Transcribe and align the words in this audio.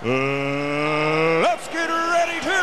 Uh, 0.00 1.42
let's 1.42 1.66
get 1.72 1.88
ready 1.90 2.38
to. 2.38 2.54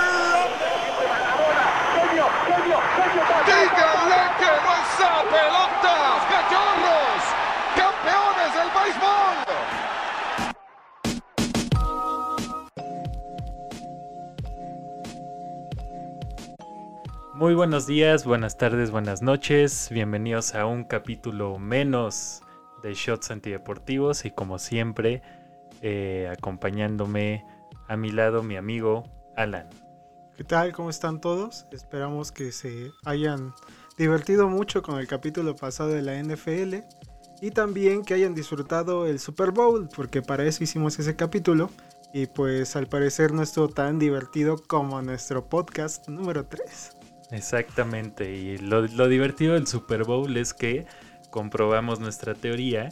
¡Díganle 3.46 4.22
que 4.40 4.52
no 4.64 4.72
esa 4.80 5.20
pelota! 5.28 5.96
¡Cachorros! 6.32 7.24
¡Campeones 7.76 8.52
del 8.56 8.70
béisbol! 8.72 9.36
Muy 17.34 17.54
buenos 17.54 17.86
días, 17.86 18.24
buenas 18.24 18.58
tardes, 18.58 18.92
buenas 18.92 19.22
noches. 19.22 19.90
Bienvenidos 19.92 20.56
a 20.56 20.66
un 20.66 20.86
capítulo 20.86 21.60
menos 21.60 22.44
de 22.82 22.94
Shots 22.94 23.30
Antideportivos 23.32 24.24
y 24.24 24.32
como 24.32 24.58
siempre, 24.58 25.22
eh, 25.88 26.28
acompañándome 26.36 27.46
a 27.88 27.96
mi 27.96 28.10
lado 28.10 28.42
mi 28.42 28.58
amigo 28.58 29.04
Alan. 29.38 29.70
¿Qué 30.36 30.44
tal? 30.44 30.74
¿Cómo 30.74 30.90
están 30.90 31.22
todos? 31.22 31.68
Esperamos 31.72 32.32
que 32.32 32.52
se 32.52 32.92
hayan 33.06 33.54
divertido 33.96 34.50
mucho 34.50 34.82
con 34.82 34.98
el 34.98 35.06
capítulo 35.06 35.56
pasado 35.56 35.90
de 35.90 36.02
la 36.02 36.18
NFL 36.18 36.78
y 37.40 37.52
también 37.52 38.04
que 38.04 38.16
hayan 38.16 38.34
disfrutado 38.34 39.06
el 39.06 39.20
Super 39.20 39.52
Bowl, 39.52 39.88
porque 39.96 40.24
para 40.24 40.44
eso 40.46 40.64
hicimos 40.64 40.98
ese 40.98 41.16
capítulo 41.16 41.70
y 42.12 42.26
pues 42.26 42.76
al 42.76 42.88
parecer 42.88 43.32
no 43.32 43.44
estuvo 43.44 43.68
tan 43.70 44.00
divertido 44.00 44.56
como 44.58 45.00
nuestro 45.04 45.48
podcast 45.50 46.10
número 46.10 46.48
3. 46.48 46.98
Exactamente, 47.30 48.36
y 48.36 48.58
lo, 48.58 48.88
lo 48.88 49.08
divertido 49.08 49.54
del 49.54 49.68
Super 49.68 50.04
Bowl 50.04 50.36
es 50.36 50.56
que 50.56 50.88
comprobamos 51.30 52.00
nuestra 52.00 52.34
teoría 52.34 52.90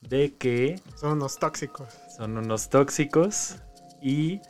de 0.00 0.36
que 0.36 0.80
Son 0.96 1.12
unos 1.12 1.38
tóxicos. 1.38 1.88
son 2.16 2.38
unos 2.38 2.68
tóxicos 2.70 3.56
y 4.00 4.40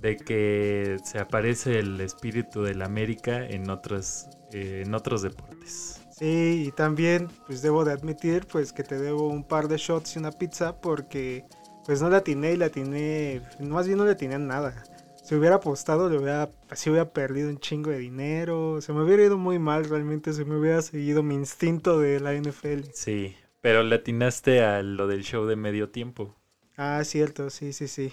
de 0.00 0.16
que 0.16 0.98
se 1.04 1.18
aparece 1.18 1.78
el 1.78 2.00
espíritu 2.00 2.62
del 2.62 2.82
América 2.82 3.44
en 3.46 3.70
otros, 3.70 4.26
eh, 4.52 4.82
en 4.84 4.94
otros 4.94 5.22
deportes. 5.22 6.00
Sí, 6.10 6.64
y 6.68 6.72
también 6.72 7.28
pues 7.46 7.62
debo 7.62 7.84
de 7.84 7.92
admitir 7.92 8.46
pues 8.46 8.72
que 8.72 8.82
te 8.82 8.98
debo 8.98 9.28
un 9.28 9.44
par 9.44 9.68
de 9.68 9.76
shots 9.76 10.16
y 10.16 10.18
una 10.18 10.32
pizza 10.32 10.80
porque 10.80 11.44
pues 11.84 12.02
no 12.02 12.08
la 12.10 12.18
atiné 12.18 12.52
y 12.52 12.56
la 12.56 12.66
atiné, 12.66 13.42
más 13.60 13.86
bien 13.86 13.98
no 13.98 14.04
le 14.04 14.12
atiné 14.12 14.38
nada. 14.38 14.82
Si 15.22 15.34
hubiera 15.34 15.56
apostado, 15.56 16.08
le 16.08 16.18
hubiera, 16.18 16.48
así 16.70 16.88
hubiera 16.88 17.10
perdido 17.12 17.48
un 17.50 17.58
chingo 17.58 17.90
de 17.90 17.98
dinero. 17.98 18.80
Se 18.80 18.92
me 18.92 19.02
hubiera 19.02 19.24
ido 19.24 19.36
muy 19.38 19.58
mal 19.58 19.84
realmente 19.84 20.32
si 20.32 20.44
me 20.44 20.56
hubiera 20.56 20.80
seguido 20.82 21.22
mi 21.24 21.34
instinto 21.34 21.98
de 21.98 22.20
la 22.20 22.32
NFL. 22.34 22.90
Sí, 22.92 23.34
pero 23.66 23.82
le 23.82 23.96
atinaste 23.96 24.62
a 24.62 24.80
lo 24.80 25.08
del 25.08 25.24
show 25.24 25.44
de 25.44 25.56
medio 25.56 25.90
tiempo. 25.90 26.36
Ah, 26.76 27.02
cierto, 27.02 27.50
sí, 27.50 27.72
sí, 27.72 27.88
sí. 27.88 28.12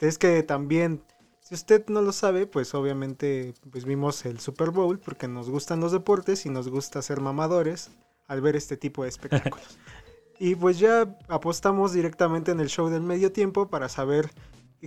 Es 0.00 0.18
que 0.18 0.42
también, 0.42 1.00
si 1.42 1.54
usted 1.54 1.86
no 1.86 2.02
lo 2.02 2.10
sabe, 2.10 2.48
pues 2.48 2.74
obviamente 2.74 3.54
pues 3.70 3.84
vimos 3.84 4.26
el 4.26 4.40
Super 4.40 4.70
Bowl 4.70 4.98
porque 4.98 5.28
nos 5.28 5.48
gustan 5.48 5.78
los 5.78 5.92
deportes 5.92 6.44
y 6.44 6.50
nos 6.50 6.68
gusta 6.68 7.02
ser 7.02 7.20
mamadores 7.20 7.92
al 8.26 8.40
ver 8.40 8.56
este 8.56 8.76
tipo 8.76 9.04
de 9.04 9.10
espectáculos. 9.10 9.78
y 10.40 10.56
pues 10.56 10.80
ya 10.80 11.16
apostamos 11.28 11.92
directamente 11.92 12.50
en 12.50 12.58
el 12.58 12.68
show 12.68 12.88
del 12.88 13.02
medio 13.02 13.30
tiempo 13.30 13.68
para 13.68 13.88
saber 13.88 14.28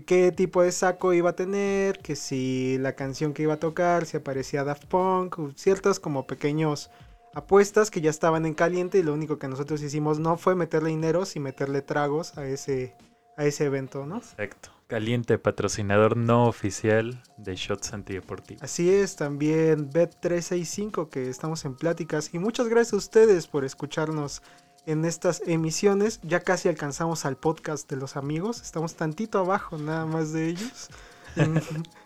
qué 0.06 0.34
tipo 0.34 0.64
de 0.64 0.74
saco 0.74 1.14
iba 1.14 1.30
a 1.30 1.36
tener, 1.38 2.00
que 2.00 2.18
si 2.18 2.78
la 2.78 2.98
canción 2.98 3.32
que 3.32 3.44
iba 3.44 3.54
a 3.54 3.60
tocar, 3.62 4.06
si 4.06 4.18
aparecía 4.18 4.66
Daft 4.66 4.84
Punk, 4.88 5.38
ciertas 5.56 6.02
como 6.02 6.28
pequeños 6.28 6.92
apuestas 7.34 7.92
que 7.92 8.02
ya 8.02 8.10
estaban 8.10 8.46
en 8.46 8.54
caliente 8.54 9.00
y 9.00 9.04
lo 9.04 9.14
único 9.14 9.38
que 9.38 9.48
nosotros 9.48 9.82
hicimos 9.82 10.20
no 10.20 10.38
fue 10.38 10.56
meterle 10.56 10.90
dineros 10.90 11.36
y 11.36 11.40
meterle 11.40 11.82
tragos 11.82 12.38
a 12.38 12.46
ese, 12.46 12.96
a 13.38 13.46
ese 13.46 13.66
evento, 13.66 14.06
¿no? 14.06 14.18
Exacto. 14.18 14.70
Caliente, 14.88 15.40
patrocinador 15.40 16.18
no 16.18 16.46
oficial 16.46 17.24
de 17.38 17.56
Shots 17.56 17.94
Antideportivos. 17.94 18.62
Así 18.62 18.92
es, 18.92 19.16
también 19.16 19.90
Bet365 19.90 21.10
que 21.10 21.30
estamos 21.30 21.66
en 21.66 21.76
pláticas 21.76 22.32
y 22.34 22.40
muchas 22.40 22.68
gracias 22.68 22.94
a 22.94 22.98
ustedes 22.98 23.48
por 23.48 23.66
escucharnos 23.66 24.44
en 24.86 25.06
estas 25.06 25.42
emisiones. 25.48 26.20
Ya 26.22 26.42
casi 26.42 26.70
alcanzamos 26.70 27.26
al 27.26 27.38
podcast 27.38 27.90
de 27.90 27.96
los 27.96 28.18
amigos, 28.18 28.62
estamos 28.62 28.96
tantito 28.96 29.40
abajo 29.40 29.78
nada 29.78 30.06
más 30.06 30.32
de 30.32 30.50
ellos. 30.50 30.90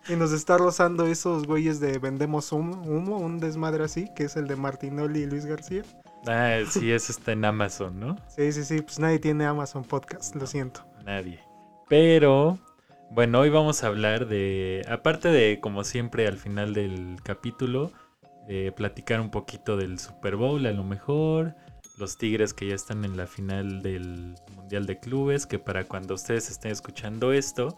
Y, 0.10 0.16
nos 0.16 0.32
está 0.32 0.58
rozando 0.58 1.06
esos 1.06 1.46
güeyes 1.46 1.80
de 1.80 1.98
vendemos 2.00 2.52
humo, 2.52 2.82
humo, 2.84 3.18
un 3.18 3.40
desmadre 3.40 3.84
así, 3.84 4.10
que 4.16 4.24
es 4.24 4.36
el 4.36 4.48
de 4.48 4.56
Martinoli 4.56 5.22
y 5.22 5.26
Luis 5.26 5.46
García. 5.46 5.84
Ah, 6.28 6.60
sí, 6.70 6.92
eso 6.92 7.12
está 7.12 7.32
en 7.32 7.46
Amazon, 7.46 8.00
¿no? 8.00 8.18
Sí, 8.28 8.52
sí, 8.52 8.64
sí, 8.64 8.82
pues 8.82 9.00
nadie 9.00 9.20
tiene 9.20 9.46
Amazon 9.46 9.84
Podcast, 9.84 10.36
lo 10.36 10.46
siento. 10.48 10.86
Nadie. 11.06 11.40
Pero, 11.88 12.58
bueno, 13.12 13.40
hoy 13.40 13.50
vamos 13.50 13.84
a 13.84 13.88
hablar 13.88 14.28
de, 14.28 14.86
aparte 14.90 15.30
de, 15.30 15.60
como 15.62 15.84
siempre, 15.84 16.28
al 16.28 16.38
final 16.38 16.74
del 16.74 17.18
capítulo, 17.24 17.92
eh, 18.50 18.72
platicar 18.76 19.22
un 19.22 19.30
poquito 19.30 19.78
del 19.78 20.00
Super 20.00 20.36
Bowl 20.36 20.66
a 20.66 20.72
lo 20.72 20.84
mejor, 20.84 21.56
los 21.98 22.18
Tigres 22.18 22.54
que 22.54 22.68
ya 22.68 22.76
están 22.76 23.04
en 23.04 23.18
la 23.18 23.28
final 23.28 23.82
del 23.82 24.36
Mundial 24.56 24.86
de 24.86 25.00
Clubes, 25.00 25.46
que 25.46 25.60
para 25.60 25.84
cuando 25.86 26.14
ustedes 26.14 26.50
estén 26.50 26.72
escuchando 26.72 27.34
esto, 27.34 27.78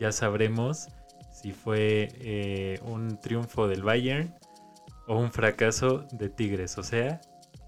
ya 0.00 0.10
sabremos 0.10 0.88
si 1.30 1.52
fue 1.52 2.08
eh, 2.20 2.80
un 2.84 3.20
triunfo 3.20 3.68
del 3.68 3.82
Bayern 3.82 4.34
o 5.06 5.18
un 5.18 5.30
fracaso 5.30 6.06
de 6.12 6.28
Tigres, 6.28 6.76
o 6.78 6.82
sea, 6.82 7.20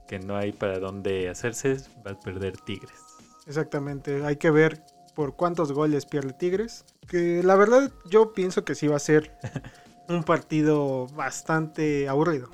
que 0.09 0.19
no 0.19 0.37
hay 0.37 0.53
para 0.53 0.78
dónde 0.78 1.28
hacerse, 1.28 1.76
va 2.06 2.12
a 2.12 2.19
perder 2.19 2.56
Tigres. 2.56 2.98
Exactamente, 3.47 4.25
hay 4.25 4.37
que 4.37 4.50
ver 4.50 4.82
por 5.15 5.37
cuántos 5.37 5.72
goles 5.72 6.06
pierde 6.06 6.32
Tigres. 6.32 6.84
Que 7.09 7.42
la 7.42 7.56
verdad 7.56 7.92
yo 8.09 8.32
pienso 8.32 8.65
que 8.65 8.75
sí 8.75 8.88
va 8.88 8.97
a 8.97 9.00
ser 9.00 9.32
un 10.09 10.22
partido 10.22 11.06
bastante 11.09 12.09
aburrido. 12.09 12.48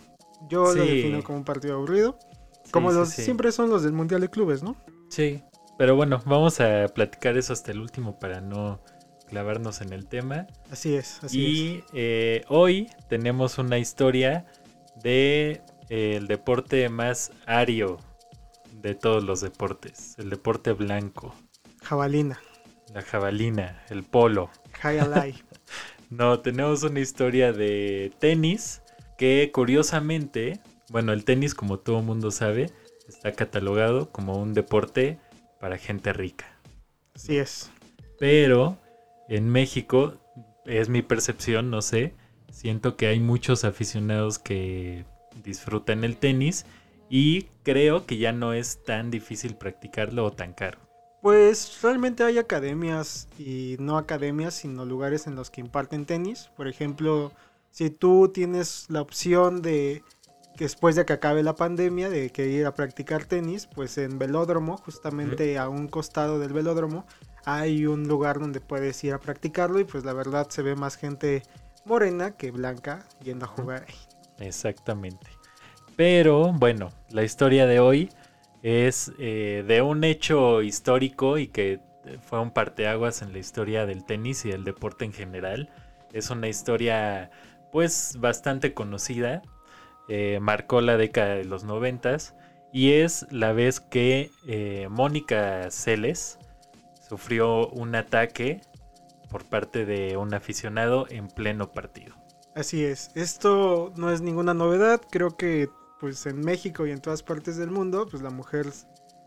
Yo 0.48 0.74
lo 0.74 0.84
defino 0.84 1.22
como 1.22 1.38
un 1.38 1.44
partido 1.44 1.74
aburrido. 1.74 2.18
Como 2.70 2.90
Sí, 2.90 2.96
los 2.98 3.08
siempre 3.10 3.52
son 3.52 3.70
los 3.70 3.82
del 3.82 3.92
Mundial 3.92 4.20
de 4.20 4.28
Clubes, 4.28 4.62
¿no? 4.62 4.76
Sí, 5.08 5.42
pero 5.78 5.96
bueno, 5.96 6.20
vamos 6.26 6.60
a 6.60 6.86
platicar 6.88 7.36
eso 7.36 7.52
hasta 7.52 7.72
el 7.72 7.80
último 7.80 8.18
para 8.18 8.40
no 8.40 8.80
clavarnos 9.28 9.80
en 9.80 9.92
el 9.92 10.06
tema. 10.06 10.46
Así 10.70 10.94
es, 10.94 11.22
así 11.22 11.38
y 11.40 11.84
eh, 11.92 12.44
hoy 12.48 12.88
tenemos 13.08 13.58
una 13.58 13.78
historia 13.78 14.46
de 15.02 15.62
eh, 15.88 16.16
el 16.16 16.26
deporte 16.26 16.88
más 16.88 17.30
ario 17.46 17.98
de 18.72 18.94
todos 18.94 19.22
los 19.22 19.40
deportes, 19.40 20.16
el 20.18 20.30
deporte 20.30 20.72
blanco, 20.72 21.34
es. 21.80 21.88
Jabalina, 21.88 22.40
la 22.94 23.02
jabalina, 23.02 23.82
el 23.90 24.02
polo. 24.02 24.50
Alive. 24.82 25.36
No, 26.10 26.40
tenemos 26.40 26.84
una 26.84 27.00
historia 27.00 27.52
de 27.52 28.12
tenis 28.18 28.80
que 29.18 29.50
curiosamente, 29.52 30.58
bueno, 30.88 31.12
el 31.12 31.26
tenis 31.26 31.54
como 31.54 31.80
todo 31.80 32.00
mundo 32.00 32.30
sabe, 32.30 32.70
está 33.06 33.32
catalogado 33.32 34.10
como 34.10 34.38
un 34.38 34.54
deporte 34.54 35.18
para 35.60 35.76
gente 35.76 36.14
rica. 36.14 36.46
Así 37.14 37.36
es. 37.36 37.70
Pero 38.18 38.78
en 39.28 39.48
México, 39.48 40.14
es 40.64 40.88
mi 40.88 41.02
percepción, 41.02 41.70
no 41.70 41.82
sé, 41.82 42.14
siento 42.50 42.96
que 42.96 43.06
hay 43.06 43.20
muchos 43.20 43.64
aficionados 43.64 44.38
que 44.38 45.04
disfrutan 45.42 46.04
el 46.04 46.16
tenis 46.16 46.66
y 47.08 47.44
creo 47.62 48.06
que 48.06 48.18
ya 48.18 48.32
no 48.32 48.52
es 48.52 48.82
tan 48.84 49.10
difícil 49.10 49.54
practicarlo 49.54 50.24
o 50.24 50.32
tan 50.32 50.52
caro. 50.52 50.78
Pues 51.22 51.80
realmente 51.82 52.22
hay 52.22 52.38
academias 52.38 53.28
y 53.38 53.76
no 53.80 53.98
academias, 53.98 54.54
sino 54.54 54.84
lugares 54.84 55.26
en 55.26 55.34
los 55.34 55.50
que 55.50 55.60
imparten 55.60 56.06
tenis. 56.06 56.50
Por 56.56 56.68
ejemplo, 56.68 57.32
si 57.70 57.90
tú 57.90 58.30
tienes 58.32 58.86
la 58.88 59.02
opción 59.02 59.62
de 59.62 60.02
después 60.58 60.96
de 60.96 61.06
que 61.06 61.12
acabe 61.12 61.42
la 61.42 61.54
pandemia, 61.54 62.10
de 62.10 62.30
que 62.30 62.48
ir 62.48 62.66
a 62.66 62.74
practicar 62.74 63.24
tenis, 63.24 63.66
pues 63.66 63.96
en 63.98 64.18
velódromo, 64.18 64.76
justamente 64.76 65.58
a 65.58 65.68
un 65.68 65.88
costado 65.88 66.38
del 66.38 66.52
velódromo, 66.52 67.06
hay 67.50 67.86
un 67.86 68.08
lugar 68.08 68.38
donde 68.40 68.60
puedes 68.60 69.02
ir 69.04 69.14
a 69.14 69.20
practicarlo 69.20 69.80
y 69.80 69.84
pues 69.84 70.04
la 70.04 70.12
verdad 70.12 70.48
se 70.50 70.62
ve 70.62 70.76
más 70.76 70.96
gente 70.96 71.42
morena 71.86 72.36
que 72.36 72.50
blanca 72.50 73.06
yendo 73.22 73.46
a 73.46 73.48
jugar 73.48 73.86
ahí. 73.88 73.94
Exactamente. 74.46 75.26
Pero 75.96 76.52
bueno, 76.52 76.90
la 77.08 77.24
historia 77.24 77.66
de 77.66 77.80
hoy 77.80 78.10
es 78.62 79.12
eh, 79.18 79.64
de 79.66 79.80
un 79.80 80.04
hecho 80.04 80.60
histórico 80.62 81.38
y 81.38 81.48
que 81.48 81.80
fue 82.22 82.38
un 82.38 82.50
parteaguas 82.50 83.22
en 83.22 83.32
la 83.32 83.38
historia 83.38 83.86
del 83.86 84.04
tenis 84.04 84.44
y 84.44 84.50
del 84.50 84.64
deporte 84.64 85.06
en 85.06 85.12
general. 85.14 85.70
Es 86.12 86.28
una 86.30 86.48
historia 86.48 87.30
pues 87.72 88.16
bastante 88.20 88.74
conocida. 88.74 89.42
eh, 90.08 90.38
marcó 90.40 90.80
la 90.82 90.96
década 90.98 91.34
de 91.36 91.44
los 91.44 91.64
noventas 91.64 92.34
y 92.72 92.92
es 92.92 93.26
la 93.30 93.52
vez 93.52 93.80
que 93.80 94.30
eh, 94.46 94.88
Mónica 94.90 95.70
Celes 95.70 96.38
sufrió 97.08 97.68
un 97.68 97.94
ataque 97.94 98.60
por 99.30 99.44
parte 99.44 99.84
de 99.84 100.16
un 100.16 100.34
aficionado 100.34 101.06
en 101.10 101.28
pleno 101.28 101.72
partido. 101.72 102.14
Así 102.54 102.84
es, 102.84 103.10
esto 103.14 103.92
no 103.96 104.10
es 104.10 104.20
ninguna 104.20 104.54
novedad, 104.54 105.00
creo 105.10 105.36
que 105.36 105.68
pues 106.00 106.26
en 106.26 106.40
México 106.40 106.86
y 106.86 106.90
en 106.90 107.00
todas 107.00 107.22
partes 107.22 107.56
del 107.56 107.70
mundo, 107.70 108.06
pues 108.10 108.22
la 108.22 108.30
mujer 108.30 108.66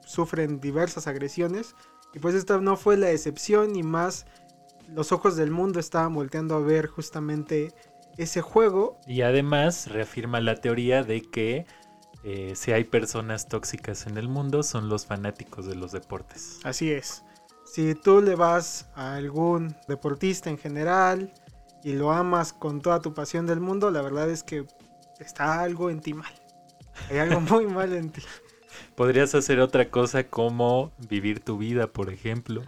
sufre 0.06 0.48
diversas 0.48 1.08
agresiones 1.08 1.76
y 2.14 2.20
pues 2.20 2.36
esta 2.36 2.60
no 2.60 2.76
fue 2.76 2.98
la 2.98 3.12
excepción 3.12 3.76
y 3.76 3.84
más 3.84 4.26
los 4.88 5.12
ojos 5.12 5.36
del 5.36 5.52
mundo 5.52 5.80
estaban 5.80 6.14
volteando 6.14 6.56
a 6.56 6.60
ver 6.60 6.88
justamente 6.88 7.74
ese 8.18 8.42
juego. 8.42 9.00
Y 9.08 9.22
además 9.22 9.88
reafirma 9.88 10.42
la 10.42 10.56
teoría 10.56 11.04
de 11.04 11.22
que 11.22 11.66
eh, 12.24 12.54
si 12.56 12.72
hay 12.72 12.84
personas 12.84 13.48
tóxicas 13.48 14.06
en 14.08 14.18
el 14.18 14.28
mundo 14.28 14.64
son 14.64 14.90
los 14.90 15.06
fanáticos 15.06 15.66
de 15.66 15.76
los 15.76 15.92
deportes. 15.92 16.60
Así 16.64 16.92
es. 16.92 17.24
Si 17.72 17.96
tú 17.96 18.22
le 18.22 18.36
vas 18.36 18.90
a 18.96 19.16
algún 19.16 19.74
deportista 19.88 20.50
en 20.50 20.58
general 20.58 21.32
y 21.86 21.94
lo 21.94 22.12
amas 22.12 22.52
con 22.52 22.82
toda 22.82 23.00
tu 23.00 23.14
pasión 23.14 23.48
del 23.48 23.62
mundo, 23.62 23.92
la 23.92 24.02
verdad 24.02 24.30
es 24.30 24.44
que 24.44 24.66
está 25.20 25.62
algo 25.62 25.90
en 25.90 26.02
ti 26.02 26.14
mal. 26.14 26.34
Hay 27.10 27.20
algo 27.20 27.40
muy 27.40 27.68
mal 27.68 27.94
en 27.94 28.10
ti. 28.10 28.24
Podrías 28.94 29.34
hacer 29.36 29.62
otra 29.62 29.90
cosa 29.90 30.26
como 30.26 30.92
vivir 31.10 31.40
tu 31.40 31.58
vida, 31.58 31.88
por 31.88 32.12
ejemplo. 32.12 32.62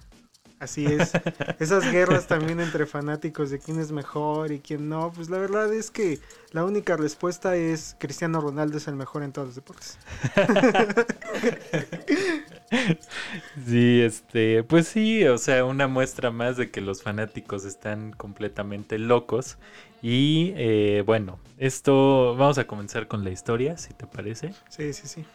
Así 0.58 0.86
es. 0.86 1.12
Esas 1.60 1.92
guerras 1.92 2.28
también 2.28 2.62
entre 2.62 2.86
fanáticos 2.86 3.50
de 3.50 3.60
quién 3.60 3.82
es 3.82 3.92
mejor 3.92 4.54
y 4.54 4.62
quién 4.62 4.88
no, 4.88 5.12
pues 5.12 5.30
la 5.30 5.38
verdad 5.38 5.74
es 5.74 5.92
que 5.92 6.22
la 6.52 6.64
única 6.64 6.96
respuesta 6.96 7.58
es 7.58 7.98
Cristiano 8.00 8.40
Ronaldo 8.40 8.78
es 8.78 8.88
el 8.88 8.96
mejor 8.96 9.24
en 9.24 9.34
todos 9.34 9.50
los 9.50 9.56
deportes. 9.56 10.00
Sí, 13.68 14.02
este, 14.02 14.64
pues 14.64 14.88
sí, 14.88 15.26
o 15.26 15.38
sea, 15.38 15.66
una 15.66 15.88
muestra 15.88 16.32
más 16.32 16.58
de 16.58 16.72
que 16.72 16.82
los 16.82 17.04
fanáticos 17.04 17.66
están 17.66 18.12
completamente 18.12 18.98
locos. 18.98 19.58
Y 20.02 20.54
eh, 20.58 21.04
bueno, 21.06 21.40
esto 21.58 22.36
vamos 22.36 22.58
a 22.58 22.68
comenzar 22.68 23.08
con 23.08 23.24
la 23.24 23.30
historia, 23.30 23.78
si 23.78 23.94
te 23.94 24.06
parece. 24.06 24.54
Sí, 24.70 24.94
sí, 24.94 25.08
sí. 25.08 25.26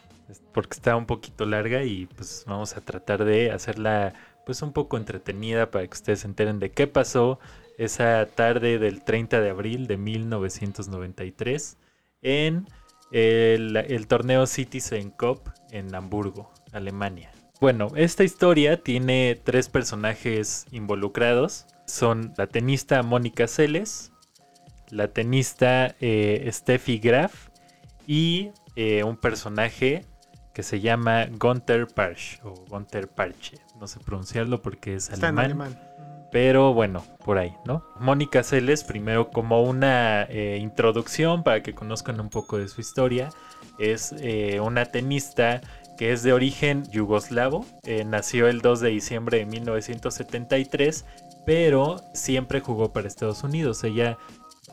Porque 0.53 0.75
está 0.75 0.95
un 0.95 1.07
poquito 1.07 1.47
larga 1.47 1.85
y 1.85 2.07
pues 2.07 2.45
vamos 2.47 2.77
a 2.77 2.83
tratar 2.83 3.25
de 3.25 3.51
hacerla 3.51 4.13
pues 4.45 4.61
un 4.61 4.73
poco 4.73 4.97
entretenida 4.99 5.71
para 5.71 5.87
que 5.87 5.95
ustedes 5.95 6.21
se 6.21 6.27
enteren 6.27 6.59
de 6.59 6.71
qué 6.71 6.87
pasó 6.87 7.39
esa 7.79 8.27
tarde 8.27 8.79
del 8.79 9.03
30 9.05 9.41
de 9.41 9.51
abril 9.51 9.87
de 9.87 9.97
1993 9.97 11.79
en 12.23 12.67
el, 13.11 13.77
el 13.77 14.07
torneo 14.07 14.47
Citizen 14.47 15.11
Cup 15.11 15.51
en 15.71 15.95
Hamburgo, 15.95 16.51
Alemania. 16.73 17.31
Bueno, 17.61 17.89
esta 17.97 18.25
historia 18.25 18.83
tiene 18.83 19.41
tres 19.43 19.69
personajes 19.69 20.67
involucrados. 20.71 21.67
Son 21.87 22.33
la 22.37 22.47
tenista 22.47 23.03
Mónica 23.03 23.49
Celes, 23.49 24.13
la 24.91 25.09
tenista 25.09 25.95
eh, 26.01 26.49
Steffi 26.53 26.99
Graf 26.99 27.49
y 28.07 28.51
eh, 28.77 29.03
un 29.03 29.17
personaje 29.17 30.05
que 30.55 30.63
se 30.63 30.81
llama 30.81 31.27
Gunther 31.27 31.87
Parche 31.89 32.41
o 32.45 32.55
Gunther 32.69 33.09
Parche. 33.09 33.59
No 33.81 33.87
sé 33.87 34.01
pronunciarlo 34.01 34.63
porque 34.63 34.95
es 34.95 35.09
Está 35.09 35.29
en 35.29 35.39
alemán. 35.39 35.69
alemán. 35.73 35.89
Pero 36.31 36.75
bueno, 36.75 37.05
por 37.25 37.39
ahí, 37.39 37.55
¿no? 37.65 37.83
Mónica 38.01 38.43
Celes, 38.43 38.85
primero 38.85 39.31
como 39.31 39.63
una 39.63 40.25
eh, 40.25 40.59
introducción 40.61 41.43
para 41.43 41.63
que 41.63 41.75
conozcan 41.75 42.21
un 42.21 42.29
poco 42.29 42.59
de 42.59 42.69
su 42.69 42.81
historia, 42.81 43.31
es 43.79 44.15
eh, 44.19 44.61
una 44.61 44.85
tenista 44.85 45.63
que 45.99 46.13
es 46.13 46.23
de 46.23 46.33
origen 46.33 46.85
yugoslavo, 46.91 47.67
eh, 47.83 48.05
nació 48.05 48.47
el 48.49 48.61
2 48.61 48.81
de 48.81 48.89
diciembre 48.91 49.39
de 49.39 49.47
1973, 49.47 51.05
pero 51.45 52.01
siempre 52.15 52.61
jugó 52.61 52.93
para 52.93 53.09
Estados 53.09 53.43
Unidos. 53.43 53.83
Ella 53.83 54.17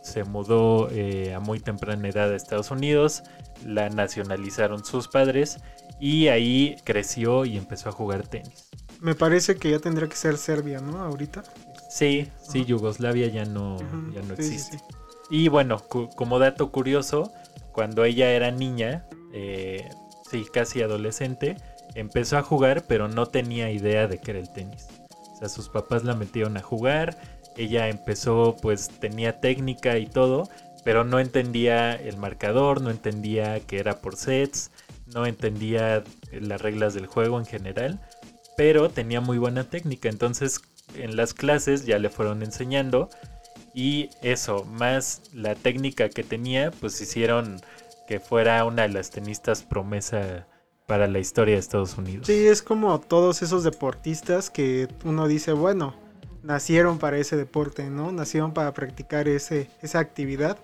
se 0.04 0.24
mudó 0.24 0.88
eh, 0.92 1.34
a 1.34 1.40
muy 1.40 1.60
temprana 1.60 2.08
edad 2.08 2.32
a 2.32 2.36
Estados 2.36 2.70
Unidos, 2.70 3.24
la 3.66 3.90
nacionalizaron 3.90 4.86
sus 4.86 5.08
padres 5.08 5.58
y 6.00 6.28
ahí 6.28 6.76
creció 6.84 7.44
y 7.46 7.58
empezó 7.58 7.90
a 7.90 7.92
jugar 7.92 8.28
tenis. 8.28 8.70
Me 9.02 9.16
parece 9.16 9.56
que 9.56 9.72
ya 9.72 9.80
tendría 9.80 10.08
que 10.08 10.16
ser 10.16 10.38
Serbia, 10.38 10.80
¿no? 10.80 11.02
Ahorita. 11.02 11.44
Sí, 11.90 12.30
sí. 12.48 12.66
Yugoslavia 12.66 13.28
ya 13.30 13.46
no, 13.46 13.78
ya 14.14 14.22
no 14.22 14.36
sí, 14.36 14.42
existe. 14.42 14.78
sí. 14.78 14.84
Y 15.32 15.48
bueno, 15.48 15.80
como 15.88 16.38
dato 16.38 16.72
curioso, 16.72 17.32
cuando 17.72 18.04
ella 18.04 18.30
era 18.30 18.52
niña, 18.52 19.08
eh, 19.34 19.90
sí, 20.30 20.46
casi 20.52 20.82
adolescente, 20.82 21.58
empezó 21.96 22.38
a 22.38 22.44
jugar, 22.44 22.84
pero 22.88 23.08
no 23.08 23.28
tenía 23.28 23.72
idea 23.72 24.08
de 24.08 24.20
qué 24.20 24.32
era 24.32 24.40
el 24.40 24.52
tenis. 24.52 24.88
O 25.34 25.38
sea, 25.38 25.50
sus 25.50 25.70
papás 25.70 26.04
la 26.04 26.16
metieron 26.16 26.58
a 26.58 26.62
jugar, 26.62 27.18
ella 27.58 27.88
empezó, 27.88 28.56
pues 28.62 28.90
tenía 29.00 29.40
técnica 29.40 29.98
y 29.98 30.08
todo, 30.08 30.50
pero 30.84 31.04
no 31.04 31.20
entendía 31.20 31.94
el 31.96 32.18
marcador, 32.18 32.82
no 32.82 32.92
entendía 32.92 33.60
que 33.62 33.80
era 33.80 34.02
por 34.02 34.16
sets, 34.16 34.72
no 35.14 35.26
entendía 35.26 36.04
las 36.32 36.62
reglas 36.62 36.94
del 36.94 37.08
juego 37.08 37.40
en 37.40 37.46
general, 37.46 38.00
pero 38.58 38.90
tenía 38.90 39.22
muy 39.22 39.38
buena 39.38 39.66
técnica. 39.66 40.10
Entonces, 40.10 40.62
en 40.96 41.16
las 41.16 41.34
clases 41.34 41.86
ya 41.86 42.00
le 42.00 42.10
fueron 42.10 42.44
enseñando 42.44 43.10
y 43.74 44.10
eso, 44.22 44.64
más 44.66 45.22
la 45.34 45.56
técnica 45.56 46.10
que 46.10 46.24
tenía, 46.24 46.72
pues 46.72 47.00
hicieron 47.02 47.62
que 48.08 48.20
fuera 48.20 48.64
una 48.66 48.84
de 48.84 48.90
las 48.90 49.10
tenistas 49.10 49.64
promesa 49.64 50.48
para 50.86 51.08
la 51.08 51.20
historia 51.20 51.56
de 51.56 51.60
Estados 51.60 51.98
Unidos. 51.98 52.28
Sí, 52.28 52.48
es 52.48 52.62
como 52.62 53.00
todos 53.00 53.42
esos 53.42 53.64
deportistas 53.64 54.50
que 54.50 54.88
uno 55.04 55.28
dice, 55.28 55.54
bueno, 55.54 55.96
nacieron 56.44 57.00
para 57.00 57.18
ese 57.18 57.36
deporte, 57.36 57.90
¿no? 57.90 58.12
Nacieron 58.12 58.54
para 58.54 58.74
practicar 58.74 59.28
ese, 59.28 59.70
esa 59.82 60.00
actividad. 60.00 60.58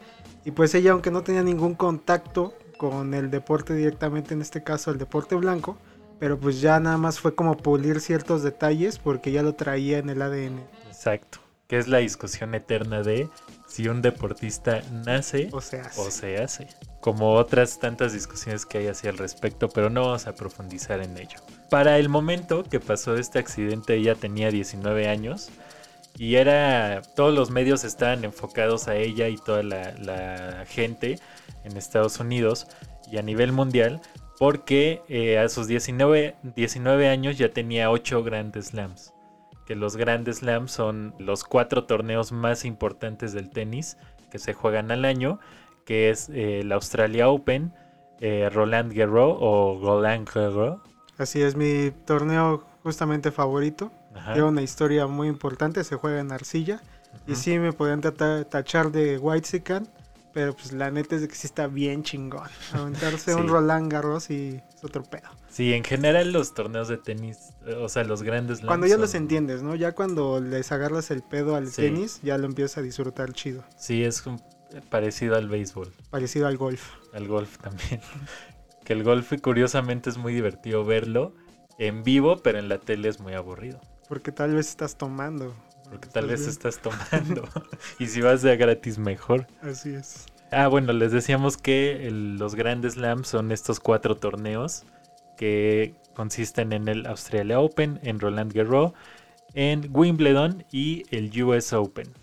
Y 0.46 0.52
pues 0.52 0.74
ella, 0.76 0.92
aunque 0.92 1.12
no 1.12 1.24
tenía 1.24 1.44
ningún 1.44 1.76
contacto 1.76 2.54
con 2.78 3.14
el 3.14 3.30
deporte 3.30 3.74
directamente, 3.74 4.34
en 4.34 4.42
este 4.42 4.64
caso 4.64 4.92
el 4.92 4.98
deporte 4.98 5.36
blanco, 5.36 5.78
pero 6.20 6.40
pues 6.40 6.62
ya 6.62 6.80
nada 6.80 6.98
más 6.98 7.20
fue 7.20 7.34
como 7.34 7.58
pulir 7.58 8.00
ciertos 8.00 8.44
detalles 8.44 9.00
porque 9.00 9.32
ya 9.32 9.42
lo 9.44 9.56
traía 9.56 9.98
en 9.98 10.10
el 10.10 10.22
ADN. 10.22 10.60
Exacto. 10.88 11.40
Que 11.68 11.80
es 11.80 11.88
la 11.88 12.00
discusión 12.00 12.54
eterna 12.54 13.02
de 13.02 13.28
si 13.68 13.88
un 13.88 14.02
deportista 14.02 14.82
nace 15.06 15.50
O 15.52 15.62
sea, 15.62 15.90
o 15.98 16.12
se 16.12 16.38
hace. 16.38 16.68
Como 17.02 17.34
otras 17.34 17.80
tantas 17.80 18.14
discusiones 18.14 18.66
que 18.66 18.78
hay 18.78 18.88
así 18.88 19.08
al 19.08 19.18
respecto, 19.18 19.70
pero 19.70 19.90
no 19.90 20.04
vamos 20.04 20.28
a 20.28 20.36
profundizar 20.36 21.02
en 21.02 21.18
ello. 21.18 21.40
Para 21.70 21.98
el 21.98 22.10
momento 22.10 22.64
que 22.64 22.80
pasó 22.80 23.16
este 23.16 23.40
accidente, 23.40 23.96
ella 23.96 24.16
tenía 24.16 24.52
19 24.52 25.10
años 25.10 25.50
y 26.18 26.36
era. 26.36 27.02
Todos 27.16 27.34
los 27.34 27.50
medios 27.50 27.84
estaban 27.84 28.24
enfocados 28.24 28.88
a 28.88 28.96
ella 28.96 29.28
y 29.28 29.38
toda 29.38 29.64
la, 29.64 30.66
gente 30.68 31.20
en 31.64 31.76
Estados 31.76 32.20
Unidos 32.20 32.68
y 33.12 33.18
a 33.18 33.24
nivel 33.24 33.52
mundial, 33.52 34.00
porque 34.38 35.02
eh, 35.10 35.40
a 35.40 35.50
sus 35.50 35.68
19, 35.68 36.36
19 36.56 37.10
años 37.10 37.38
ya 37.38 37.50
tenía 37.50 37.90
8 37.90 38.24
Grand 38.24 38.56
Slams. 38.62 39.14
Que 39.66 39.76
los 39.76 39.96
Grand 39.96 40.32
Slams 40.32 40.72
son 40.72 41.16
los 41.18 41.44
cuatro 41.44 41.86
torneos 41.86 42.32
más 42.32 42.66
importantes 42.66 43.34
del 43.34 43.50
tenis 43.50 43.98
que 44.30 44.40
se 44.40 44.54
juegan 44.54 44.92
al 44.92 45.06
año 45.06 45.40
que 45.86 46.10
es 46.10 46.30
eh, 46.30 46.60
el 46.62 46.72
Australia 46.72 47.30
Open, 47.30 47.74
eh, 48.20 48.50
Roland 48.52 48.94
Garros 48.94 49.36
o 49.40 49.80
Roland 49.82 50.30
Garros. 50.34 50.80
así 51.18 51.42
es 51.42 51.56
mi 51.56 51.92
torneo 52.06 52.64
justamente 52.84 53.32
favorito. 53.32 53.92
Ajá. 54.16 54.34
Lleva 54.36 54.50
una 54.50 54.62
historia 54.62 55.08
muy 55.08 55.28
importante, 55.28 55.84
se 55.84 55.96
juega 55.96 56.20
en 56.20 56.32
arcilla. 56.32 56.82
Y 57.28 57.36
sí 57.36 57.60
me 57.60 57.74
podrían 57.74 58.02
tata- 58.02 58.44
tachar 58.46 58.92
de 58.92 59.18
White 59.18 59.60
pero 60.34 60.54
pues 60.54 60.72
la 60.72 60.90
neta 60.92 61.18
es 61.18 61.28
que 61.28 61.36
sí 61.36 61.46
está 61.46 61.68
bien 61.68 62.04
chingón. 62.04 62.48
Aventarse 62.74 63.34
Sí. 63.34 63.40
un 63.40 63.48
Roland 63.50 63.92
Garros 63.92 64.30
y 64.30 64.62
es 64.76 64.84
otro 64.84 65.04
pedo. 65.04 65.28
Sí, 65.50 65.74
en 65.74 65.84
general 65.84 66.32
los 66.32 66.54
torneos 66.54 66.88
de 66.88 66.98
tenis, 66.98 67.50
o 67.82 67.90
sea, 67.90 68.06
los 68.06 68.24
grandes 68.24 68.62
Cuando 68.62 68.88
ya 68.88 68.94
son- 68.94 69.02
los 69.02 69.14
entiendes, 69.16 69.62
¿no? 69.62 69.76
Ya 69.76 69.92
cuando 69.94 70.40
les 70.40 70.72
agarras 70.72 71.12
el 71.12 71.22
pedo 71.22 71.56
al 71.58 71.68
Sí. 71.68 71.82
tenis, 71.82 72.22
ya 72.24 72.38
lo 72.38 72.46
empiezas 72.46 72.78
a 72.78 72.82
disfrutar 72.82 73.34
chido. 73.34 73.64
Sí, 73.78 74.04
es 74.06 74.26
un- 74.26 74.42
parecido 74.90 75.36
al 75.36 75.48
béisbol, 75.50 75.92
Parecido 76.10 76.48
al 76.48 76.58
golf. 76.58 76.94
al 77.14 77.28
golf 77.28 77.58
también. 77.58 78.02
que 78.86 78.94
el 78.94 79.04
golf 79.04 79.32
curiosamente 79.42 80.10
es 80.10 80.18
muy 80.18 80.34
divertido 80.34 80.84
verlo 80.86 81.34
en 81.78 82.04
vivo, 82.04 82.38
pero 82.38 82.60
en 82.60 82.70
la 82.70 82.80
tele 82.80 83.10
es 83.10 83.20
muy 83.20 83.34
aburrido. 83.34 83.80
Porque 84.08 84.32
tal 84.32 84.54
vez 84.56 84.68
estás 84.70 84.98
tomando. 84.98 85.56
Porque 85.90 86.08
tal 86.08 86.28
vez 86.28 86.48
Estás 86.48 86.80
tomando. 86.80 87.48
y 88.00 88.08
si 88.08 88.22
vas 88.22 88.42
de 88.42 88.52
a 88.52 88.56
gratis, 88.56 88.98
mejor. 88.98 89.48
Así 89.62 89.94
es. 89.94 90.26
Ah, 90.52 90.68
bueno, 90.68 90.94
les 90.94 91.12
decíamos 91.12 91.58
que 91.58 92.08
el- 92.08 92.38
los 92.38 92.56
grandes 92.56 92.94
slams 92.94 93.28
son 93.28 93.52
estos 93.52 93.80
cuatro 93.80 94.16
torneos 94.18 94.84
que 95.38 95.96
consisten 96.14 96.72
en 96.74 96.88
el 96.88 97.06
Australia 97.08 97.60
Open, 97.60 98.00
en 98.04 98.20
Roland 98.20 98.54
Garros, 98.54 98.94
en 99.54 99.90
Wimbledon 99.92 100.66
y 100.72 101.04
el 101.10 101.44
US 101.44 101.74
Open. 101.74 102.14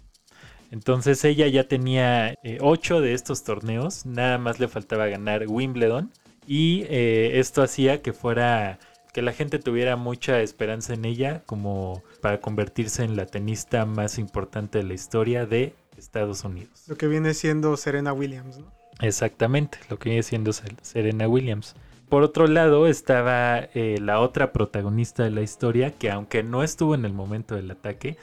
Entonces 0.71 1.25
ella 1.25 1.47
ya 1.49 1.65
tenía 1.65 2.35
eh, 2.43 2.59
ocho 2.61 3.01
de 3.01 3.15
estos 3.15 3.45
torneos, 3.45 4.05
nada 4.05 4.39
más 4.39 4.61
le 4.61 4.69
faltaba 4.69 5.07
ganar 5.07 5.47
Wimbledon 5.49 6.13
y 6.47 6.83
eh, 6.89 7.39
esto 7.39 7.63
hacía 7.63 8.03
que 8.03 8.13
fuera 8.13 8.79
que 9.13 9.23
la 9.23 9.33
gente 9.33 9.59
tuviera 9.59 9.97
mucha 9.97 10.41
esperanza 10.41 10.95
en 10.95 11.05
ella 11.05 11.43
como 11.47 12.03
para 12.21 12.41
convertirse 12.41 13.03
en 13.03 13.17
la 13.17 13.27
tenista 13.27 13.87
más 13.87 14.19
importante 14.19 14.79
de 14.79 14.85
la 14.85 14.95
historia 14.95 15.47
de 15.47 15.75
Estados 15.97 16.45
Unidos. 16.45 16.85
Lo 16.87 16.97
que 16.97 17.07
viene 17.07 17.35
siendo 17.35 17.77
Serena 17.77 18.13
Williams, 18.13 18.59
¿no? 18.59 18.73
Exactamente, 19.01 19.79
lo 19.89 19.99
que 19.99 20.11
viene 20.11 20.23
siendo 20.23 20.53
Serena 20.53 21.29
Williams. 21.29 21.75
Por 22.09 22.23
otro 22.23 22.47
lado 22.47 22.87
estaba 22.87 23.59
eh, 23.75 23.99
la 24.01 24.21
otra 24.21 24.53
protagonista 24.53 25.25
de 25.25 25.31
la 25.31 25.43
historia 25.43 25.93
que 25.93 26.11
aunque 26.11 26.43
no 26.43 26.63
estuvo 26.63 26.95
en 26.95 27.05
el 27.05 27.13
momento 27.13 27.55
del 27.55 27.71
ataque, 27.71 28.17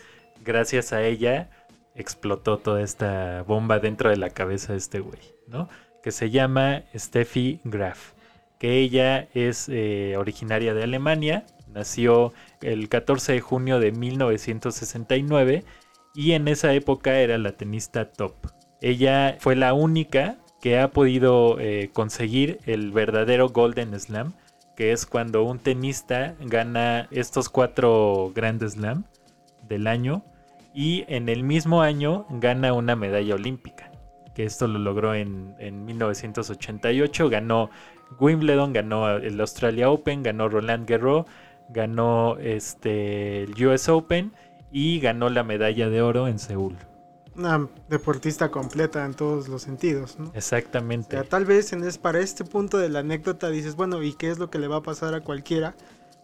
gracias 0.44 0.92
a 0.92 1.04
ella 1.04 1.50
explotó 1.96 2.58
toda 2.60 2.82
esta 2.82 3.44
bomba 3.44 3.80
dentro 3.80 4.10
de 4.10 4.18
la 4.18 4.30
cabeza 4.30 4.74
de 4.74 4.78
este 4.78 5.00
güey, 5.00 5.20
¿no? 5.48 5.70
Que 6.04 6.12
se 6.12 6.30
llama 6.30 6.84
Steffi 6.96 7.62
Graf, 7.64 8.12
que 8.60 8.78
ella 8.80 9.28
es 9.34 9.68
eh, 9.70 10.16
originaria 10.18 10.74
de 10.74 10.84
Alemania, 10.84 11.46
nació 11.74 12.34
el 12.62 12.90
14 12.90 13.34
de 13.34 13.42
junio 13.42 13.80
de 13.80 13.92
1969 13.92 15.64
y 16.14 16.32
en 16.32 16.48
esa 16.48 16.74
época 16.74 17.20
era 17.20 17.38
la 17.38 17.54
tenista 17.54 18.12
top. 18.12 18.34
Ella 18.82 19.38
fue 19.40 19.56
la 19.56 19.74
única 19.74 20.38
que 20.62 20.80
ha 20.80 20.90
podido 20.92 21.60
eh, 21.60 21.90
conseguir 21.94 22.60
el 22.66 22.92
verdadero 22.92 23.50
Golden 23.50 24.00
Slam, 24.00 24.34
que 24.76 24.92
es 24.92 25.06
cuando 25.06 25.44
un 25.44 25.60
tenista 25.60 26.36
gana 26.40 27.08
estos 27.12 27.50
cuatro 27.50 28.32
Grand 28.34 28.68
Slam 28.68 29.06
del 29.68 29.88
año 29.88 30.24
y 30.76 31.06
en 31.08 31.30
el 31.30 31.44
mismo 31.44 31.82
año 31.82 32.26
gana 32.30 32.74
una 32.74 32.98
medalla 32.98 33.36
olímpica, 33.36 33.92
que 34.36 34.44
esto 34.44 34.68
lo 34.68 34.78
logró 34.78 35.16
en, 35.16 35.56
en 35.58 35.86
1988, 35.86 37.30
ganó 37.30 37.70
Wimbledon, 38.20 38.74
ganó 38.74 39.10
el 39.10 39.40
Australia 39.40 39.90
Open, 39.90 40.22
ganó 40.22 40.50
Roland 40.50 40.88
Garros, 40.88 41.26
ganó 41.70 42.38
este, 42.40 43.44
el 43.44 43.66
US 43.66 43.88
Open 43.90 44.34
y 44.72 45.00
ganó 45.00 45.30
la 45.30 45.44
medalla 45.44 45.90
de 45.90 46.02
oro 46.02 46.28
en 46.28 46.40
Seúl. 46.40 46.76
Una 47.38 47.68
deportista 47.90 48.50
completa 48.50 49.06
en 49.06 49.14
todos 49.14 49.48
los 49.48 49.62
sentidos, 49.62 50.18
¿no? 50.20 50.32
Exactamente. 50.36 51.18
O 51.18 51.22
sea, 51.22 51.30
tal 51.30 51.46
vez 51.46 51.74
en 51.74 51.84
es, 51.84 51.98
para 51.98 52.20
este 52.20 52.46
punto 52.46 52.78
de 52.78 52.90
la 52.90 53.00
anécdota 53.00 53.50
dices, 53.50 53.76
bueno, 53.76 54.02
¿y 54.04 54.14
qué 54.14 54.30
es 54.30 54.40
lo 54.40 54.50
que 54.50 54.60
le 54.60 54.68
va 54.68 54.78
a 54.78 54.84
pasar 54.84 55.14
a 55.14 55.22
cualquiera? 55.22 55.76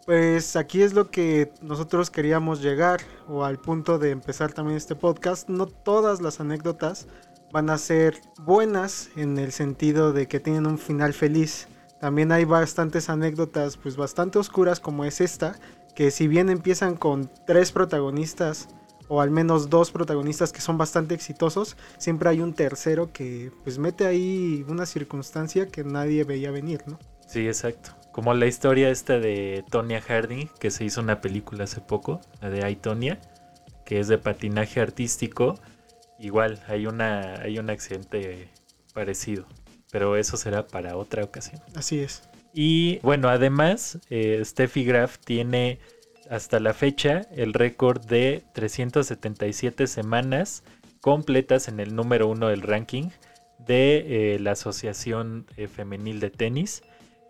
Pues 0.04 0.56
aquí 0.56 0.82
es 0.82 0.94
lo 0.94 1.12
que 1.12 1.52
nosotros 1.62 2.10
queríamos 2.10 2.60
llegar, 2.60 3.00
o 3.28 3.44
al 3.44 3.58
punto 3.58 4.00
de 4.00 4.10
empezar 4.10 4.52
también 4.52 4.76
este 4.76 4.96
podcast. 4.96 5.48
No 5.48 5.66
todas 5.66 6.20
las 6.20 6.40
anécdotas 6.40 7.06
van 7.52 7.70
a 7.70 7.78
ser 7.78 8.20
buenas 8.38 9.10
en 9.14 9.38
el 9.38 9.52
sentido 9.52 10.12
de 10.12 10.26
que 10.26 10.40
tienen 10.40 10.66
un 10.66 10.78
final 10.78 11.12
feliz. 11.12 11.68
También 12.00 12.32
hay 12.32 12.44
bastantes 12.44 13.08
anécdotas, 13.08 13.76
pues 13.76 13.96
bastante 13.96 14.40
oscuras 14.40 14.80
como 14.80 15.04
es 15.04 15.20
esta, 15.20 15.54
que 15.94 16.10
si 16.10 16.26
bien 16.26 16.50
empiezan 16.50 16.96
con 16.96 17.30
tres 17.46 17.70
protagonistas, 17.70 18.68
o 19.06 19.20
al 19.20 19.30
menos 19.30 19.70
dos 19.70 19.92
protagonistas 19.92 20.52
que 20.52 20.60
son 20.60 20.78
bastante 20.78 21.14
exitosos, 21.14 21.76
siempre 21.98 22.28
hay 22.28 22.40
un 22.40 22.54
tercero 22.54 23.12
que 23.12 23.52
pues 23.62 23.78
mete 23.78 24.06
ahí 24.06 24.64
una 24.68 24.86
circunstancia 24.86 25.68
que 25.68 25.84
nadie 25.84 26.24
veía 26.24 26.50
venir, 26.50 26.82
¿no? 26.86 26.98
Sí, 27.26 27.46
exacto. 27.46 28.01
Como 28.12 28.34
la 28.34 28.46
historia 28.46 28.90
esta 28.90 29.18
de 29.18 29.64
Tonya 29.70 30.00
Harding, 30.00 30.48
que 30.60 30.70
se 30.70 30.84
hizo 30.84 31.00
una 31.00 31.20
película 31.20 31.64
hace 31.64 31.80
poco, 31.80 32.20
la 32.40 32.50
de 32.50 32.70
I, 32.70 32.76
Tonya, 32.76 33.18
que 33.84 34.00
es 34.00 34.08
de 34.08 34.18
patinaje 34.18 34.80
artístico. 34.80 35.58
Igual, 36.18 36.62
hay, 36.68 36.86
una, 36.86 37.40
hay 37.40 37.58
un 37.58 37.70
accidente 37.70 38.48
parecido, 38.92 39.46
pero 39.90 40.16
eso 40.16 40.36
será 40.36 40.66
para 40.66 40.96
otra 40.96 41.24
ocasión. 41.24 41.60
Así 41.74 42.00
es. 42.00 42.22
Y 42.52 42.98
bueno, 42.98 43.28
además, 43.28 43.98
eh, 44.10 44.42
Steffi 44.44 44.84
Graf 44.84 45.18
tiene 45.18 45.78
hasta 46.30 46.60
la 46.60 46.74
fecha 46.74 47.22
el 47.34 47.54
récord 47.54 48.04
de 48.04 48.42
377 48.52 49.86
semanas 49.86 50.62
completas 51.00 51.68
en 51.68 51.80
el 51.80 51.94
número 51.94 52.28
uno 52.28 52.48
del 52.48 52.62
ranking 52.62 53.08
de 53.58 54.34
eh, 54.34 54.38
la 54.38 54.52
Asociación 54.52 55.46
eh, 55.56 55.68
Femenil 55.68 56.20
de 56.20 56.30
Tenis. 56.30 56.82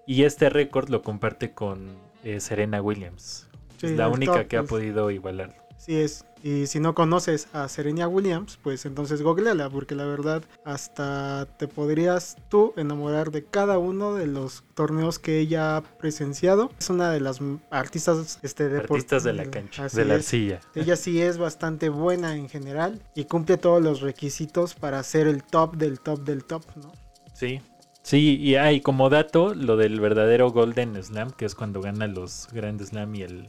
Y 0.06 0.24
este 0.24 0.48
récord 0.50 0.88
lo 0.88 1.02
comparte 1.02 1.52
con 1.52 1.90
eh, 2.24 2.40
Serena 2.40 2.80
Williams. 2.82 3.48
Sí, 3.78 3.86
es 3.86 3.92
la 3.92 4.08
única 4.08 4.34
top, 4.40 4.48
que 4.48 4.56
ha 4.56 4.62
podido 4.64 5.10
igualarlo. 5.10 5.54
Sí 5.76 5.96
es. 5.96 6.24
Y 6.44 6.66
si 6.66 6.80
no 6.80 6.94
conoces 6.94 7.46
a 7.52 7.68
Serena 7.68 8.08
Williams, 8.08 8.58
pues 8.62 8.84
entonces 8.84 9.22
googleala, 9.22 9.70
porque 9.70 9.94
la 9.94 10.04
verdad 10.06 10.42
hasta 10.64 11.46
te 11.56 11.68
podrías 11.68 12.36
tú 12.48 12.72
enamorar 12.76 13.30
de 13.30 13.44
cada 13.44 13.78
uno 13.78 14.14
de 14.14 14.26
los 14.26 14.64
torneos 14.74 15.20
que 15.20 15.38
ella 15.38 15.76
ha 15.76 15.82
presenciado. 15.82 16.70
Es 16.80 16.90
una 16.90 17.10
de 17.12 17.20
las 17.20 17.38
artistas 17.70 18.40
este, 18.42 18.68
deport- 18.68 18.90
Artistas 18.90 19.22
de 19.24 19.32
la 19.34 19.44
cancha, 19.50 19.84
Así 19.84 19.96
de 19.96 20.04
la 20.04 20.14
es. 20.14 20.20
arcilla. 20.20 20.60
Ella 20.74 20.96
sí 20.96 21.20
es 21.22 21.38
bastante 21.38 21.88
buena 21.90 22.34
en 22.36 22.48
general 22.48 23.00
y 23.14 23.24
cumple 23.26 23.56
todos 23.56 23.80
los 23.82 24.00
requisitos 24.00 24.74
para 24.74 25.00
ser 25.04 25.28
el 25.28 25.44
top 25.44 25.76
del 25.76 26.00
top 26.00 26.24
del 26.24 26.44
top, 26.44 26.64
¿no? 26.76 26.92
Sí. 27.34 27.60
Sí, 28.02 28.36
y 28.40 28.56
hay 28.56 28.80
como 28.80 29.08
dato 29.10 29.54
lo 29.54 29.76
del 29.76 30.00
verdadero 30.00 30.50
Golden 30.50 31.02
Slam, 31.02 31.30
que 31.30 31.44
es 31.44 31.54
cuando 31.54 31.80
gana 31.80 32.06
los 32.08 32.48
Grand 32.52 32.82
Slam 32.82 33.14
y, 33.14 33.22
el, 33.22 33.46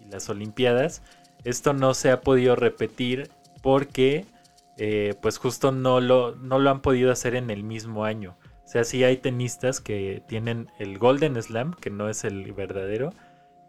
y 0.00 0.10
las 0.10 0.28
Olimpiadas. 0.28 1.02
Esto 1.44 1.72
no 1.72 1.94
se 1.94 2.10
ha 2.10 2.20
podido 2.20 2.54
repetir 2.56 3.30
porque 3.60 4.24
eh, 4.76 5.14
pues 5.20 5.38
justo 5.38 5.72
no 5.72 6.00
lo, 6.00 6.36
no 6.36 6.60
lo 6.60 6.70
han 6.70 6.80
podido 6.80 7.10
hacer 7.10 7.34
en 7.34 7.50
el 7.50 7.64
mismo 7.64 8.04
año. 8.04 8.36
O 8.64 8.68
sea, 8.68 8.84
sí 8.84 9.02
hay 9.02 9.16
tenistas 9.16 9.80
que 9.80 10.22
tienen 10.28 10.70
el 10.78 10.98
Golden 10.98 11.40
Slam, 11.42 11.74
que 11.74 11.90
no 11.90 12.08
es 12.08 12.24
el 12.24 12.52
verdadero, 12.52 13.12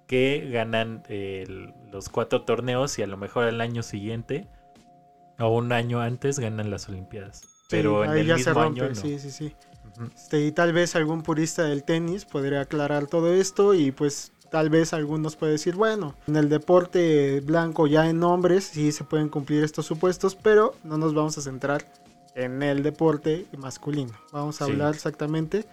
que 0.06 0.50
ganan 0.52 1.04
eh, 1.10 1.46
los 1.92 2.10
cuatro 2.10 2.44
torneos 2.44 3.00
y 3.00 3.04
a 3.04 3.08
lo 3.08 3.18
mejor 3.18 3.46
al 3.46 3.62
año 3.62 3.82
siguiente 3.82 4.48
o 5.40 5.50
un 5.50 5.72
año 5.72 6.02
antes 6.02 6.38
ganan 6.38 6.70
las 6.70 6.90
Olimpiadas. 6.90 7.42
Pero 7.70 8.04
en 8.04 8.12
ahí 8.12 8.22
el 8.22 8.28
ya 8.28 8.36
mismo 8.36 8.54
se 8.54 8.60
rompe, 8.60 8.82
año 8.82 8.90
no. 8.90 8.96
sí, 8.96 9.20
sí, 9.20 9.32
sí. 9.32 9.56
Este, 10.16 10.46
y 10.46 10.52
tal 10.52 10.74
vez 10.74 10.96
algún 10.96 11.22
purista 11.24 11.64
del 11.64 11.84
tenis 11.84 12.26
podría 12.26 12.62
aclarar 12.62 13.08
todo 13.08 13.34
esto 13.34 13.74
y 13.74 13.92
pues 13.92 14.32
tal 14.50 14.70
vez 14.70 14.94
algunos 14.94 15.36
puede 15.36 15.54
decir, 15.54 15.76
bueno, 15.76 16.16
en 16.28 16.36
el 16.36 16.50
deporte 16.50 17.40
blanco 17.42 17.86
ya 17.88 18.10
en 18.10 18.24
hombres 18.24 18.64
sí 18.66 18.92
se 18.92 19.04
pueden 19.04 19.30
cumplir 19.30 19.64
estos 19.64 19.86
supuestos, 19.86 20.36
pero 20.36 20.74
no 20.84 20.98
nos 20.98 21.14
vamos 21.14 21.38
a 21.38 21.42
centrar 21.42 21.86
en 22.36 22.64
el 22.64 22.84
deporte 22.84 23.46
masculino. 23.58 24.14
Vamos 24.32 24.62
a 24.62 24.66
Sí. 24.66 24.72
hablar 24.72 24.94
exactamente 24.96 25.66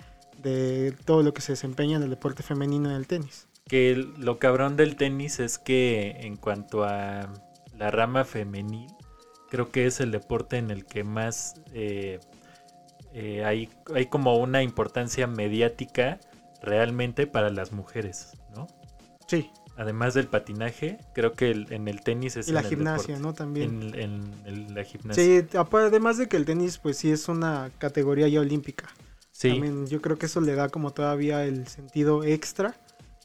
de 0.43 0.95
todo 1.05 1.23
lo 1.23 1.33
que 1.33 1.41
se 1.41 1.53
desempeña 1.53 1.97
en 1.97 2.03
el 2.03 2.11
deporte 2.11 2.43
femenino 2.43 2.91
en 2.91 2.97
el 2.97 3.07
tenis. 3.07 3.47
Que 3.69 3.95
lo 4.19 4.39
cabrón 4.39 4.77
del 4.77 4.97
tenis 4.97 5.41
es 5.41 5.59
que 5.59 6.11
en 6.21 6.37
cuanto 6.37 6.85
a 6.85 7.33
la 7.77 7.91
rama 7.91 8.25
femenil, 8.25 8.89
creo 9.51 9.71
que 9.71 9.87
es 9.87 10.01
el 10.01 10.11
deporte 10.11 10.57
en 10.59 10.71
el 10.71 10.85
que 10.87 11.03
más 11.05 11.55
eh, 11.73 12.21
eh, 13.19 13.45
hay, 13.45 13.71
hay 13.95 14.07
como 14.07 14.37
una 14.37 14.63
importancia 14.63 15.27
mediática 15.27 16.21
realmente 16.63 17.27
para 17.27 17.49
las 17.49 17.73
mujeres, 17.73 18.33
¿no? 18.55 18.67
Sí, 19.27 19.51
Además 19.79 20.15
del 20.15 20.27
patinaje, 20.27 20.99
creo 21.13 21.35
que 21.35 21.51
el- 21.51 21.71
en 21.71 21.87
el 21.87 22.01
tenis 22.01 22.37
es 22.37 22.49
y 22.49 22.53
la 22.53 22.61
en 22.61 22.67
gimnasia. 22.67 23.19
¿no? 23.19 23.35
También. 23.35 23.93
En, 23.95 24.75
la 24.75 24.85
gimnasia. 24.85 25.23
Sí, 25.23 25.47
además 25.53 26.17
de 26.17 26.29
que 26.29 26.39
el 26.39 26.47
tenis 26.47 26.79
pues 26.79 26.97
sí 26.97 27.11
es 27.11 27.29
una 27.29 27.71
categoría 27.79 28.27
ya 28.27 28.41
olímpica. 28.41 28.89
Sí, 29.33 29.51
También 29.51 29.87
yo 29.87 30.01
creo 30.01 30.17
que 30.17 30.27
eso 30.27 30.41
le 30.41 30.55
da 30.55 30.71
como 30.71 30.93
todavía 30.93 31.45
el 31.45 31.69
sentido 31.69 32.25
extra 32.25 32.75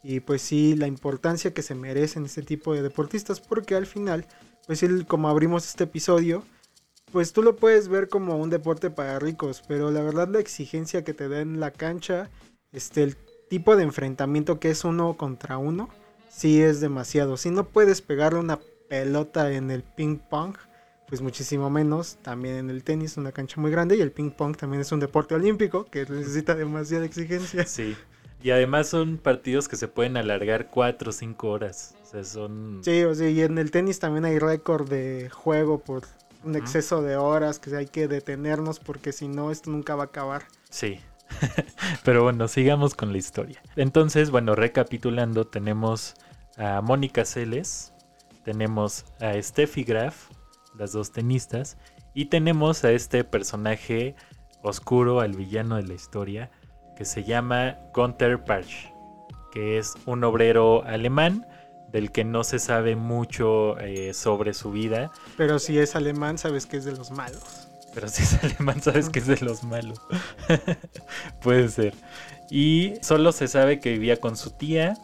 y 0.03 0.19
pues 0.19 0.41
sí 0.41 0.75
la 0.75 0.87
importancia 0.87 1.53
que 1.53 1.61
se 1.61 1.73
merecen 1.73 2.25
este 2.25 2.41
tipo 2.41 2.73
de 2.73 2.81
deportistas 2.81 3.39
porque 3.39 3.75
al 3.75 3.85
final 3.85 4.25
pues 4.67 4.83
el, 4.83 5.05
como 5.05 5.29
abrimos 5.29 5.65
este 5.65 5.85
episodio 5.85 6.43
pues 7.11 7.33
tú 7.33 7.43
lo 7.43 7.55
puedes 7.55 7.87
ver 7.87 8.09
como 8.09 8.37
un 8.37 8.49
deporte 8.49 8.89
para 8.89 9.19
ricos 9.19 9.63
pero 9.67 9.91
la 9.91 10.01
verdad 10.01 10.27
la 10.27 10.39
exigencia 10.39 11.03
que 11.03 11.13
te 11.13 11.29
da 11.29 11.41
en 11.41 11.59
la 11.59 11.71
cancha 11.71 12.29
este 12.71 13.03
el 13.03 13.15
tipo 13.49 13.75
de 13.75 13.83
enfrentamiento 13.83 14.59
que 14.59 14.69
es 14.69 14.83
uno 14.83 15.15
contra 15.17 15.57
uno 15.57 15.89
sí 16.29 16.61
es 16.61 16.79
demasiado 16.79 17.37
si 17.37 17.49
no 17.49 17.65
puedes 17.65 18.01
pegarle 18.01 18.39
una 18.39 18.59
pelota 18.89 19.51
en 19.51 19.71
el 19.71 19.83
ping 19.83 20.17
pong 20.17 20.55
pues 21.11 21.21
muchísimo 21.21 21.69
menos 21.69 22.19
también 22.21 22.55
en 22.55 22.69
el 22.69 22.85
tenis, 22.85 23.17
una 23.17 23.33
cancha 23.33 23.59
muy 23.59 23.69
grande 23.69 23.97
y 23.97 24.01
el 24.01 24.13
ping 24.13 24.31
pong 24.31 24.55
también 24.55 24.79
es 24.79 24.93
un 24.93 25.01
deporte 25.01 25.35
olímpico 25.35 25.83
que 25.83 26.05
necesita 26.05 26.55
demasiada 26.55 27.03
exigencia. 27.03 27.65
sí. 27.65 27.97
Y 28.41 28.51
además 28.51 28.87
son 28.87 29.17
partidos 29.17 29.67
que 29.67 29.75
se 29.75 29.89
pueden 29.89 30.15
alargar 30.15 30.69
cuatro 30.71 31.09
o 31.09 31.11
cinco 31.11 31.49
horas. 31.49 31.95
O 32.01 32.05
sea, 32.05 32.23
son... 32.23 32.79
Sí, 32.81 33.03
o 33.03 33.13
sea, 33.13 33.29
y 33.29 33.41
en 33.41 33.57
el 33.57 33.71
tenis 33.71 33.99
también 33.99 34.23
hay 34.23 34.39
récord 34.39 34.89
de 34.89 35.29
juego 35.29 35.79
por 35.79 36.03
un 36.43 36.55
exceso 36.55 37.01
de 37.01 37.17
horas 37.17 37.59
que 37.59 37.75
hay 37.75 37.87
que 37.87 38.07
detenernos 38.07 38.79
porque 38.79 39.11
si 39.11 39.27
no 39.27 39.51
esto 39.51 39.69
nunca 39.69 39.95
va 39.95 40.03
a 40.03 40.07
acabar. 40.07 40.43
Sí. 40.69 40.99
Pero 42.03 42.23
bueno, 42.23 42.47
sigamos 42.47 42.93
con 42.93 43.11
la 43.11 43.17
historia. 43.17 43.61
Entonces, 43.75 44.31
bueno, 44.31 44.55
recapitulando, 44.55 45.45
tenemos 45.45 46.15
a 46.57 46.81
Mónica 46.81 47.25
Celes, 47.25 47.93
tenemos 48.43 49.05
a 49.19 49.41
Steffi 49.41 49.83
Graf, 49.83 50.29
las 50.77 50.91
dos 50.91 51.11
tenistas, 51.11 51.77
y 52.13 52.25
tenemos 52.25 52.83
a 52.83 52.91
este 52.91 53.23
personaje 53.23 54.15
oscuro, 54.61 55.21
al 55.21 55.33
villano 55.33 55.77
de 55.77 55.83
la 55.83 55.93
historia, 55.93 56.51
que 56.95 57.05
se 57.05 57.23
llama 57.23 57.77
Gunther 57.93 58.43
Parch, 58.43 58.91
que 59.51 59.77
es 59.77 59.93
un 60.05 60.23
obrero 60.23 60.83
alemán 60.85 61.45
del 61.91 62.11
que 62.11 62.23
no 62.23 62.43
se 62.43 62.59
sabe 62.59 62.95
mucho 62.95 63.77
eh, 63.79 64.13
sobre 64.13 64.53
su 64.53 64.71
vida, 64.71 65.11
Pero 65.37 65.59
si 65.59 65.77
es 65.77 65.95
alemán, 65.95 66.37
sabes 66.37 66.65
que 66.65 66.77
es 66.77 66.85
de 66.85 66.93
los 66.93 67.11
malos. 67.11 67.67
pero 67.93 68.07
si 68.07 68.23
es 68.23 68.33
alemán, 68.43 68.81
sabes 68.81 69.09
que 69.09 69.19
es 69.19 69.27
de 69.27 69.37
los 69.39 69.63
malos. 69.63 69.99
Puede 71.41 71.67
ser. 71.69 71.93
Y 72.49 72.93
solo 73.01 73.31
se 73.31 73.47
sabe 73.47 73.79
que 73.79 73.91
vivía 73.91 74.17
con 74.17 74.35
su 74.37 74.51
tía 74.51 74.95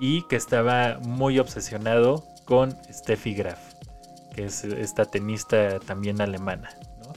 y 0.00 0.22
que 0.28 0.36
estaba 0.36 0.98
muy 1.00 1.38
obsesionado 1.38 2.24
con 2.44 2.76
Steffi 2.92 3.34
Graf. 3.34 3.58
que 4.34 4.44
es 4.46 4.64
esta 4.64 5.04
tenista 5.06 5.78
también 5.80 6.20
alemana. 6.20 6.70
¿no? 7.02 7.12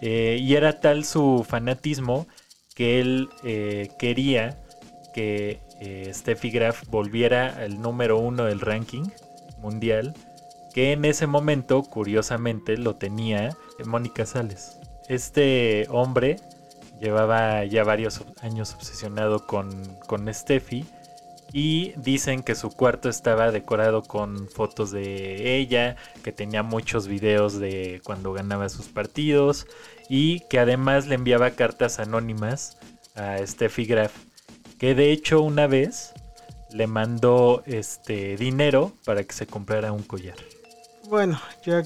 Eh, 0.00 0.38
y 0.40 0.54
era 0.54 0.80
tal 0.80 1.04
su 1.04 1.44
fanatismo 1.48 2.26
que 2.74 3.00
él 3.00 3.28
eh, 3.44 3.90
quería 3.98 4.56
que 5.12 5.60
eh, 5.80 6.10
Steffi 6.12 6.50
Graf 6.50 6.86
volviera 6.88 7.56
al 7.56 7.80
número 7.80 8.18
uno 8.18 8.44
del 8.44 8.60
ranking 8.60 9.04
mundial, 9.58 10.14
que 10.72 10.92
en 10.92 11.04
ese 11.04 11.26
momento, 11.26 11.82
curiosamente, 11.82 12.76
lo 12.76 12.96
tenía 12.96 13.56
Mónica 13.84 14.26
Sales. 14.26 14.78
Este 15.08 15.86
hombre 15.90 16.36
llevaba 17.00 17.64
ya 17.64 17.82
varios 17.82 18.22
años 18.42 18.74
obsesionado 18.74 19.46
con, 19.46 19.98
con 20.06 20.32
Steffi 20.32 20.84
y 21.52 21.92
dicen 21.96 22.42
que 22.42 22.54
su 22.54 22.70
cuarto 22.70 23.08
estaba 23.08 23.50
decorado 23.50 24.02
con 24.02 24.48
fotos 24.48 24.90
de 24.92 25.56
ella, 25.56 25.96
que 26.22 26.30
tenía 26.30 26.62
muchos 26.62 27.08
videos 27.08 27.58
de 27.58 28.00
cuando 28.04 28.32
ganaba 28.32 28.68
sus 28.68 28.86
partidos 28.86 29.66
y 30.08 30.40
que 30.48 30.58
además 30.58 31.06
le 31.06 31.16
enviaba 31.16 31.50
cartas 31.52 31.98
anónimas 31.98 32.78
a 33.16 33.44
Steffi 33.44 33.84
Graf, 33.86 34.12
que 34.80 34.94
de 34.94 35.12
hecho 35.12 35.42
una 35.42 35.66
vez 35.66 36.14
le 36.70 36.86
mandó 36.86 37.62
este 37.66 38.38
dinero 38.38 38.92
para 39.04 39.22
que 39.24 39.34
se 39.34 39.46
comprara 39.46 39.92
un 39.92 40.02
collar. 40.02 40.36
Bueno, 41.06 41.38
ya 41.66 41.82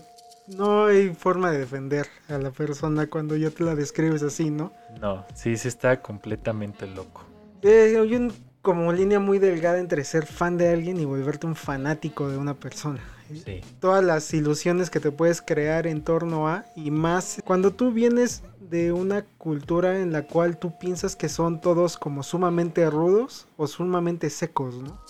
no 0.46 0.86
hay 0.86 1.12
forma 1.12 1.50
de 1.50 1.58
defender 1.58 2.06
a 2.28 2.38
la 2.38 2.52
persona 2.52 3.08
cuando 3.08 3.36
ya 3.36 3.50
te 3.50 3.64
la 3.64 3.74
describes 3.74 4.22
así, 4.22 4.48
¿no? 4.48 4.72
No, 5.00 5.26
sí, 5.34 5.56
sí 5.56 5.66
está 5.66 6.00
completamente 6.00 6.86
loco. 6.86 7.24
Eh, 7.62 7.96
hay 8.00 8.14
un 8.14 8.32
como 8.62 8.92
línea 8.92 9.18
muy 9.18 9.40
delgada 9.40 9.80
entre 9.80 10.04
ser 10.04 10.24
fan 10.24 10.56
de 10.56 10.68
alguien 10.68 11.00
y 11.00 11.04
volverte 11.04 11.48
un 11.48 11.56
fanático 11.56 12.28
de 12.28 12.38
una 12.38 12.54
persona. 12.54 13.00
Sí. 13.45 13.61
Todas 13.81 14.04
las 14.04 14.33
ilusiones 14.35 14.90
que 14.90 15.00
te 15.00 15.11
puedes 15.11 15.40
crear 15.40 15.87
en 15.87 16.02
torno 16.02 16.49
a 16.49 16.64
y 16.76 16.90
más 16.90 17.43
cuando 17.45 17.73
tú 17.73 17.90
vienes 17.93 18.43
de 18.61 18.93
una 18.93 19.25
cultura 19.25 20.00
en 20.00 20.12
la 20.12 20.26
cual 20.26 20.59
tú 20.59 20.78
piensas 20.78 21.16
que 21.16 21.28
son 21.28 21.61
todos 21.61 21.97
como 21.97 22.23
sumamente 22.23 22.88
rudos 22.90 23.47
o 23.57 23.66
sumamente 23.66 24.31
secos, 24.31 24.76
¿no? 24.76 25.00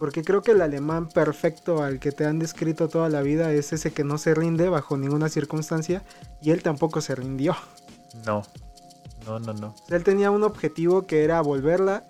Porque 0.00 0.24
creo 0.24 0.42
que 0.42 0.50
el 0.50 0.62
alemán 0.62 1.08
perfecto 1.08 1.80
al 1.82 2.00
que 2.00 2.10
te 2.10 2.26
han 2.26 2.40
descrito 2.40 2.88
toda 2.88 3.08
la 3.08 3.22
vida 3.22 3.52
es 3.52 3.72
ese 3.72 3.92
que 3.92 4.02
no 4.02 4.18
se 4.18 4.34
rinde 4.34 4.68
bajo 4.68 4.96
ninguna 4.96 5.28
circunstancia 5.28 6.02
y 6.42 6.50
él 6.50 6.62
tampoco 6.64 7.00
se 7.00 7.14
rindió. 7.14 7.54
No, 8.26 8.42
no, 9.26 9.38
no, 9.38 9.52
no. 9.52 9.74
Él 9.88 10.02
tenía 10.02 10.32
un 10.32 10.42
objetivo 10.42 11.06
que 11.06 11.22
era 11.22 11.40
volverla 11.40 12.04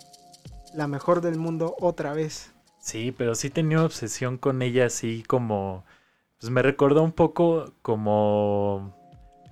la 0.73 0.87
mejor 0.87 1.21
del 1.21 1.37
mundo 1.37 1.77
otra 1.81 2.15
vez. 2.15 2.51
Sí, 2.81 3.13
pero 3.17 3.35
sí 3.35 3.51
tenía 3.51 3.85
obsesión 3.85 4.39
con 4.39 4.63
ella 4.63 4.87
así 4.87 5.23
como... 5.27 5.85
Pues 6.41 6.51
me 6.51 6.63
recordó 6.63 7.03
un 7.03 7.13
poco 7.13 7.75
como... 7.83 8.97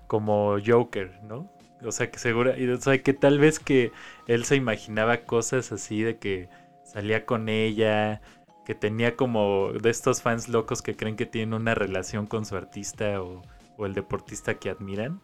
Como 0.08 0.56
Joker, 0.66 1.20
¿no? 1.25 1.52
O 1.85 1.92
sea, 1.92 2.11
que 2.11 2.18
segura... 2.18 2.54
O 2.75 2.80
sea, 2.80 3.02
que 3.02 3.12
tal 3.12 3.38
vez 3.38 3.61
que 3.61 3.92
él 4.26 4.44
se 4.44 4.56
imaginaba 4.56 5.18
cosas 5.18 5.70
así 5.73 6.02
de 6.02 6.18
que 6.18 6.49
salía 6.85 7.26
con 7.26 7.50
ella, 7.50 8.23
que 8.64 8.75
tenía 8.75 9.16
como 9.16 9.73
de 9.73 9.90
estos 9.90 10.23
fans 10.23 10.49
locos 10.49 10.82
que 10.82 10.97
creen 10.97 11.16
que 11.16 11.26
tienen 11.26 11.54
una 11.54 11.75
relación 11.75 12.26
con 12.26 12.47
su 12.47 12.56
artista 12.56 13.23
o, 13.23 13.42
o 13.76 13.87
el 13.87 13.94
deportista 13.94 14.54
que 14.54 14.70
admiran. 14.70 15.20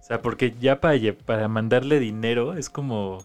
O 0.00 0.02
sea, 0.02 0.20
porque 0.22 0.54
ya 0.60 0.80
para, 0.80 0.98
para 1.24 1.48
mandarle 1.48 2.00
dinero 2.00 2.54
es 2.54 2.68
como... 2.68 3.24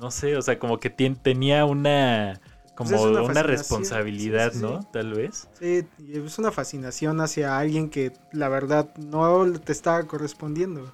No 0.00 0.10
sé, 0.10 0.36
o 0.36 0.42
sea, 0.42 0.58
como 0.58 0.78
que 0.78 0.88
tenía 0.88 1.66
una 1.66 2.40
como 2.80 2.90
Pues 2.90 3.02
es 3.02 3.06
una 3.08 3.22
una, 3.22 3.42
responsabilidad, 3.42 4.52
sí, 4.52 4.58
sí, 4.58 4.64
¿no? 4.64 4.80
sí. 4.80 4.88
Tal 4.90 5.12
vez. 5.12 5.48
Sí, 5.58 5.86
es 6.08 6.38
una 6.38 6.50
fascinación 6.50 7.20
hacia 7.20 7.58
alguien 7.58 7.90
que 7.90 8.12
la 8.32 8.48
verdad 8.48 8.88
no 8.96 9.52
te 9.60 9.72
está 9.72 10.02
correspondiendo. 10.06 10.90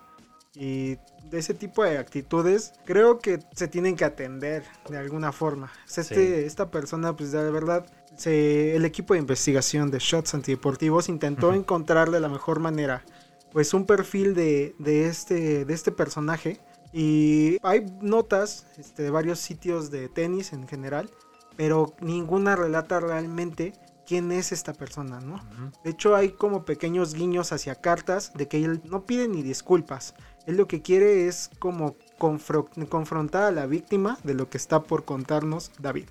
Y 0.56 0.96
de 1.30 1.38
ese 1.38 1.54
tipo 1.54 1.84
de 1.84 1.98
actitudes 1.98 2.72
creo 2.86 3.20
que 3.20 3.38
se 3.54 3.68
tienen 3.68 3.94
que 3.94 4.04
atender 4.04 4.64
de 4.88 4.98
alguna 4.98 5.30
forma. 5.30 5.66
O 5.66 5.88
sea, 5.88 6.02
este. 6.02 6.44
Esta 6.44 6.72
persona, 6.72 7.14
pues 7.14 7.30
de 7.30 7.50
verdad, 7.52 7.86
se, 8.16 8.74
el 8.74 8.84
equipo 8.84 9.14
de 9.14 9.20
investigación 9.20 9.92
de 9.92 10.00
Shots 10.00 10.34
Antideportivos 10.34 11.08
intentó 11.08 11.48
Ujú. 11.50 11.58
encontrar 11.58 12.10
de 12.10 12.18
la 12.18 12.28
mejor 12.28 12.58
manera 12.58 13.04
pues 13.52 13.72
un 13.74 13.86
perfil 13.86 14.34
de, 14.34 14.74
de 14.80 15.06
este, 15.06 15.64
de 15.64 15.72
este 15.72 15.92
personaje. 15.92 16.58
Y 16.92 17.58
hay 17.62 17.86
notas 18.00 18.66
este, 18.76 19.04
de 19.04 19.10
varios 19.10 19.38
sitios 19.38 19.90
de 19.92 20.08
tenis 20.08 20.52
en 20.52 20.66
general, 20.66 21.10
pero 21.56 21.94
ninguna 22.00 22.56
relata 22.56 23.00
realmente 23.00 23.72
quién 24.06 24.30
es 24.30 24.52
esta 24.52 24.72
persona, 24.72 25.20
¿no? 25.20 25.42
De 25.82 25.90
hecho, 25.90 26.14
hay 26.14 26.30
como 26.30 26.64
pequeños 26.64 27.14
guiños 27.14 27.52
hacia 27.52 27.74
cartas 27.76 28.32
de 28.34 28.46
que 28.46 28.64
él 28.64 28.80
no 28.84 29.04
pide 29.04 29.26
ni 29.28 29.42
disculpas. 29.42 30.14
Él 30.46 30.56
lo 30.56 30.68
que 30.68 30.80
quiere 30.80 31.26
es 31.26 31.50
como 31.58 31.96
confro- 32.18 32.68
confrontar 32.88 33.42
a 33.42 33.50
la 33.50 33.66
víctima 33.66 34.16
de 34.22 34.34
lo 34.34 34.48
que 34.48 34.58
está 34.58 34.84
por 34.84 35.04
contarnos 35.04 35.72
David. 35.80 36.06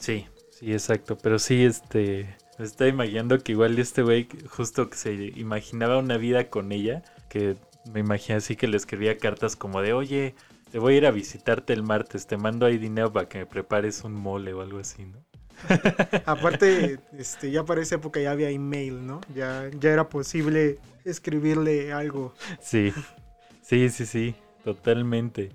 Sí, 0.00 0.26
sí, 0.50 0.72
exacto. 0.72 1.16
Pero 1.16 1.38
sí, 1.38 1.64
este. 1.64 2.36
Me 2.58 2.64
está 2.64 2.88
imaginando 2.88 3.38
que 3.38 3.52
igual 3.52 3.78
este 3.78 4.02
güey, 4.02 4.26
justo 4.48 4.90
que 4.90 4.96
se 4.96 5.14
imaginaba 5.36 5.98
una 5.98 6.16
vida 6.16 6.50
con 6.50 6.72
ella, 6.72 7.04
que 7.28 7.56
me 7.92 8.00
imagino 8.00 8.38
así 8.38 8.56
que 8.56 8.66
le 8.66 8.76
escribía 8.76 9.16
cartas 9.16 9.54
como 9.54 9.80
de, 9.80 9.92
oye, 9.92 10.34
te 10.70 10.78
voy 10.78 10.94
a 10.94 10.96
ir 10.98 11.06
a 11.06 11.10
visitarte 11.10 11.72
el 11.72 11.82
martes, 11.82 12.26
te 12.26 12.36
mando 12.36 12.66
ahí 12.66 12.78
dinero 12.78 13.12
para 13.12 13.28
que 13.28 13.38
me 13.38 13.46
prepares 13.46 14.04
un 14.04 14.14
mole 14.14 14.52
o 14.54 14.62
algo 14.62 14.78
así, 14.78 15.04
¿no? 15.04 15.18
Aparte, 16.24 17.00
este, 17.12 17.50
ya 17.50 17.64
para 17.64 17.80
esa 17.80 17.94
época 17.96 18.20
ya 18.20 18.32
había 18.32 18.50
email, 18.50 19.06
¿no? 19.06 19.20
Ya, 19.34 19.70
ya 19.78 19.90
era 19.92 20.08
posible 20.10 20.78
escribirle 21.04 21.92
algo. 21.92 22.34
Sí, 22.60 22.92
sí, 23.62 23.88
sí, 23.90 24.06
sí, 24.06 24.36
totalmente. 24.64 25.50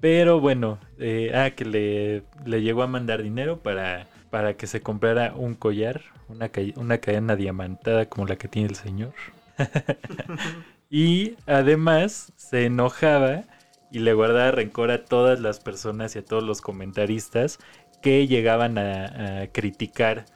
Pero 0.00 0.40
bueno, 0.40 0.78
eh, 0.98 1.32
ah, 1.34 1.50
que 1.52 1.64
le, 1.64 2.24
le 2.44 2.62
llegó 2.62 2.82
a 2.82 2.86
mandar 2.86 3.22
dinero 3.22 3.62
para, 3.62 4.08
para 4.30 4.56
que 4.56 4.66
se 4.66 4.82
comprara 4.82 5.34
un 5.34 5.54
collar, 5.54 6.02
una, 6.28 6.48
ca- 6.50 6.62
una 6.76 6.98
cadena 6.98 7.36
diamantada 7.36 8.06
como 8.08 8.26
la 8.26 8.36
que 8.36 8.48
tiene 8.48 8.68
el 8.68 8.76
señor. 8.76 9.14
y 10.90 11.36
además 11.46 12.32
se 12.36 12.66
enojaba 12.66 13.44
y 13.90 14.00
le 14.00 14.12
guardaba 14.14 14.50
rencor 14.50 14.90
a 14.90 15.04
todas 15.04 15.40
las 15.40 15.60
personas 15.60 16.16
y 16.16 16.20
a 16.20 16.24
todos 16.24 16.42
los 16.42 16.60
comentaristas 16.60 17.58
que 18.00 18.26
llegaban 18.26 18.78
a, 18.78 19.42
a 19.42 19.46
criticar 19.48 20.26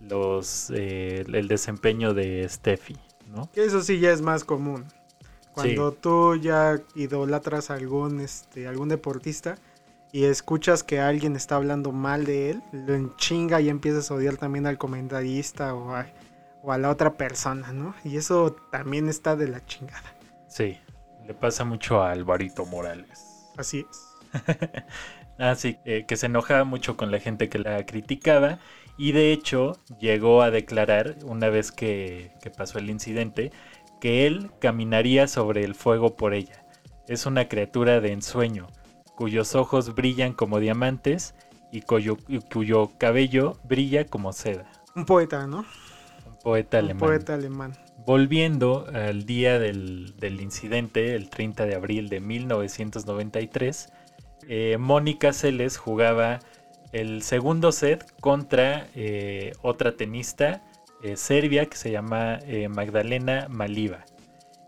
los, 0.00 0.70
eh, 0.74 1.24
el 1.32 1.48
desempeño 1.48 2.14
de 2.14 2.48
Steffi, 2.48 2.96
¿no? 3.28 3.48
Eso 3.54 3.82
sí 3.82 4.00
ya 4.00 4.12
es 4.12 4.20
más 4.20 4.44
común. 4.44 4.86
Cuando 5.52 5.92
tú 5.92 6.36
ya 6.36 6.80
idolatras 6.94 7.70
a 7.70 7.74
algún, 7.74 8.20
este, 8.20 8.66
algún 8.66 8.88
deportista 8.88 9.58
y 10.10 10.24
escuchas 10.24 10.82
que 10.82 10.98
alguien 10.98 11.36
está 11.36 11.56
hablando 11.56 11.92
mal 11.92 12.24
de 12.24 12.50
él, 12.50 12.62
lo 12.72 12.94
enchinga 12.94 13.60
y 13.60 13.68
empiezas 13.68 14.10
a 14.10 14.14
odiar 14.14 14.38
también 14.38 14.66
al 14.66 14.78
comentarista 14.78 15.74
o 15.74 15.94
a, 15.94 16.06
o 16.62 16.72
a 16.72 16.78
la 16.78 16.88
otra 16.90 17.18
persona, 17.18 17.72
¿no? 17.72 17.94
Y 18.02 18.16
eso 18.16 18.56
también 18.70 19.08
está 19.08 19.36
de 19.36 19.48
la 19.48 19.64
chingada. 19.66 20.14
Sí, 20.48 20.78
le 21.24 21.34
pasa 21.34 21.64
mucho 21.64 22.02
a 22.02 22.12
Alvarito 22.12 22.66
Morales. 22.66 23.52
Así 23.56 23.86
es. 23.90 24.18
Sí, 25.56 25.78
eh, 25.84 26.04
que 26.06 26.16
se 26.16 26.26
enojaba 26.26 26.64
mucho 26.64 26.96
con 26.96 27.10
la 27.10 27.18
gente 27.18 27.48
que 27.48 27.58
la 27.58 27.84
criticaba 27.84 28.60
y 28.96 29.10
de 29.12 29.32
hecho 29.32 29.72
llegó 29.98 30.42
a 30.42 30.50
declarar 30.52 31.16
una 31.24 31.48
vez 31.48 31.72
que, 31.72 32.32
que 32.40 32.50
pasó 32.50 32.78
el 32.78 32.90
incidente 32.90 33.50
que 34.00 34.26
él 34.26 34.52
caminaría 34.60 35.26
sobre 35.26 35.64
el 35.64 35.74
fuego 35.74 36.16
por 36.16 36.34
ella. 36.34 36.64
Es 37.08 37.26
una 37.26 37.48
criatura 37.48 38.00
de 38.00 38.12
ensueño, 38.12 38.68
cuyos 39.16 39.54
ojos 39.56 39.94
brillan 39.96 40.32
como 40.32 40.60
diamantes 40.60 41.34
y 41.72 41.82
cuyo, 41.82 42.18
y 42.28 42.38
cuyo 42.40 42.92
cabello 42.98 43.58
brilla 43.64 44.06
como 44.06 44.32
seda. 44.32 44.70
Un 44.94 45.04
poeta, 45.04 45.46
¿no? 45.46 45.66
Un 46.24 46.36
poeta 46.42 46.78
Un 46.78 46.92
alemán. 46.92 46.96
poeta 46.96 47.32
alemán. 47.34 47.72
Volviendo 48.04 48.86
al 48.92 49.26
día 49.26 49.60
del, 49.60 50.12
incidente, 50.40 51.14
el 51.14 51.30
30 51.30 51.66
de 51.66 51.76
abril 51.76 52.08
de 52.08 52.18
1993, 52.18 53.92
eh, 54.48 54.76
Mónica 54.76 55.32
Seles 55.32 55.76
jugaba 55.76 56.40
el 56.90 57.22
segundo 57.22 57.70
set 57.70 58.04
contra 58.20 58.88
eh, 58.96 59.52
otra 59.62 59.96
tenista 59.96 60.64
eh, 61.04 61.16
serbia 61.16 61.66
que 61.66 61.76
se 61.76 61.92
llama 61.92 62.40
Magdalena 62.70 63.46
Maliva. 63.48 64.04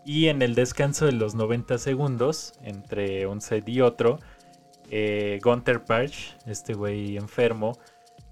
Y 0.05 0.27
en 0.27 0.41
el 0.41 0.55
descanso 0.55 1.05
de 1.05 1.11
los 1.11 1.35
90 1.35 1.77
segundos, 1.77 2.53
entre 2.63 3.27
un 3.27 3.41
set 3.41 3.67
y 3.67 3.81
otro, 3.81 4.19
Gunther 5.43 5.83
Parch, 5.83 6.37
este 6.45 6.73
güey 6.73 7.17
enfermo, 7.17 7.77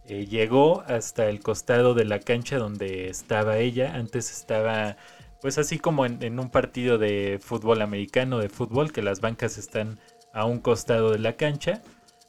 eh, 0.08 0.26
llegó 0.26 0.82
hasta 0.88 1.30
el 1.30 1.40
costado 1.40 1.94
de 1.94 2.06
la 2.06 2.20
cancha 2.20 2.58
donde 2.58 3.10
estaba 3.10 3.58
ella. 3.58 3.96
Antes 3.96 4.32
estaba, 4.32 4.98
pues 5.42 5.58
así 5.58 5.80
como 5.80 6.06
en, 6.06 6.22
en 6.24 6.40
un 6.40 6.50
partido 6.50 6.98
de 6.98 7.40
fútbol 7.42 7.82
americano, 7.82 8.40
de 8.40 8.50
fútbol, 8.50 8.92
que 8.92 9.02
las 9.02 9.22
bancas 9.22 9.58
están 9.58 10.00
a 10.34 10.46
un 10.46 10.60
costado 10.60 11.12
de 11.12 11.20
la 11.20 11.34
cancha. 11.34 11.82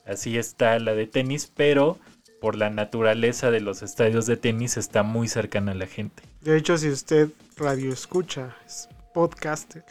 Así 0.07 0.37
está 0.37 0.79
la 0.79 0.95
de 0.95 1.07
tenis, 1.07 1.51
pero 1.55 1.99
por 2.41 2.57
la 2.57 2.69
naturaleza 2.69 3.51
de 3.51 3.61
los 3.61 3.83
estadios 3.83 4.27
de 4.27 4.37
tenis 4.37 4.77
está 4.77 5.03
muy 5.03 5.29
cercana 5.29 5.73
a 5.73 5.75
la 5.75 5.87
gente. 5.87 6.23
De 6.43 6.59
hecho, 6.59 6.77
si 6.77 6.91
usted 6.91 7.31
radio 7.57 7.91
escucha, 7.91 8.55
es 8.67 8.89
podcaster, 9.15 9.83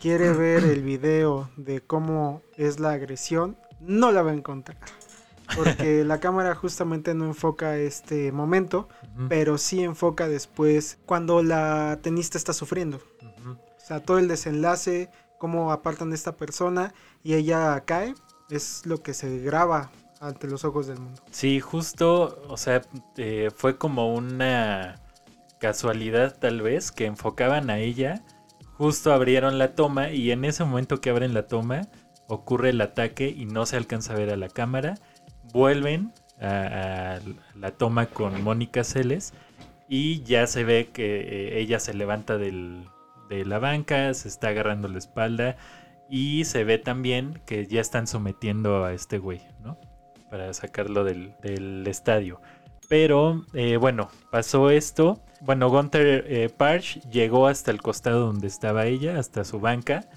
quiere 0.00 0.32
ver 0.32 0.62
el 0.62 0.82
video 0.82 1.50
de 1.56 1.80
cómo 1.80 2.42
es 2.56 2.78
la 2.78 2.92
agresión, 2.92 3.56
no 3.80 4.12
la 4.12 4.22
va 4.22 4.30
a 4.30 4.34
encontrar. 4.34 4.78
Porque 5.56 6.04
la 6.04 6.20
cámara 6.20 6.54
justamente 6.54 7.14
no 7.14 7.24
enfoca 7.24 7.76
este 7.76 8.32
momento, 8.32 8.88
pero 9.28 9.58
sí 9.58 9.82
enfoca 9.82 10.28
después 10.28 10.98
cuando 11.06 11.42
la 11.42 11.98
tenista 12.02 12.38
está 12.38 12.52
sufriendo. 12.52 13.00
O 13.46 13.80
sea, 13.80 14.00
todo 14.00 14.18
el 14.18 14.28
desenlace, 14.28 15.10
cómo 15.38 15.72
apartan 15.72 16.10
de 16.10 16.16
esta 16.16 16.36
persona 16.36 16.92
y 17.22 17.34
ella 17.34 17.82
cae, 17.86 18.14
es 18.50 18.84
lo 18.84 19.02
que 19.02 19.14
se 19.14 19.38
graba 19.38 19.90
ante 20.20 20.48
los 20.48 20.64
ojos 20.64 20.86
del 20.86 20.98
mundo. 20.98 21.22
Sí, 21.30 21.60
justo, 21.60 22.42
o 22.48 22.56
sea, 22.56 22.82
eh, 23.16 23.50
fue 23.54 23.78
como 23.78 24.14
una 24.14 25.00
casualidad 25.58 26.38
tal 26.38 26.62
vez 26.62 26.92
que 26.92 27.06
enfocaban 27.06 27.70
a 27.70 27.78
ella, 27.78 28.24
justo 28.76 29.12
abrieron 29.12 29.58
la 29.58 29.74
toma 29.74 30.10
y 30.10 30.30
en 30.30 30.44
ese 30.44 30.64
momento 30.64 31.00
que 31.00 31.10
abren 31.10 31.34
la 31.34 31.46
toma 31.46 31.88
ocurre 32.28 32.70
el 32.70 32.80
ataque 32.80 33.28
y 33.28 33.46
no 33.46 33.66
se 33.66 33.76
alcanza 33.76 34.12
a 34.12 34.16
ver 34.16 34.30
a 34.30 34.36
la 34.36 34.48
cámara, 34.48 34.96
vuelven 35.52 36.12
a, 36.40 37.18
la 37.54 37.70
toma 37.72 38.06
con 38.06 38.42
Mónica 38.42 38.84
Celes 38.84 39.34
y 39.88 40.22
ya 40.22 40.46
se 40.46 40.64
ve 40.64 40.88
que 40.92 41.20
eh, 41.20 41.60
ella 41.60 41.80
se 41.80 41.94
levanta 41.94 42.38
del- 42.38 42.84
de 43.28 43.44
la 43.44 43.58
banca, 43.58 44.12
se 44.14 44.28
está 44.28 44.48
agarrando 44.48 44.88
la 44.88 44.98
espalda 44.98 45.56
y 46.08 46.44
se 46.44 46.64
ve 46.64 46.78
también 46.78 47.40
que 47.46 47.66
ya 47.66 47.80
están 47.80 48.06
sometiendo 48.06 48.84
a 48.84 48.92
este 48.94 49.18
güey, 49.18 49.42
¿no? 49.62 49.78
para 50.30 50.52
sacarlo 50.54 51.04
del, 51.04 51.34
del 51.42 51.86
estadio. 51.86 52.40
Pero 52.88 53.44
eh, 53.54 53.76
bueno, 53.76 54.08
pasó 54.30 54.70
esto. 54.70 55.22
Bueno, 55.40 55.68
Gunther 55.70 56.24
eh, 56.28 56.48
Parch 56.48 57.00
llegó 57.10 57.46
hasta 57.46 57.70
el 57.70 57.80
costado 57.82 58.20
donde 58.26 58.46
estaba 58.46 58.86
ella, 58.86 59.18
hasta 59.18 59.44
su 59.44 59.60
banca. 59.60 60.08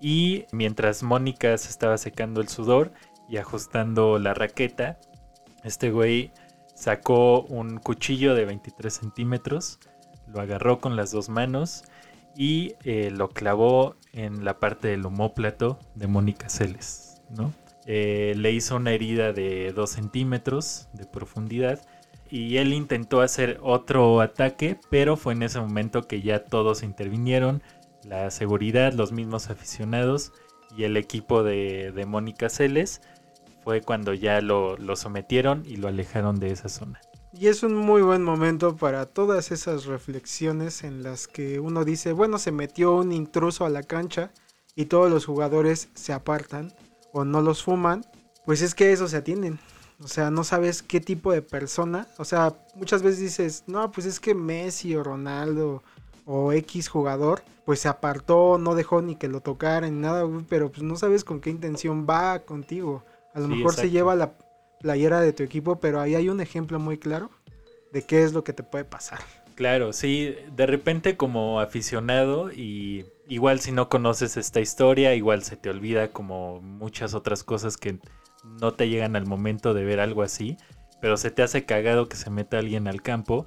Y 0.00 0.46
mientras 0.52 1.02
Mónica 1.02 1.56
se 1.58 1.68
estaba 1.68 1.96
secando 1.98 2.40
el 2.40 2.48
sudor 2.48 2.92
y 3.32 3.38
ajustando 3.38 4.18
la 4.18 4.34
raqueta, 4.34 4.98
este 5.64 5.90
güey 5.90 6.32
sacó 6.74 7.40
un 7.40 7.78
cuchillo 7.78 8.34
de 8.34 8.44
23 8.44 8.92
centímetros, 8.92 9.78
lo 10.26 10.42
agarró 10.42 10.80
con 10.80 10.96
las 10.96 11.12
dos 11.12 11.30
manos 11.30 11.82
y 12.36 12.74
eh, 12.84 13.10
lo 13.10 13.30
clavó 13.30 13.96
en 14.12 14.44
la 14.44 14.58
parte 14.58 14.88
del 14.88 15.06
homóplato 15.06 15.78
de 15.94 16.08
Mónica 16.08 16.50
Celes, 16.50 17.22
¿no? 17.30 17.54
Eh, 17.86 18.34
le 18.36 18.52
hizo 18.52 18.76
una 18.76 18.92
herida 18.92 19.32
de 19.32 19.72
2 19.72 19.90
centímetros 19.90 20.90
de 20.92 21.06
profundidad 21.06 21.80
y 22.30 22.58
él 22.58 22.74
intentó 22.74 23.22
hacer 23.22 23.58
otro 23.62 24.20
ataque, 24.20 24.78
pero 24.90 25.16
fue 25.16 25.32
en 25.32 25.42
ese 25.42 25.58
momento 25.58 26.06
que 26.06 26.20
ya 26.20 26.44
todos 26.44 26.82
intervinieron, 26.82 27.62
la 28.04 28.30
seguridad, 28.30 28.92
los 28.92 29.10
mismos 29.10 29.48
aficionados 29.48 30.32
y 30.76 30.84
el 30.84 30.98
equipo 30.98 31.42
de, 31.42 31.92
de 31.92 32.04
Mónica 32.04 32.50
Celes, 32.50 33.00
fue 33.64 33.80
cuando 33.80 34.14
ya 34.14 34.40
lo, 34.40 34.76
lo 34.76 34.96
sometieron 34.96 35.62
y 35.66 35.76
lo 35.76 35.88
alejaron 35.88 36.38
de 36.38 36.50
esa 36.50 36.68
zona. 36.68 37.00
Y 37.32 37.48
es 37.48 37.62
un 37.62 37.74
muy 37.74 38.02
buen 38.02 38.22
momento 38.22 38.76
para 38.76 39.06
todas 39.06 39.52
esas 39.52 39.86
reflexiones 39.86 40.84
en 40.84 41.02
las 41.02 41.26
que 41.26 41.60
uno 41.60 41.84
dice, 41.84 42.12
bueno, 42.12 42.38
se 42.38 42.52
metió 42.52 42.94
un 42.94 43.10
intruso 43.10 43.64
a 43.64 43.70
la 43.70 43.82
cancha 43.82 44.32
y 44.76 44.84
todos 44.86 45.10
los 45.10 45.24
jugadores 45.24 45.88
se 45.94 46.12
apartan 46.12 46.74
o 47.12 47.24
no 47.24 47.40
los 47.40 47.62
fuman, 47.62 48.04
pues 48.44 48.60
es 48.60 48.74
que 48.74 48.92
eso 48.92 49.08
se 49.08 49.16
atienden. 49.16 49.58
O 50.02 50.08
sea, 50.08 50.30
no 50.30 50.44
sabes 50.44 50.82
qué 50.82 51.00
tipo 51.00 51.32
de 51.32 51.42
persona. 51.42 52.06
O 52.18 52.24
sea, 52.24 52.54
muchas 52.74 53.02
veces 53.02 53.20
dices, 53.20 53.64
no, 53.66 53.90
pues 53.92 54.06
es 54.06 54.20
que 54.20 54.34
Messi 54.34 54.94
o 54.96 55.02
Ronaldo 55.02 55.82
o 56.24 56.52
X 56.52 56.88
jugador, 56.88 57.42
pues 57.64 57.80
se 57.80 57.88
apartó, 57.88 58.58
no 58.58 58.74
dejó 58.74 59.00
ni 59.00 59.16
que 59.16 59.28
lo 59.28 59.40
tocaran 59.40 60.00
nada, 60.00 60.26
pero 60.48 60.70
pues 60.70 60.82
no 60.82 60.96
sabes 60.96 61.24
con 61.24 61.40
qué 61.40 61.50
intención 61.50 62.06
va 62.08 62.40
contigo. 62.40 63.04
A 63.34 63.40
lo 63.40 63.48
Sí, 63.48 63.54
mejor 63.54 63.74
se 63.74 63.90
lleva 63.90 64.14
la 64.14 64.34
playera 64.80 65.20
de 65.20 65.32
tu 65.32 65.42
equipo, 65.42 65.80
pero 65.80 66.00
ahí 66.00 66.14
hay 66.14 66.28
un 66.28 66.40
ejemplo 66.40 66.78
muy 66.78 66.98
claro 66.98 67.30
de 67.92 68.02
qué 68.02 68.22
es 68.24 68.32
lo 68.32 68.44
que 68.44 68.52
te 68.52 68.62
puede 68.62 68.84
pasar. 68.84 69.20
Claro, 69.54 69.92
sí, 69.92 70.34
de 70.56 70.66
repente 70.66 71.16
como 71.16 71.60
aficionado 71.60 72.50
y 72.50 73.04
igual 73.28 73.60
si 73.60 73.70
no 73.70 73.88
conoces 73.88 74.36
esta 74.36 74.60
historia, 74.60 75.14
igual 75.14 75.42
se 75.42 75.56
te 75.56 75.68
olvida 75.70 76.10
como 76.10 76.60
muchas 76.60 77.14
otras 77.14 77.44
cosas 77.44 77.76
que 77.76 77.98
no 78.42 78.72
te 78.72 78.88
llegan 78.88 79.14
al 79.14 79.26
momento 79.26 79.74
de 79.74 79.84
ver 79.84 80.00
algo 80.00 80.22
así, 80.22 80.56
pero 81.00 81.16
se 81.16 81.30
te 81.30 81.42
hace 81.42 81.64
cagado 81.64 82.08
que 82.08 82.16
se 82.16 82.30
meta 82.30 82.58
alguien 82.58 82.88
al 82.88 83.02
campo, 83.02 83.46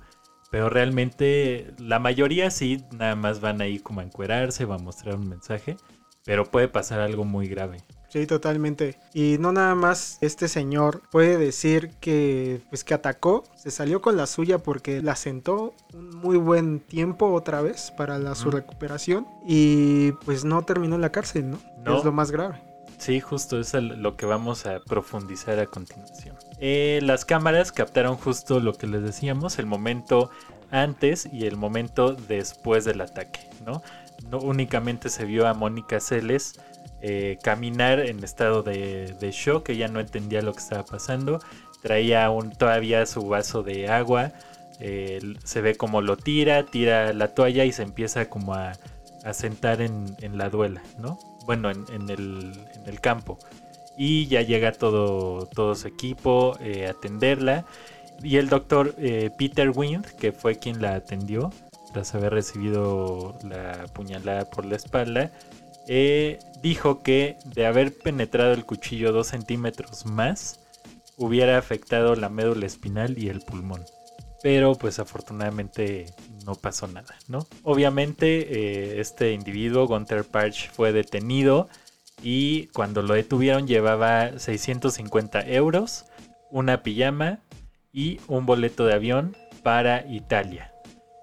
pero 0.51 0.69
realmente 0.69 1.73
la 1.79 1.99
mayoría 1.99 2.51
sí, 2.51 2.83
nada 2.91 3.15
más 3.15 3.41
van 3.41 3.61
ahí 3.61 3.79
como 3.79 4.01
a 4.01 4.03
encuerarse, 4.03 4.65
va 4.65 4.75
a 4.75 4.79
mostrar 4.79 5.15
un 5.15 5.27
mensaje, 5.27 5.75
pero 6.23 6.45
puede 6.45 6.67
pasar 6.67 6.99
algo 6.99 7.25
muy 7.25 7.47
grave. 7.47 7.77
Sí, 8.15 8.27
totalmente. 8.27 8.97
Y 9.13 9.35
no 9.41 9.51
nada 9.51 9.75
más 9.75 10.19
este 10.21 10.47
señor 10.47 11.01
puede 11.11 11.37
decir 11.37 11.89
que 11.99 12.61
pues 12.69 12.85
que 12.85 12.93
atacó, 12.93 13.43
se 13.57 13.71
salió 13.71 14.01
con 14.01 14.15
la 14.15 14.25
suya 14.25 14.57
porque 14.57 15.01
la 15.01 15.17
sentó 15.17 15.73
un 15.93 16.11
muy 16.11 16.37
buen 16.37 16.79
tiempo 16.79 17.33
otra 17.33 17.61
vez 17.61 17.91
para 17.97 18.17
la, 18.17 18.33
su 18.35 18.51
recuperación 18.51 19.27
y 19.45 20.13
pues 20.23 20.45
no 20.45 20.63
terminó 20.63 20.95
en 20.95 21.01
la 21.01 21.11
cárcel, 21.11 21.51
¿no? 21.51 21.59
No. 21.83 21.97
Es 21.97 22.05
lo 22.05 22.13
más 22.13 22.31
grave. 22.31 22.61
Sí, 22.99 23.19
justo 23.19 23.59
es 23.59 23.73
lo 23.73 24.15
que 24.15 24.25
vamos 24.25 24.65
a 24.65 24.79
profundizar 24.79 25.59
a 25.59 25.65
continuación. 25.65 26.37
Eh, 26.61 27.01
las 27.03 27.25
cámaras 27.25 27.73
captaron 27.73 28.15
justo 28.15 28.61
lo 28.61 28.75
que 28.75 28.87
les 28.87 29.03
decíamos, 29.03 29.59
el 29.59 29.65
momento 29.65 30.29
antes 30.71 31.27
y 31.33 31.47
el 31.47 31.57
momento 31.57 32.13
después 32.13 32.85
del 32.85 33.01
ataque, 33.01 33.41
¿no? 33.65 33.83
No 34.29 34.39
únicamente 34.39 35.09
se 35.09 35.25
vio 35.25 35.47
a 35.47 35.53
Mónica 35.53 35.99
Celes 35.99 36.53
eh, 37.01 37.37
caminar 37.43 37.99
en 37.99 38.23
estado 38.23 38.63
de, 38.63 39.13
de 39.19 39.31
shock, 39.31 39.69
ella 39.69 39.87
no 39.87 39.99
entendía 39.99 40.41
lo 40.41 40.53
que 40.53 40.59
estaba 40.59 40.83
pasando, 40.83 41.39
traía 41.81 42.29
un, 42.31 42.51
todavía 42.51 43.05
su 43.05 43.27
vaso 43.27 43.61
de 43.61 43.89
agua, 43.89 44.31
eh, 44.79 45.19
se 45.43 45.61
ve 45.61 45.75
como 45.75 46.01
lo 46.01 46.17
tira, 46.17 46.65
tira 46.65 47.13
la 47.13 47.29
toalla 47.35 47.63
y 47.65 47.71
se 47.71 47.83
empieza 47.83 48.29
como 48.29 48.55
a, 48.55 48.73
sentar 49.33 49.81
en, 49.81 50.15
la 50.37 50.49
duela, 50.49 50.83
¿no? 50.99 51.19
Bueno, 51.45 51.71
en, 51.71 52.09
el, 52.09 52.99
campo. 53.01 53.39
Y 53.97 54.27
ya 54.27 54.41
llega 54.41 54.71
todo, 54.71 55.47
todo 55.47 55.73
su 55.75 55.87
equipo 55.87 56.57
eh, 56.59 56.87
a 56.87 56.91
atenderla. 56.91 57.65
Y 58.23 58.37
el 58.37 58.49
doctor 58.49 58.95
Peter 59.37 59.71
Wind, 59.71 60.05
que 60.17 60.31
fue 60.31 60.57
quien 60.57 60.81
la 60.81 60.95
atendió, 60.95 61.51
tras 61.91 62.13
haber 62.13 62.33
recibido 62.33 63.37
la 63.43 63.85
puñalada 63.93 64.45
por 64.45 64.65
la 64.65 64.75
espalda, 64.75 65.31
eh, 65.87 66.39
dijo 66.61 67.03
que 67.03 67.37
de 67.45 67.65
haber 67.65 67.97
penetrado 67.97 68.53
el 68.53 68.65
cuchillo 68.65 69.11
dos 69.11 69.27
centímetros 69.27 70.05
más, 70.05 70.59
hubiera 71.17 71.57
afectado 71.57 72.15
la 72.15 72.29
médula 72.29 72.65
espinal 72.65 73.17
y 73.17 73.29
el 73.29 73.41
pulmón. 73.41 73.83
Pero 74.41 74.75
pues 74.75 74.99
afortunadamente 74.99 76.05
no 76.45 76.55
pasó 76.55 76.87
nada, 76.87 77.15
¿no? 77.27 77.47
Obviamente 77.63 78.95
eh, 78.95 78.99
este 78.99 79.31
individuo, 79.33 79.87
Gunther 79.87 80.23
Parch, 80.23 80.69
fue 80.71 80.91
detenido 80.91 81.67
y 82.21 82.67
cuando 82.67 83.01
lo 83.01 83.13
detuvieron 83.13 83.67
llevaba 83.67 84.37
650 84.37 85.47
euros, 85.49 86.05
una 86.51 86.83
pijama 86.83 87.39
y 87.91 88.19
un 88.27 88.45
boleto 88.45 88.85
de 88.85 88.93
avión 88.93 89.35
para 89.63 90.05
Italia. 90.07 90.71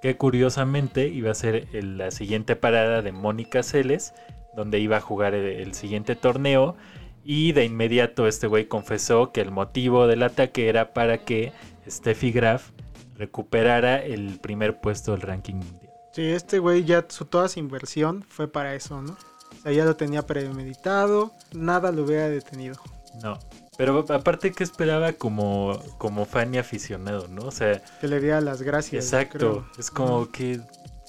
Que 0.01 0.17
curiosamente 0.17 1.07
iba 1.07 1.31
a 1.31 1.35
ser 1.35 1.69
la 1.73 2.11
siguiente 2.11 2.57
parada 2.57 3.03
de 3.03 3.13
Mónica 3.13 3.63
Celes, 3.63 4.15
donde 4.57 4.79
iba 4.79 4.97
a 4.99 5.01
jugar 5.01 5.35
el, 5.35 5.47
el 5.47 5.75
siguiente 5.75 6.17
torneo. 6.17 6.77
Y 7.25 7.53
de 7.53 7.65
inmediato 7.65 8.27
este 8.27 8.47
güey 8.49 8.67
confesó 8.67 9.31
que 9.33 9.41
el 9.41 9.51
motivo 9.53 10.07
del 10.07 10.23
ataque 10.25 10.69
era 10.69 10.93
para 10.93 11.19
que 11.19 11.53
Steffi 11.89 12.33
Graf 12.33 12.71
recuperara 13.17 14.03
el 14.03 14.39
primer 14.41 14.81
puesto 14.81 15.13
del 15.13 15.21
ranking 15.21 15.55
mundial. 15.57 15.93
Sí, 16.13 16.23
este 16.23 16.59
güey 16.59 16.85
ya 16.85 17.07
su, 17.09 17.25
toda 17.25 17.49
su 17.49 17.59
inversión 17.61 18.25
fue 18.29 18.49
para 18.49 18.75
eso, 18.75 19.01
¿no? 19.01 19.13
O 19.13 19.63
sea, 19.63 19.73
ya 19.73 19.85
lo 19.85 19.95
tenía 19.97 20.27
premeditado, 20.27 21.33
nada 21.53 21.93
lo 21.93 22.03
hubiera 22.05 22.29
detenido. 22.29 22.75
No. 23.23 23.39
Pero 23.79 24.05
aparte 24.09 24.53
que 24.53 24.65
esperaba 24.65 25.13
como, 25.13 25.79
como 25.99 26.27
fan 26.27 26.55
y 26.55 26.59
aficionado, 26.59 27.29
¿no? 27.29 27.43
O 27.47 27.51
sea, 27.51 27.81
Que 28.01 28.09
le 28.09 28.21
diera 28.21 28.41
las 28.41 28.63
gracias. 28.63 29.05
exacto. 29.05 29.67
Es 29.79 29.91
como 29.91 30.31
que... 30.31 30.61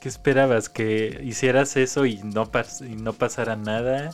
¿Qué 0.03 0.09
esperabas? 0.09 0.67
¿Que 0.67 1.21
hicieras 1.23 1.77
eso 1.77 2.05
y 2.05 2.17
no, 2.23 2.51
pas- 2.51 2.85
y 2.85 2.97
no 2.97 3.13
pasara 3.13 3.55
nada? 3.55 4.09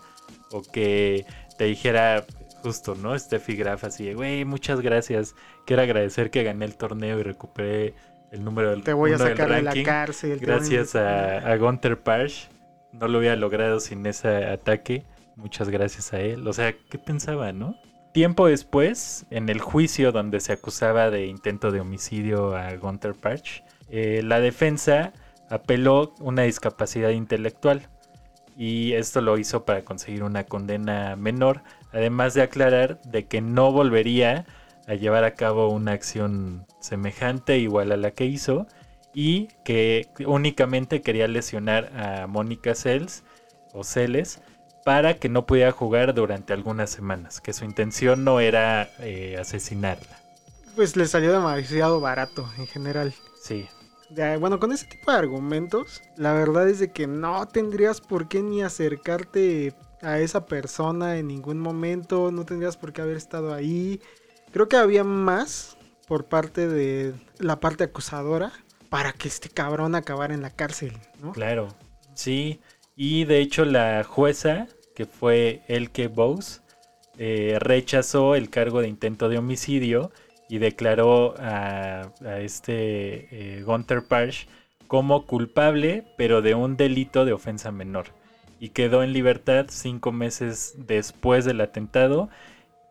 ¿O 0.51 0.61
que 0.61 1.25
te 1.57 1.63
dijera 1.63 2.25
justo, 2.61 2.93
¿no? 2.93 3.17
Steffi 3.17 3.55
Graf 3.55 3.85
así, 3.85 4.05
de, 4.05 4.13
güey, 4.13 4.45
muchas 4.45 4.81
gracias. 4.81 5.33
Quiero 5.65 5.81
agradecer 5.81 6.29
que 6.29 6.43
gané 6.43 6.65
el 6.65 6.75
torneo 6.75 7.17
y 7.19 7.23
recuperé 7.23 7.95
el 8.31 8.43
número 8.43 8.69
del 8.69 8.83
Te 8.83 8.93
voy 8.93 9.13
a 9.13 9.17
sacar 9.17 9.49
de 9.49 9.63
la 9.63 9.73
cárcel. 9.83 10.37
Gracias 10.39 10.95
a, 10.95 11.37
a 11.39 11.57
Gunther 11.57 11.99
Parch. 11.99 12.49
No 12.91 13.07
lo 13.07 13.17
hubiera 13.17 13.35
logrado 13.35 13.79
sin 13.79 14.05
ese 14.05 14.45
ataque. 14.45 15.05
Muchas 15.37 15.69
gracias 15.69 16.13
a 16.13 16.19
él. 16.19 16.47
O 16.47 16.53
sea, 16.53 16.71
¿qué 16.91 16.99
pensaba, 16.99 17.51
no? 17.51 17.75
tiempo 18.13 18.45
después, 18.47 19.25
en 19.31 19.49
el 19.49 19.59
juicio 19.59 20.11
donde 20.11 20.39
se 20.39 20.53
acusaba 20.53 21.09
de 21.09 21.25
intento 21.25 21.71
de 21.71 21.79
homicidio 21.79 22.55
a 22.55 22.75
Gunther 22.75 23.15
Parch, 23.15 23.63
eh, 23.89 24.21
la 24.23 24.39
defensa 24.39 25.13
apeló 25.49 26.13
una 26.19 26.43
discapacidad 26.43 27.09
intelectual 27.09 27.87
y 28.57 28.93
esto 28.93 29.21
lo 29.21 29.37
hizo 29.37 29.63
para 29.63 29.83
conseguir 29.83 30.23
una 30.23 30.43
condena 30.43 31.15
menor, 31.15 31.63
además 31.93 32.33
de 32.33 32.41
aclarar 32.41 33.01
de 33.03 33.25
que 33.25 33.41
no 33.41 33.71
volvería 33.71 34.45
a 34.87 34.95
llevar 34.95 35.23
a 35.23 35.35
cabo 35.35 35.69
una 35.69 35.93
acción 35.93 36.65
semejante 36.81 37.57
igual 37.57 37.91
a 37.91 37.97
la 37.97 38.11
que 38.11 38.25
hizo 38.25 38.67
y 39.13 39.47
que 39.63 40.09
únicamente 40.25 41.01
quería 41.01 41.27
lesionar 41.27 41.91
a 41.97 42.27
Mónica 42.27 42.75
Sells 42.75 43.23
o 43.73 43.83
Celes 43.83 44.41
para 44.83 45.15
que 45.15 45.29
no 45.29 45.45
pudiera 45.45 45.71
jugar 45.71 46.13
durante 46.13 46.53
algunas 46.53 46.89
semanas, 46.89 47.41
que 47.41 47.53
su 47.53 47.65
intención 47.65 48.23
no 48.23 48.39
era 48.39 48.89
eh, 48.99 49.37
asesinarla. 49.39 50.17
Pues 50.75 50.95
le 50.95 51.05
salió 51.05 51.31
demasiado 51.31 51.99
barato 51.99 52.49
en 52.57 52.67
general. 52.67 53.13
Sí, 53.41 53.67
Bueno, 54.39 54.59
con 54.59 54.71
ese 54.71 54.85
tipo 54.85 55.11
de 55.11 55.17
argumentos, 55.17 56.01
la 56.17 56.33
verdad 56.33 56.67
es 56.67 56.79
de 56.79 56.91
que 56.91 57.05
no 57.07 57.47
tendrías 57.47 58.01
por 58.01 58.27
qué 58.27 58.41
ni 58.41 58.63
acercarte 58.63 59.73
a 60.01 60.19
esa 60.19 60.45
persona 60.45 61.17
en 61.17 61.27
ningún 61.27 61.59
momento, 61.59 62.31
no 62.31 62.45
tendrías 62.45 62.77
por 62.77 62.91
qué 62.91 63.01
haber 63.01 63.17
estado 63.17 63.53
ahí. 63.53 64.01
Creo 64.51 64.67
que 64.67 64.77
había 64.77 65.03
más 65.03 65.77
por 66.07 66.25
parte 66.25 66.67
de 66.67 67.13
la 67.37 67.59
parte 67.59 67.83
acusadora 67.83 68.51
para 68.89 69.13
que 69.13 69.27
este 69.27 69.49
cabrón 69.49 69.93
acabara 69.93 70.33
en 70.33 70.41
la 70.41 70.49
cárcel, 70.49 70.97
¿no? 71.21 71.31
claro, 71.31 71.67
sí. 72.15 72.59
Y 72.95 73.25
de 73.25 73.39
hecho 73.39 73.63
la 73.63 74.03
jueza, 74.03 74.67
que 74.95 75.05
fue 75.05 75.61
Elke 75.67 76.07
Bose, 76.07 76.61
eh, 77.17 77.57
rechazó 77.59 78.35
el 78.35 78.49
cargo 78.49 78.81
de 78.81 78.87
intento 78.87 79.29
de 79.29 79.37
homicidio 79.37 80.11
y 80.49 80.59
declaró 80.59 81.35
a, 81.39 82.11
a 82.25 82.39
este 82.41 83.59
eh, 83.59 83.63
Gunther 83.63 84.03
Parch 84.07 84.49
como 84.87 85.27
culpable, 85.27 86.05
pero 86.17 86.41
de 86.41 86.55
un 86.55 86.77
delito 86.77 87.25
de 87.25 87.33
ofensa 87.33 87.71
menor. 87.71 88.07
Y 88.59 88.69
quedó 88.71 89.03
en 89.03 89.13
libertad 89.13 89.67
cinco 89.69 90.11
meses 90.11 90.75
después 90.77 91.45
del 91.45 91.61
atentado, 91.61 92.29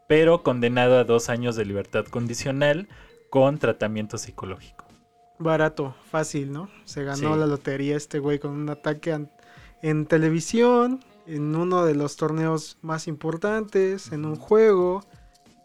pero 0.09 0.43
condenado 0.43 0.99
a 0.99 1.05
dos 1.05 1.29
años 1.31 1.57
de 1.57 1.67
libertad 1.67 2.07
condicional 2.07 2.89
con 3.31 3.59
tratamiento 3.59 4.19
psicológico. 4.19 4.87
Barato, 5.39 5.95
fácil, 6.11 6.53
¿no? 6.53 6.69
Se 6.85 7.05
ganó 7.05 7.35
Sí. 7.35 7.35
la 7.37 7.47
lotería 7.47 7.97
este 7.97 8.19
güey 8.19 8.39
con 8.39 8.53
un 8.53 8.71
ataque 8.71 9.17
en 9.83 10.07
televisión, 10.07 11.05
en 11.27 11.55
uno 11.55 11.85
de 11.85 11.95
los 11.95 12.17
torneos 12.17 12.79
más 12.83 13.07
importantes, 13.07 14.11
en 14.13 14.25
un 14.25 14.37
juego, 14.37 15.05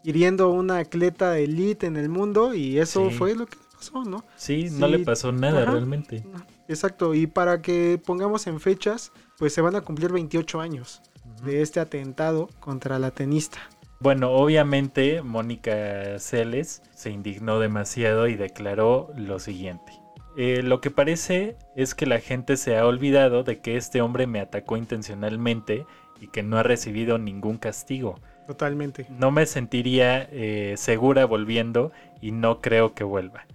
hiriendo 0.04 0.44
a 0.44 0.48
una 0.50 0.78
atleta 0.78 1.38
elite 1.38 1.86
en 1.86 1.96
el 1.96 2.08
mundo 2.08 2.54
y 2.54 2.78
eso 2.78 3.08
Sí. 3.10 3.16
fue 3.16 3.34
lo 3.34 3.46
que 3.46 3.56
pasó, 3.74 4.04
¿no? 4.04 4.24
Sí, 4.36 4.68
no 4.70 4.86
le 4.86 5.00
pasó 5.00 5.32
nada 5.32 5.62
ajá. 5.62 5.72
realmente. 5.72 6.24
Exacto, 6.68 7.14
y 7.14 7.26
para 7.26 7.60
que 7.62 8.00
pongamos 8.04 8.46
en 8.46 8.60
fechas, 8.60 9.10
pues 9.38 9.52
se 9.52 9.60
van 9.60 9.74
a 9.76 9.80
cumplir 9.80 10.12
28 10.12 10.60
años 10.60 11.02
de 11.44 11.60
este 11.62 11.80
atentado 11.80 12.48
contra 12.60 12.98
la 12.98 13.10
tenista. 13.10 13.58
Bueno, 14.00 14.30
obviamente 14.32 15.22
Mónica 15.22 16.18
Celes 16.18 16.82
se 16.94 17.10
indignó 17.10 17.58
demasiado 17.58 18.28
y 18.28 18.34
declaró 18.36 19.10
lo 19.16 19.38
siguiente. 19.38 19.92
Eh, 20.36 20.62
lo 20.62 20.80
que 20.80 20.90
parece 20.90 21.56
es 21.76 21.94
que 21.94 22.06
la 22.06 22.18
gente 22.20 22.56
se 22.56 22.76
ha 22.76 22.86
olvidado 22.86 23.44
de 23.44 23.60
que 23.60 23.76
este 23.76 24.00
hombre 24.02 24.26
me 24.26 24.40
atacó 24.40 24.76
intencionalmente 24.76 25.86
y 26.20 26.26
que 26.28 26.42
no 26.42 26.56
ha 26.58 26.62
recibido 26.62 27.18
ningún 27.18 27.56
castigo. 27.56 28.18
Totalmente. 28.46 29.06
No 29.08 29.30
me 29.30 29.46
sentiría 29.46 30.28
eh, 30.30 30.74
segura 30.76 31.24
volviendo 31.24 31.92
y 32.20 32.32
no 32.32 32.60
creo 32.60 32.94
que 32.94 33.04
vuelva. 33.04 33.46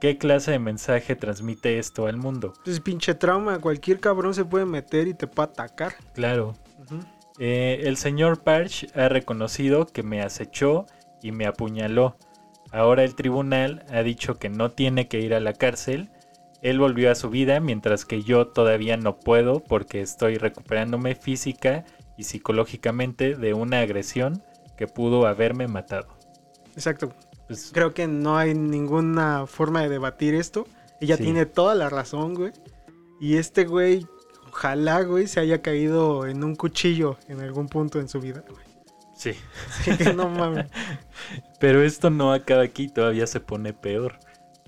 ¿Qué 0.00 0.16
clase 0.16 0.52
de 0.52 0.58
mensaje 0.58 1.14
transmite 1.14 1.78
esto 1.78 2.06
al 2.06 2.16
mundo? 2.16 2.54
Entonces, 2.56 2.80
pinche 2.80 3.14
trauma, 3.14 3.58
cualquier 3.58 4.00
cabrón 4.00 4.32
se 4.32 4.46
puede 4.46 4.64
meter 4.64 5.08
y 5.08 5.14
te 5.14 5.26
puede 5.26 5.50
atacar. 5.50 5.92
Claro. 6.14 6.54
Eh, 7.38 7.82
el 7.84 7.96
señor 7.98 8.42
Parch 8.42 8.86
ha 8.96 9.08
reconocido 9.10 9.86
que 9.86 10.02
me 10.02 10.22
acechó 10.22 10.86
y 11.22 11.32
me 11.32 11.46
apuñaló. 11.46 12.16
Ahora 12.72 13.04
el 13.04 13.14
tribunal 13.14 13.84
ha 13.90 14.02
dicho 14.02 14.38
que 14.38 14.48
no 14.48 14.70
tiene 14.70 15.08
que 15.08 15.20
ir 15.20 15.34
a 15.34 15.40
la 15.40 15.52
cárcel. 15.52 16.08
Él 16.62 16.78
volvió 16.78 17.10
a 17.10 17.14
su 17.14 17.28
vida 17.28 17.60
mientras 17.60 18.04
que 18.04 18.22
yo 18.22 18.46
todavía 18.46 18.96
no 18.96 19.18
puedo 19.18 19.60
porque 19.60 20.00
estoy 20.00 20.38
recuperándome 20.38 21.14
física 21.14 21.84
y 22.20 22.24
psicológicamente 22.24 23.34
de 23.34 23.54
una 23.54 23.80
agresión 23.80 24.42
que 24.76 24.86
pudo 24.86 25.26
haberme 25.26 25.66
matado. 25.68 26.08
Exacto. 26.74 27.14
Pues, 27.46 27.70
Creo 27.72 27.94
que 27.94 28.06
no 28.06 28.36
hay 28.36 28.54
ninguna 28.54 29.46
forma 29.46 29.80
de 29.82 29.88
debatir 29.88 30.34
esto. 30.34 30.66
Ella 31.00 31.16
Sí. 31.16 31.24
tiene 31.24 31.46
toda 31.46 31.74
la 31.74 31.88
razón, 31.88 32.34
güey. 32.34 32.52
Y 33.20 33.36
este 33.36 33.64
güey, 33.64 34.06
ojalá, 34.48 35.00
güey, 35.02 35.26
se 35.26 35.40
haya 35.40 35.62
caído 35.62 36.26
en 36.26 36.44
un 36.44 36.54
cuchillo 36.56 37.16
en 37.28 37.40
algún 37.40 37.68
punto 37.68 37.98
en 38.00 38.08
su 38.08 38.20
vida, 38.20 38.44
güey. 38.48 38.64
sí. 39.16 39.32
Que 39.98 40.12
no 40.12 40.28
mames. 40.28 40.66
Pero 41.60 41.82
esto 41.82 42.10
no 42.10 42.32
acaba 42.34 42.62
aquí, 42.62 42.88
todavía 42.88 43.26
se 43.26 43.40
pone 43.40 43.72
peor. 43.72 44.18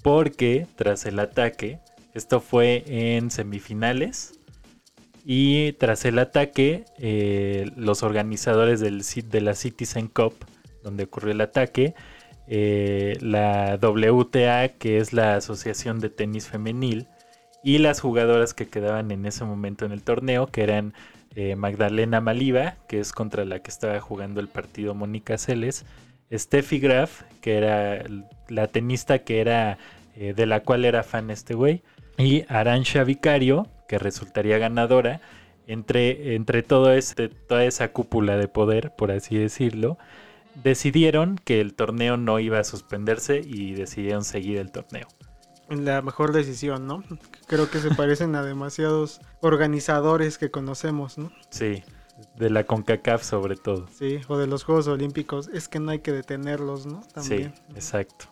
Porque 0.03 0.67
tras 0.77 1.05
el 1.07 1.19
ataque, 1.19 1.81
esto 2.15 2.41
fue 2.41 2.83
en 2.87 3.31
semifinales. 3.31 4.39
Y 5.25 5.73
tras 5.75 6.05
el 6.05 6.19
ataque, 6.19 6.85
eh, 6.99 7.71
los 7.77 8.03
organizadores 8.03 8.81
del, 8.81 9.03
de 9.03 9.41
la 9.41 9.55
Citizen 9.55 10.09
Cup, 10.09 10.35
donde 10.83 11.05
ocurrió 11.05 11.33
el 11.33 11.41
ataque, 11.41 11.95
eh, 12.49 13.17
la 13.21 13.79
WTA, 13.81 14.69
que 14.71 14.99
es 14.99 15.13
la 15.13 15.37
Asociación 15.37 16.01
de 16.01 16.11
Tenis 16.11 16.49
Femenil, 16.49 17.07
y 17.63 17.79
las 17.79 18.01
jugadoras 18.01 18.55
que 18.55 18.69
quedaban 18.69 19.13
en 19.13 19.25
ese 19.25 19.45
momento 19.45 19.85
en 19.85 19.93
el 19.93 20.03
torneo, 20.03 20.49
que 20.49 20.65
eran 20.65 20.95
eh, 21.37 21.55
Magdalena 21.55 22.21
Maliva, 22.21 22.77
que 22.89 22.99
es 22.99 23.13
contra 23.13 23.45
la 23.45 23.61
que 23.61 23.71
estaba 23.71 24.01
jugando 24.01 24.41
el 24.41 24.49
partido 24.49 24.95
Mónica 24.95 25.39
Celes, 25.39 25.87
Steffi 26.33 26.81
Graf, 26.81 27.23
que 27.41 27.59
era 27.59 28.05
la 28.49 28.67
tenista 28.67 29.21
que 29.21 29.41
era 29.41 29.79
de 30.15 30.45
la 30.45 30.61
cual 30.61 30.85
era 30.85 31.03
fan 31.03 31.31
este 31.31 31.55
güey, 31.55 31.83
y 32.19 32.45
Arancha 32.49 33.05
Vicario, 33.05 33.67
que 33.89 33.99
resultaría 33.99 34.59
ganadora. 34.59 35.21
Entre, 35.69 36.35
entre 36.35 36.63
todo 36.65 36.93
este, 36.93 37.29
toda 37.29 37.65
esa 37.65 37.93
cúpula 37.93 38.37
de 38.37 38.49
poder, 38.49 38.93
por 38.97 39.13
así 39.13 39.37
decirlo, 39.37 39.97
decidieron 40.63 41.37
que 41.37 41.61
el 41.61 41.75
torneo 41.75 42.17
no 42.17 42.41
iba 42.41 42.59
a 42.59 42.65
suspenderse 42.65 43.41
y 43.45 43.73
decidieron 43.75 44.25
seguir 44.25 44.59
el 44.59 44.73
torneo. 44.73 45.07
La 45.69 46.03
mejor 46.03 46.33
decisión, 46.33 46.87
¿no? 46.87 47.05
Creo 47.47 47.71
que 47.71 47.79
se 47.79 47.95
parecen 47.95 48.35
a 48.35 48.43
demasiados 48.43 49.21
organizadores 49.41 50.37
que 50.37 50.51
conocemos, 50.51 51.17
¿no? 51.17 51.33
Sí, 51.51 51.83
de 52.37 52.51
la 52.51 52.65
CONCACAF 52.65 53.23
sobre 53.23 53.57
todo. 53.57 53.87
Sí, 53.89 54.21
o 54.29 54.37
de 54.37 54.47
los 54.47 54.65
Juegos 54.65 54.89
Olímpicos. 54.89 55.49
Es 55.49 55.69
que 55.69 55.79
no 55.79 55.93
hay 55.93 56.01
que 56.01 56.13
detenerlos, 56.13 56.87
¿no? 56.87 57.03
También. 57.15 57.55
Sí, 57.55 57.63
exacto. 57.75 58.27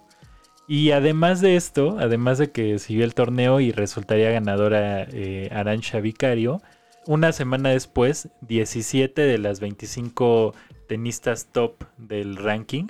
Y 0.72 0.92
además 0.92 1.40
de 1.40 1.56
esto, 1.56 1.96
además 1.98 2.38
de 2.38 2.52
que 2.52 2.78
siguió 2.78 3.02
el 3.02 3.12
torneo 3.12 3.58
y 3.58 3.72
resultaría 3.72 4.30
ganadora 4.30 5.02
eh, 5.02 5.50
Arancha 5.52 5.98
Vicario, 5.98 6.62
una 7.08 7.32
semana 7.32 7.70
después, 7.70 8.28
17 8.42 9.20
de 9.20 9.38
las 9.38 9.58
25 9.58 10.54
tenistas 10.86 11.48
top 11.50 11.82
del 11.98 12.36
ranking 12.36 12.86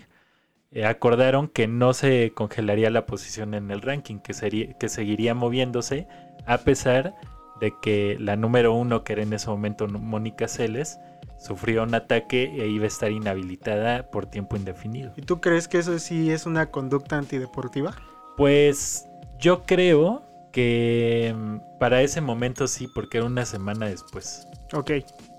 eh, 0.72 0.84
acordaron 0.84 1.48
que 1.48 1.68
no 1.68 1.94
se 1.94 2.32
congelaría 2.34 2.90
la 2.90 3.06
posición 3.06 3.54
en 3.54 3.70
el 3.70 3.80
ranking, 3.80 4.18
que, 4.18 4.34
sería, 4.34 4.74
que 4.74 4.90
seguiría 4.90 5.34
moviéndose 5.34 6.06
a 6.44 6.58
pesar 6.58 7.14
de 7.62 7.72
que 7.80 8.18
la 8.20 8.36
número 8.36 8.74
uno, 8.74 9.04
que 9.04 9.14
era 9.14 9.22
en 9.22 9.32
ese 9.32 9.48
momento 9.48 9.88
Mónica 9.88 10.48
Celes, 10.48 10.98
sufrió 11.40 11.82
un 11.82 11.94
ataque 11.94 12.52
e 12.62 12.68
iba 12.68 12.84
a 12.84 12.88
estar 12.88 13.10
inhabilitada 13.10 14.10
por 14.10 14.26
tiempo 14.26 14.56
indefinido. 14.56 15.12
¿Y 15.16 15.22
tú 15.22 15.40
crees 15.40 15.68
que 15.68 15.78
eso 15.78 15.98
sí 15.98 16.30
es 16.30 16.46
una 16.46 16.70
conducta 16.70 17.16
antideportiva? 17.16 17.94
Pues 18.36 19.06
yo 19.38 19.62
creo 19.64 20.22
que 20.52 21.34
mm, 21.36 21.78
para 21.78 22.02
ese 22.02 22.20
momento 22.20 22.66
sí, 22.66 22.88
porque 22.88 23.18
era 23.18 23.26
una 23.26 23.46
semana 23.46 23.86
después. 23.86 24.46
Ok, 24.72 24.90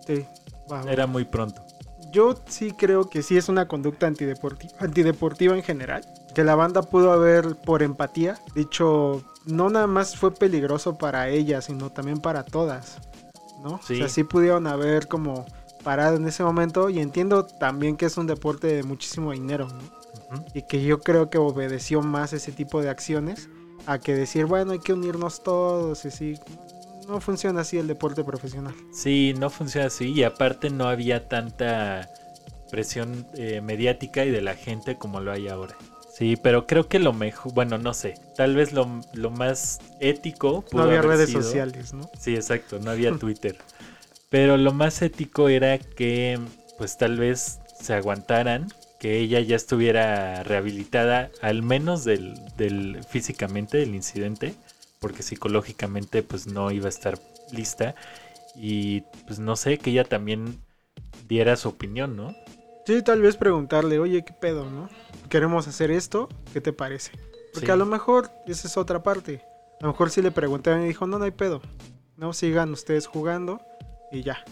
sí. 0.05 0.25
Era 0.87 1.05
muy 1.05 1.25
pronto. 1.25 1.63
Yo 2.11 2.35
sí 2.47 2.71
creo 2.71 3.09
que 3.09 3.21
sí 3.21 3.37
es 3.37 3.47
una 3.47 3.67
conducta 3.67 4.07
antideportiva, 4.07 4.73
antideportiva 4.79 5.55
en 5.55 5.63
general. 5.63 6.05
Que 6.33 6.43
la 6.43 6.55
banda 6.55 6.81
pudo 6.81 7.11
haber, 7.11 7.55
por 7.57 7.83
empatía, 7.83 8.39
dicho, 8.55 9.23
no 9.45 9.69
nada 9.69 9.87
más 9.87 10.15
fue 10.15 10.33
peligroso 10.33 10.97
para 10.97 11.29
ella, 11.29 11.61
sino 11.61 11.89
también 11.89 12.19
para 12.19 12.43
todas. 12.43 12.97
¿No? 13.63 13.79
Sí. 13.83 13.95
O 13.95 13.97
sea, 13.97 14.09
sí 14.09 14.23
pudieron 14.23 14.65
haber 14.65 15.07
como 15.07 15.45
parado 15.83 16.15
en 16.17 16.27
ese 16.27 16.43
momento. 16.43 16.89
Y 16.89 16.99
entiendo 16.99 17.45
también 17.45 17.97
que 17.97 18.05
es 18.05 18.17
un 18.17 18.27
deporte 18.27 18.67
de 18.67 18.83
muchísimo 18.83 19.31
dinero. 19.31 19.67
Y 20.53 20.61
que 20.63 20.83
yo 20.83 20.99
creo 20.99 21.29
que 21.29 21.37
obedeció 21.37 22.01
más 22.01 22.33
ese 22.33 22.51
tipo 22.51 22.81
de 22.81 22.89
acciones 22.89 23.49
a 23.85 23.99
que 23.99 24.13
decir, 24.15 24.45
bueno, 24.45 24.71
hay 24.73 24.79
que 24.79 24.93
unirnos 24.93 25.43
todos 25.43 26.05
y 26.05 26.11
sí. 26.11 26.35
No 27.07 27.19
funciona 27.19 27.61
así 27.61 27.77
el 27.77 27.87
deporte 27.87 28.23
profesional. 28.23 28.73
Sí, 28.93 29.33
no 29.37 29.49
funciona 29.49 29.87
así 29.87 30.11
y 30.13 30.23
aparte 30.23 30.69
no 30.69 30.87
había 30.87 31.27
tanta 31.27 32.07
presión 32.69 33.27
eh, 33.33 33.59
mediática 33.61 34.23
y 34.23 34.31
de 34.31 34.41
la 34.41 34.55
gente 34.55 34.97
como 34.97 35.19
lo 35.19 35.31
hay 35.31 35.47
ahora. 35.49 35.75
Sí, 36.13 36.37
pero 36.41 36.67
creo 36.67 36.87
que 36.87 36.99
lo 36.99 37.11
mejor, 37.13 37.53
bueno, 37.53 37.77
no 37.77 37.93
sé, 37.93 38.13
tal 38.37 38.55
vez 38.55 38.71
lo, 38.73 38.87
lo 39.13 39.31
más 39.31 39.79
ético. 39.99 40.63
No 40.71 40.83
había 40.83 40.99
haber 40.99 41.11
redes 41.11 41.29
sido- 41.29 41.41
sociales, 41.41 41.93
¿no? 41.93 42.09
Sí, 42.19 42.35
exacto, 42.35 42.79
no 42.79 42.91
había 42.91 43.11
Twitter. 43.19 43.57
Pero 44.31 44.55
lo 44.55 44.71
más 44.71 45.01
ético 45.01 45.49
era 45.49 45.77
que, 45.77 46.39
pues 46.77 46.97
tal 46.97 47.17
vez 47.17 47.59
se 47.77 47.93
aguantaran, 47.93 48.67
que 48.97 49.19
ella 49.19 49.41
ya 49.41 49.57
estuviera 49.57 50.41
rehabilitada, 50.43 51.29
al 51.41 51.63
menos 51.63 52.05
del, 52.05 52.33
del 52.55 53.03
físicamente 53.03 53.77
del 53.77 53.93
incidente, 53.93 54.55
porque 54.99 55.21
psicológicamente 55.21 56.23
pues 56.23 56.47
no 56.47 56.71
iba 56.71 56.85
a 56.85 56.89
estar 56.89 57.19
lista. 57.51 57.93
Y 58.55 59.01
pues 59.27 59.39
no 59.39 59.57
sé, 59.57 59.77
que 59.79 59.89
ella 59.89 60.05
también 60.05 60.61
diera 61.27 61.57
su 61.57 61.67
opinión, 61.67 62.15
¿no? 62.15 62.33
Sí, 62.85 63.01
tal 63.01 63.21
vez 63.21 63.35
preguntarle, 63.35 63.99
oye, 63.99 64.23
¿qué 64.23 64.31
pedo, 64.31 64.69
no? 64.69 64.89
Queremos 65.29 65.67
hacer 65.67 65.91
esto, 65.91 66.29
¿qué 66.53 66.61
te 66.61 66.71
parece? 66.71 67.11
Porque 67.51 67.67
Sí. 67.67 67.71
a 67.73 67.75
lo 67.75 67.85
mejor 67.85 68.31
esa 68.47 68.69
es 68.69 68.77
otra 68.77 69.03
parte. 69.03 69.41
A 69.81 69.87
lo 69.87 69.91
mejor 69.91 70.09
sí 70.09 70.21
le 70.21 70.31
preguntaron 70.31 70.83
y 70.85 70.87
dijo, 70.87 71.05
no, 71.05 71.19
no 71.19 71.25
hay 71.25 71.31
pedo. 71.31 71.61
No, 72.15 72.31
sigan 72.31 72.71
ustedes 72.71 73.07
jugando 73.07 73.59
y 74.11 74.23
ya. 74.23 74.43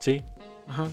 Sí, 0.00 0.22
Ajá. 0.66 0.88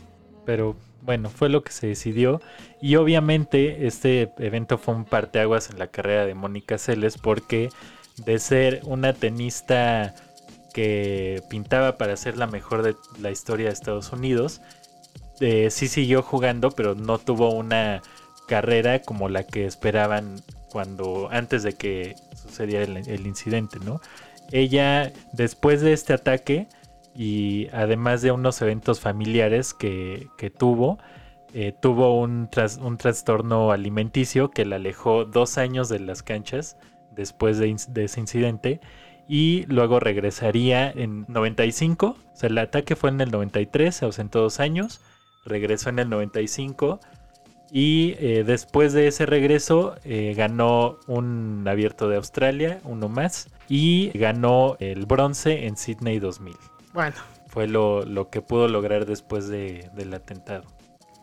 pero 0.45 0.75
bueno, 1.01 1.29
fue 1.29 1.49
lo 1.49 1.63
que 1.63 1.71
se 1.71 1.87
decidió. 1.87 2.41
Y 2.81 2.95
obviamente 2.95 3.87
este 3.87 4.33
evento 4.39 4.77
fue 4.77 4.95
un 4.95 5.05
parteaguas 5.05 5.69
en 5.69 5.79
la 5.79 5.87
carrera 5.87 6.25
de 6.25 6.33
Mónica 6.33 6.77
Seles 6.77 7.17
porque 7.17 7.69
de 8.25 8.39
ser 8.39 8.81
una 8.85 9.13
tenista 9.13 10.13
que 10.73 11.41
pintaba 11.49 11.97
para 11.97 12.17
ser 12.17 12.37
la 12.37 12.47
mejor 12.47 12.81
de 12.83 12.95
la 13.19 13.31
historia 13.31 13.67
de 13.67 13.73
Estados 13.73 14.11
Unidos, 14.11 14.61
eh, 15.39 15.69
sí 15.69 15.87
siguió 15.87 16.23
jugando, 16.23 16.71
pero 16.71 16.95
no 16.95 17.19
tuvo 17.19 17.53
una 17.53 18.01
carrera 18.47 18.99
como 18.99 19.29
la 19.29 19.43
que 19.45 19.65
esperaban 19.65 20.41
cuando 20.69 21.29
antes 21.31 21.63
de 21.63 21.73
que 21.73 22.15
sucediera 22.35 22.85
el, 22.85 22.97
el 23.07 23.27
incidente, 23.27 23.79
¿no? 23.79 24.01
Ella, 24.51 25.11
después 25.31 25.81
de 25.81 25.93
este 25.93 26.13
ataque, 26.13 26.67
y 27.15 27.67
además 27.73 28.21
de 28.21 28.31
unos 28.31 28.61
eventos 28.61 28.99
familiares 28.99 29.73
que, 29.73 30.27
que 30.37 30.49
tuvo, 30.49 30.97
eh, 31.53 31.73
tuvo 31.79 32.19
un, 32.19 32.49
tras- 32.49 32.79
un 32.81 32.97
trastorno 32.97 33.71
alimenticio 33.71 34.49
que 34.49 34.65
la 34.65 34.77
alejó 34.77 35.25
dos 35.25 35.57
años 35.57 35.89
de 35.89 35.99
las 35.99 36.23
canchas 36.23 36.77
después 37.11 37.59
de, 37.59 37.75
ese 38.03 38.19
incidente 38.19 38.79
y 39.27 39.65
luego 39.67 39.99
regresaría 39.99 40.89
en 40.89 41.25
95, 41.27 42.07
o 42.07 42.35
sea, 42.35 42.49
el 42.49 42.57
ataque 42.57 42.95
fue 42.95 43.09
en 43.11 43.21
el 43.21 43.31
93, 43.31 43.95
se 43.95 44.05
ausentó 44.05 44.41
dos 44.41 44.59
años, 44.59 44.99
regresó 45.45 45.89
en 45.89 45.99
el 45.99 46.09
95 46.09 46.99
y 47.71 48.15
eh, 48.19 48.43
después 48.45 48.91
de 48.93 49.07
ese 49.07 49.25
regreso 49.25 49.95
eh, 50.03 50.33
ganó 50.35 50.97
un 51.07 51.63
abierto 51.67 52.09
de 52.09 52.17
Australia, 52.17 52.79
uno 52.83 53.09
más, 53.09 53.49
y 53.69 54.09
ganó 54.17 54.75
el 54.79 55.05
bronce 55.05 55.67
en 55.67 55.77
Sydney 55.77 56.19
2000 56.19 56.55
Bueno, 56.93 57.15
fue 57.47 57.67
lo, 57.67 58.05
lo 58.05 58.29
que 58.29 58.41
pudo 58.41 58.67
lograr 58.67 59.05
después 59.05 59.47
de- 59.47 59.89
del 59.95 60.13
atentado. 60.13 60.63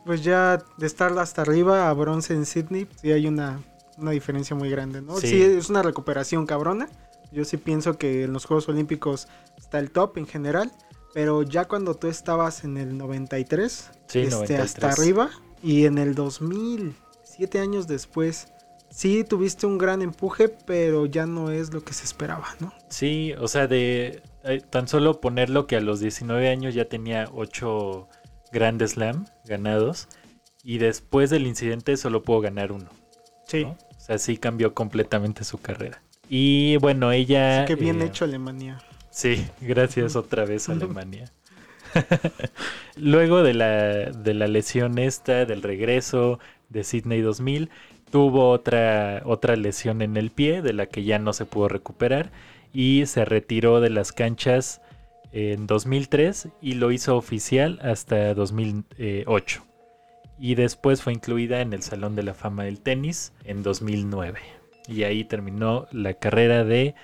pues 0.05 0.23
ya 0.23 0.57
de 0.77 0.87
estar 0.87 1.17
hasta 1.19 1.43
arriba 1.43 1.89
a 1.89 1.93
bronce 1.93 2.33
en 2.33 2.45
Sydney, 2.45 2.87
sí 3.01 3.11
hay 3.11 3.27
una, 3.27 3.61
una 3.97 4.11
diferencia 4.11 4.55
muy 4.55 4.69
grande, 4.69 5.01
¿no? 5.01 5.17
Sí. 5.17 5.27
Sí. 5.27 5.41
es 5.41 5.69
una 5.69 5.83
recuperación 5.83 6.45
cabrona. 6.47 6.89
Yo 7.31 7.45
sí 7.45 7.57
pienso 7.57 7.97
que 7.97 8.23
en 8.23 8.33
los 8.33 8.45
Juegos 8.45 8.67
Olímpicos 8.67 9.27
está 9.57 9.77
el 9.79 9.91
top 9.91 10.17
en 10.17 10.25
general. 10.27 10.71
Pero 11.13 11.43
ya 11.43 11.65
cuando 11.65 11.93
tú 11.95 12.07
estabas 12.07 12.63
en 12.63 12.77
el 12.77 12.97
93, 12.97 13.91
Sí, 14.07 14.19
este, 14.21 14.31
93. 14.33 14.59
hasta 14.61 14.89
arriba, 14.89 15.29
y 15.61 15.85
en 15.85 15.97
el 15.97 16.15
2000, 16.15 16.95
siete 17.23 17.59
años 17.59 17.85
después, 17.85 18.47
sí 18.89 19.23
tuviste 19.25 19.65
un 19.67 19.77
gran 19.77 20.01
empuje, 20.01 20.47
pero 20.47 21.05
ya 21.05 21.25
no 21.25 21.51
es 21.51 21.73
lo 21.73 21.83
que 21.83 21.93
se 21.93 22.05
esperaba, 22.05 22.47
¿no? 22.61 22.73
Sí, 22.87 23.33
o 23.39 23.47
sea, 23.49 23.67
de 23.67 24.23
tan 24.69 24.87
solo 24.87 25.21
ponerlo 25.21 25.67
que 25.67 25.75
a 25.75 25.81
los 25.81 25.99
19 25.99 26.49
años 26.49 26.73
ya 26.73 26.85
tenía 26.85 27.29
8 27.33 28.07
Grand 28.51 28.85
Slam 28.85 29.25
ganados 29.45 30.07
y 30.63 30.77
después 30.77 31.29
del 31.29 31.47
incidente 31.47 31.97
solo 31.97 32.23
pudo 32.23 32.41
ganar 32.41 32.71
uno. 32.71 32.89
Sí. 33.45 33.65
¿no? 33.65 33.71
O 33.71 33.99
sea, 33.99 34.17
sí 34.17 34.37
cambió 34.37 34.73
completamente 34.73 35.43
su 35.43 35.59
carrera. 35.59 36.01
Y 36.29 36.77
bueno, 36.77 37.11
ella... 37.11 37.63
Así 37.63 37.67
que 37.67 37.75
bien 37.75 38.01
eh, 38.01 38.05
hecho 38.05 38.25
Alemania. 38.25 38.81
Sí, 39.09 39.45
gracias 39.59 40.15
otra 40.15 40.45
vez 40.45 40.69
Alemania. 40.69 41.31
Luego 42.95 43.43
de 43.43 43.53
la, 43.53 43.77
de 44.11 44.33
la 44.33 44.47
lesión 44.47 44.97
esta, 44.97 45.45
del 45.45 45.61
regreso 45.61 46.39
de 46.69 46.83
Sydney 46.83 47.21
2000, 47.21 47.69
tuvo 48.09 48.49
otra, 48.49 49.21
otra 49.25 49.55
lesión 49.55 50.01
en 50.01 50.17
el 50.17 50.31
pie 50.31 50.61
de 50.61 50.73
la 50.73 50.85
que 50.85 51.03
ya 51.03 51.19
no 51.19 51.33
se 51.33 51.45
pudo 51.45 51.67
recuperar 51.67 52.31
y 52.73 53.05
se 53.05 53.25
retiró 53.25 53.81
de 53.81 53.89
las 53.89 54.11
canchas 54.11 54.81
en 55.31 55.67
2003 55.67 56.49
y 56.61 56.73
lo 56.75 56.91
hizo 56.91 57.15
oficial 57.15 57.79
hasta 57.81 58.33
2008. 58.33 59.63
Y 60.39 60.55
después 60.55 61.01
fue 61.01 61.13
incluida 61.13 61.61
en 61.61 61.73
el 61.73 61.83
Salón 61.83 62.15
de 62.15 62.23
la 62.23 62.33
Fama 62.33 62.63
del 62.63 62.81
Tenis 62.81 63.33
en 63.43 63.61
2009. 63.63 64.39
Y 64.87 65.03
ahí 65.03 65.23
terminó 65.23 65.87
la 65.91 66.15
carrera 66.15 66.63
de 66.63 66.95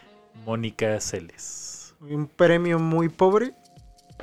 Mónica 0.46 1.00
Seles. 1.00 1.96
Un 2.02 2.28
premio 2.28 2.80
muy 2.80 3.10
pobre 3.10 3.54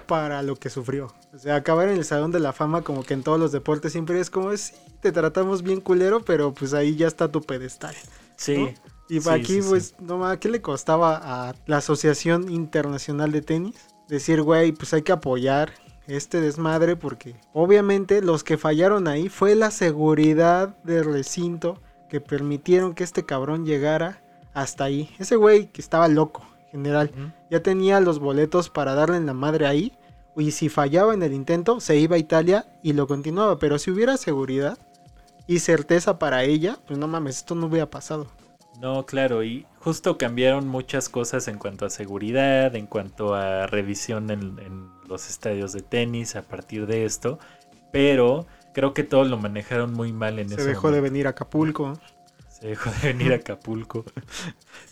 para 0.06 0.42
lo 0.42 0.56
que 0.56 0.70
sufrió. 0.70 1.14
O 1.32 1.38
sea, 1.38 1.56
acabar 1.56 1.88
en 1.88 1.96
el 1.96 2.04
Salón 2.04 2.32
de 2.32 2.40
la 2.40 2.52
Fama 2.52 2.82
como 2.82 3.04
que 3.04 3.14
en 3.14 3.22
todos 3.22 3.38
los 3.38 3.52
deportes 3.52 3.92
siempre 3.92 4.20
es 4.20 4.30
como, 4.30 4.56
sí, 4.56 4.74
te 5.00 5.12
tratamos 5.12 5.62
bien 5.62 5.80
culero, 5.80 6.24
pero 6.24 6.52
pues 6.52 6.74
ahí 6.74 6.96
ya 6.96 7.06
está 7.06 7.30
tu 7.30 7.40
pedestal. 7.40 7.94
Sí. 8.36 8.56
¿no? 8.56 8.93
Y 9.08 9.20
Sí, 9.20 9.30
aquí, 9.30 9.62
sí, 9.62 9.62
sí. 9.62 9.68
pues, 9.68 9.94
no 10.00 10.18
ma, 10.18 10.38
¿qué 10.38 10.48
le 10.48 10.62
costaba 10.62 11.48
a 11.48 11.54
la 11.66 11.78
Asociación 11.78 12.50
Internacional 12.50 13.32
de 13.32 13.42
Tenis? 13.42 13.76
Decir, 14.08 14.42
güey, 14.42 14.72
pues 14.72 14.92
hay 14.94 15.02
que 15.02 15.12
apoyar 15.12 15.72
este 16.06 16.40
desmadre 16.40 16.96
porque 16.96 17.36
obviamente 17.54 18.20
los 18.22 18.44
que 18.44 18.58
fallaron 18.58 19.08
ahí 19.08 19.28
fue 19.30 19.54
la 19.54 19.70
seguridad 19.70 20.76
del 20.84 21.04
recinto 21.04 21.80
que 22.10 22.20
permitieron 22.20 22.94
que 22.94 23.04
este 23.04 23.24
cabrón 23.24 23.64
llegara 23.64 24.22
hasta 24.52 24.84
ahí. 24.84 25.10
Ese 25.18 25.36
güey 25.36 25.66
que 25.72 25.80
estaba 25.80 26.08
loco, 26.08 26.42
en 26.66 26.82
general, 26.84 27.10
ya 27.50 27.62
tenía 27.62 28.00
los 28.00 28.18
boletos 28.18 28.68
para 28.70 28.94
darle 28.94 29.16
en 29.16 29.26
la 29.26 29.34
madre 29.34 29.66
ahí. 29.66 29.92
Y 30.36 30.50
si 30.50 30.68
fallaba 30.68 31.14
en 31.14 31.22
el 31.22 31.32
intento, 31.32 31.80
se 31.80 31.96
iba 31.96 32.16
a 32.16 32.18
Italia 32.18 32.66
y 32.82 32.92
lo 32.92 33.06
continuaba. 33.06 33.58
Pero 33.58 33.78
si 33.78 33.90
hubiera 33.90 34.16
seguridad 34.16 34.78
y 35.46 35.60
certeza 35.60 36.18
para 36.18 36.44
ella, 36.44 36.78
pues 36.86 36.98
no 36.98 37.06
mames, 37.08 37.38
esto 37.38 37.54
no 37.54 37.66
hubiera 37.66 37.90
pasado. 37.90 38.26
No, 38.80 39.06
claro, 39.06 39.42
y 39.44 39.66
justo 39.78 40.18
cambiaron 40.18 40.68
muchas 40.68 41.08
cosas 41.08 41.48
en 41.48 41.58
cuanto 41.58 41.86
a 41.86 41.90
seguridad, 41.90 42.74
en 42.74 42.86
cuanto 42.86 43.34
a 43.34 43.66
revisión 43.66 44.30
en, 44.30 44.58
en 44.58 44.90
los 45.08 45.30
estadios 45.30 45.72
de 45.72 45.80
tenis 45.80 46.36
a 46.36 46.42
partir 46.42 46.86
de 46.86 47.04
esto, 47.04 47.38
pero 47.92 48.46
creo 48.74 48.92
que 48.92 49.04
todo 49.04 49.24
lo 49.24 49.38
manejaron 49.38 49.92
muy 49.92 50.12
mal 50.12 50.38
en 50.38 50.48
Se 50.48 50.56
ese 50.56 50.68
dejó 50.68 50.90
de 50.90 51.00
venir 51.00 51.26
a 51.26 51.30
Acapulco. 51.30 51.98
Se 52.48 52.68
dejó 52.68 52.90
de 52.90 53.12
venir 53.12 53.32
a 53.32 53.36
Acapulco. 53.36 54.04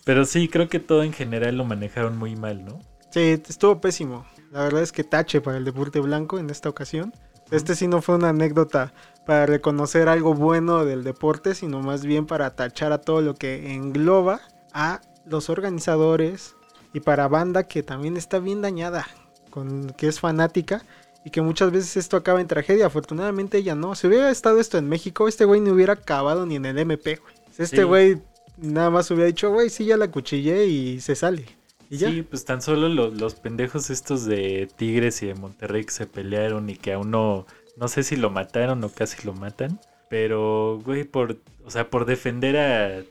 pero 0.04 0.24
sí, 0.24 0.48
creo 0.48 0.68
que 0.68 0.78
todo 0.78 1.02
en 1.02 1.12
general 1.12 1.56
lo 1.56 1.64
manejaron 1.64 2.16
muy 2.16 2.36
mal, 2.36 2.64
¿no? 2.64 2.78
Sí, 3.10 3.42
estuvo 3.46 3.80
pésimo. 3.80 4.24
La 4.50 4.62
verdad 4.62 4.82
es 4.82 4.92
que 4.92 5.04
tache 5.04 5.40
para 5.40 5.58
el 5.58 5.64
deporte 5.64 6.00
blanco 6.00 6.38
en 6.38 6.48
esta 6.48 6.68
ocasión. 6.68 7.12
Este 7.50 7.74
sí 7.74 7.86
no 7.86 8.00
fue 8.00 8.14
una 8.14 8.30
anécdota 8.30 8.94
para 9.26 9.46
reconocer 9.46 10.08
algo 10.08 10.34
bueno 10.34 10.84
del 10.84 11.04
deporte, 11.04 11.54
sino 11.54 11.80
más 11.80 12.04
bien 12.04 12.26
para 12.26 12.54
tachar 12.56 12.92
a 12.92 12.98
todo 12.98 13.20
lo 13.20 13.34
que 13.34 13.72
engloba 13.74 14.40
a 14.72 15.00
los 15.26 15.48
organizadores 15.50 16.56
y 16.92 17.00
para 17.00 17.28
banda 17.28 17.64
que 17.68 17.82
también 17.82 18.16
está 18.16 18.38
bien 18.38 18.60
dañada, 18.62 19.06
con 19.50 19.90
que 19.90 20.08
es 20.08 20.20
fanática 20.20 20.84
y 21.24 21.30
que 21.30 21.40
muchas 21.40 21.70
veces 21.70 21.96
esto 21.96 22.16
acaba 22.16 22.40
en 22.40 22.48
tragedia. 22.48 22.86
Afortunadamente 22.86 23.58
ella 23.58 23.74
no. 23.74 23.94
Si 23.94 24.06
hubiera 24.08 24.30
estado 24.30 24.58
esto 24.60 24.76
en 24.78 24.88
México, 24.88 25.28
este 25.28 25.44
güey 25.44 25.60
no 25.60 25.72
hubiera 25.72 25.92
acabado 25.94 26.44
ni 26.46 26.56
en 26.56 26.66
el 26.66 26.78
MP, 26.78 27.16
güey. 27.16 27.34
Este 27.58 27.76
Sí. 27.78 27.82
güey 27.82 28.18
nada 28.56 28.90
más 28.90 29.10
hubiera 29.10 29.26
dicho, 29.26 29.50
güey, 29.52 29.70
sí, 29.70 29.84
ya 29.84 29.96
la 29.96 30.10
cuchillé 30.10 30.66
y 30.66 31.00
se 31.00 31.14
sale. 31.14 31.46
Y 31.90 31.98
ya. 31.98 32.10
Sí, 32.10 32.22
pues 32.22 32.44
tan 32.44 32.60
solo 32.62 32.88
lo- 32.88 33.10
los 33.10 33.34
pendejos 33.34 33.90
estos 33.90 34.24
de 34.24 34.68
Tigres 34.76 35.22
y 35.22 35.26
de 35.26 35.34
Monterrey 35.34 35.84
que 35.84 35.90
se 35.92 36.06
pelearon 36.06 36.68
y 36.70 36.76
que 36.76 36.94
a 36.94 36.98
uno, 36.98 37.46
no 37.76 37.88
sé 37.88 38.02
si 38.02 38.16
lo 38.16 38.30
mataron 38.30 38.82
o 38.84 38.88
casi 38.90 39.24
lo 39.26 39.32
matan, 39.34 39.80
pero, 40.08 40.80
güey, 40.84 41.04
por, 41.04 41.38
o 41.64 41.70
sea, 41.70 41.88
por 41.90 42.04
defender 42.04 42.56
a 42.56 43.02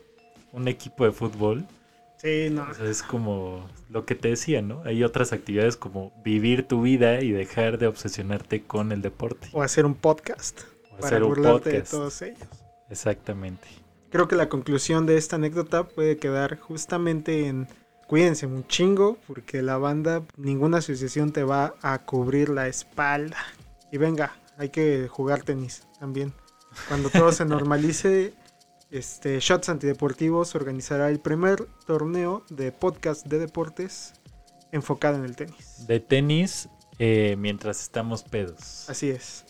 un 0.54 0.68
equipo 0.68 1.06
de 1.06 1.12
fútbol, 1.12 1.66
Sí, 2.18 2.50
no. 2.52 2.68
o 2.70 2.74
sea, 2.76 2.86
es 2.88 3.02
como 3.02 3.68
lo 3.90 4.06
que 4.06 4.14
te 4.14 4.28
decía, 4.30 4.62
¿no? 4.62 4.84
Hay 4.86 5.04
otras 5.04 5.34
actividades 5.34 5.76
como 5.76 6.14
vivir 6.24 6.68
tu 6.68 6.84
vida 6.84 7.22
y 7.22 7.32
dejar 7.32 7.80
de 7.80 7.88
obsesionarte 7.88 8.62
con 8.64 8.92
el 8.92 9.02
deporte. 9.02 9.48
O 9.54 9.64
hacer 9.64 9.86
un 9.88 9.96
podcast 9.96 10.62
O 10.92 10.98
para 10.98 11.08
hacer 11.08 11.24
un 11.24 11.30
burlarte 11.30 11.70
de 11.72 11.76
podcast. 11.78 11.92
todos 11.92 12.22
ellos. 12.22 12.38
Exactamente. 12.92 13.68
Creo 14.12 14.28
que 14.28 14.36
la 14.36 14.50
conclusión 14.50 15.06
de 15.06 15.18
esta 15.18 15.38
anécdota 15.38 15.88
puede 15.88 16.18
quedar 16.18 16.60
justamente 16.60 17.48
en 17.48 17.68
cuídense 18.08 18.46
un 18.46 18.68
chingo 18.68 19.18
porque 19.26 19.62
la 19.62 19.78
banda, 19.78 20.22
ninguna 20.38 20.80
asociación 20.80 21.32
te 21.32 21.44
va 21.44 21.74
a 21.82 22.00
cubrir 22.06 22.50
la 22.50 22.68
espalda. 22.68 23.38
Y 23.92 23.98
venga, 23.98 24.34
hay 24.62 24.70
que 24.70 25.08
jugar 25.10 25.42
tenis 25.42 25.88
también. 26.00 26.34
Cuando 26.88 27.10
todo 27.10 27.32
se 27.32 27.46
normalice, 27.46 28.34
este 28.92 29.40
Shots 29.40 29.70
Antideportivos 29.70 30.54
organizará 30.56 31.10
el 31.10 31.20
primer 31.20 31.66
torneo 31.88 32.44
de 32.50 32.72
podcast 32.72 33.26
de 33.26 33.40
deportes 33.40 34.14
enfocado 34.72 35.18
en 35.18 35.26
el 35.26 35.36
tenis. 35.36 35.88
De 35.88 36.00
tenis 36.00 36.70
eh, 37.00 37.36
mientras 37.40 37.82
estamos 37.82 38.22
pedos. 38.24 38.88
Así 38.88 39.10
es. 39.10 39.46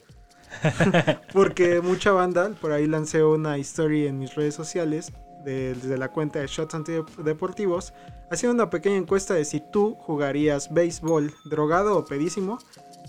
Porque 1.34 1.82
mucha 1.82 2.12
banda, 2.12 2.50
por 2.62 2.72
ahí 2.72 2.88
lancé 2.88 3.24
una 3.24 3.58
historia 3.58 4.10
en 4.10 4.18
mis 4.18 4.34
redes 4.36 4.56
sociales 4.56 5.12
de- 5.44 5.74
desde 5.76 5.98
la 5.98 6.10
cuenta 6.10 6.40
de 6.40 6.48
Shots 6.48 6.74
Antideportivos, 6.76 7.94
haciendo 8.32 8.54
una 8.54 8.70
pequeña 8.70 8.96
encuesta 8.98 9.34
de 9.34 9.44
si 9.46 9.60
tú 9.60 9.96
jugarías 9.96 10.74
béisbol 10.74 11.34
drogado 11.46 11.98
o 11.98 12.06
pedísimo. 12.06 12.60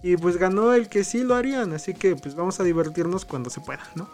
Y 0.03 0.17
pues 0.17 0.37
ganó 0.37 0.73
el 0.75 0.89
que 0.89 1.05
sí 1.05 1.23
lo 1.23 1.35
harían, 1.35 1.73
así 1.73 1.95
que 1.95 2.17
pues 2.17 2.35
vamos 2.35 2.59
a 2.59 2.65
divertirnos 2.65 3.25
cuando 3.25 3.51
se 3.51 3.61
pueda, 3.61 3.83
¿no? 3.95 4.09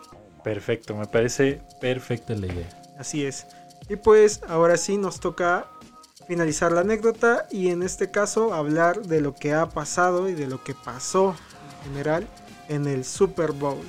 Perfecto, 0.44 0.94
me 0.94 1.06
parece 1.06 1.60
perfecta 1.80 2.34
la 2.34 2.46
idea. 2.46 2.68
Así 2.98 3.24
es. 3.24 3.46
Y 3.88 3.96
pues 3.96 4.40
ahora 4.48 4.76
sí 4.76 4.98
nos 4.98 5.18
toca 5.20 5.66
finalizar 6.26 6.72
la 6.72 6.82
anécdota 6.82 7.46
y 7.50 7.68
en 7.68 7.82
este 7.82 8.10
caso 8.10 8.52
hablar 8.52 9.00
de 9.00 9.22
lo 9.22 9.34
que 9.34 9.54
ha 9.54 9.70
pasado 9.70 10.28
y 10.28 10.34
de 10.34 10.46
lo 10.46 10.62
que 10.62 10.74
pasó 10.74 11.34
en 11.78 11.92
general 11.92 12.26
en 12.68 12.86
el 12.86 13.04
Super 13.04 13.52
Bowl. 13.52 13.84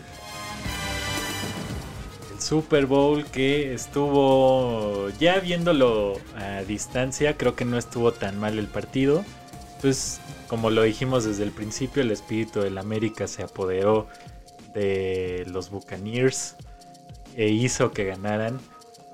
El 2.34 2.42
Super 2.42 2.86
Bowl 2.86 3.26
que 3.26 3.74
estuvo 3.74 5.10
ya 5.20 5.40
viéndolo 5.40 6.14
a 6.38 6.62
distancia, 6.62 7.36
creo 7.36 7.56
que 7.56 7.66
no 7.66 7.78
estuvo 7.78 8.14
tan 8.14 8.40
mal 8.40 8.58
el 8.58 8.68
partido. 8.68 9.26
Pues 9.82 10.22
como 10.50 10.70
lo 10.72 10.82
dijimos 10.82 11.24
desde 11.24 11.44
el 11.44 11.52
principio, 11.52 12.02
el 12.02 12.12
espíritu 12.12 12.60
del 12.60 12.78
América 12.78 13.28
se 13.28 13.44
apoderó 13.44 14.08
de 14.74 15.46
los 15.48 15.70
Buccaneers 15.70 16.56
e 17.36 17.50
hizo 17.50 17.92
que 17.92 18.06
ganaran 18.06 18.60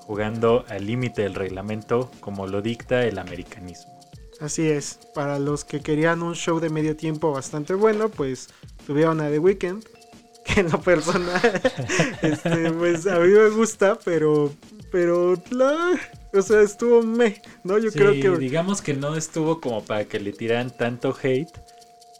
jugando 0.00 0.64
al 0.68 0.86
límite 0.86 1.22
del 1.22 1.34
reglamento 1.34 2.10
como 2.20 2.46
lo 2.46 2.62
dicta 2.62 3.04
el 3.04 3.18
americanismo. 3.18 3.98
Así 4.40 4.68
es, 4.68 4.98
para 5.14 5.38
los 5.38 5.64
que 5.64 5.80
querían 5.80 6.22
un 6.22 6.34
show 6.34 6.60
de 6.60 6.70
medio 6.70 6.96
tiempo 6.96 7.32
bastante 7.32 7.74
bueno, 7.74 8.08
pues 8.08 8.48
tuvieron 8.86 9.20
a 9.20 9.28
The 9.30 9.38
Weeknd, 9.38 9.84
que 10.44 10.60
en 10.60 10.70
lo 10.70 10.80
personal, 10.80 11.40
este, 12.22 12.70
pues 12.72 13.06
a 13.06 13.18
mí 13.18 13.28
me 13.28 13.48
gusta, 13.50 13.98
pero, 14.04 14.52
pero, 14.90 15.34
la- 15.50 15.98
o 16.32 16.42
sea, 16.42 16.60
estuvo 16.62 17.02
me, 17.02 17.42
¿no? 17.64 17.78
Yo 17.78 17.90
Sí, 17.90 17.98
creo 17.98 18.18
que 18.18 18.30
digamos 18.36 18.82
que 18.82 18.94
no 18.94 19.16
estuvo 19.16 19.60
como 19.60 19.84
para 19.84 20.06
que 20.06 20.20
le 20.20 20.32
tiraran 20.32 20.76
tanto 20.76 21.16
hate, 21.22 21.50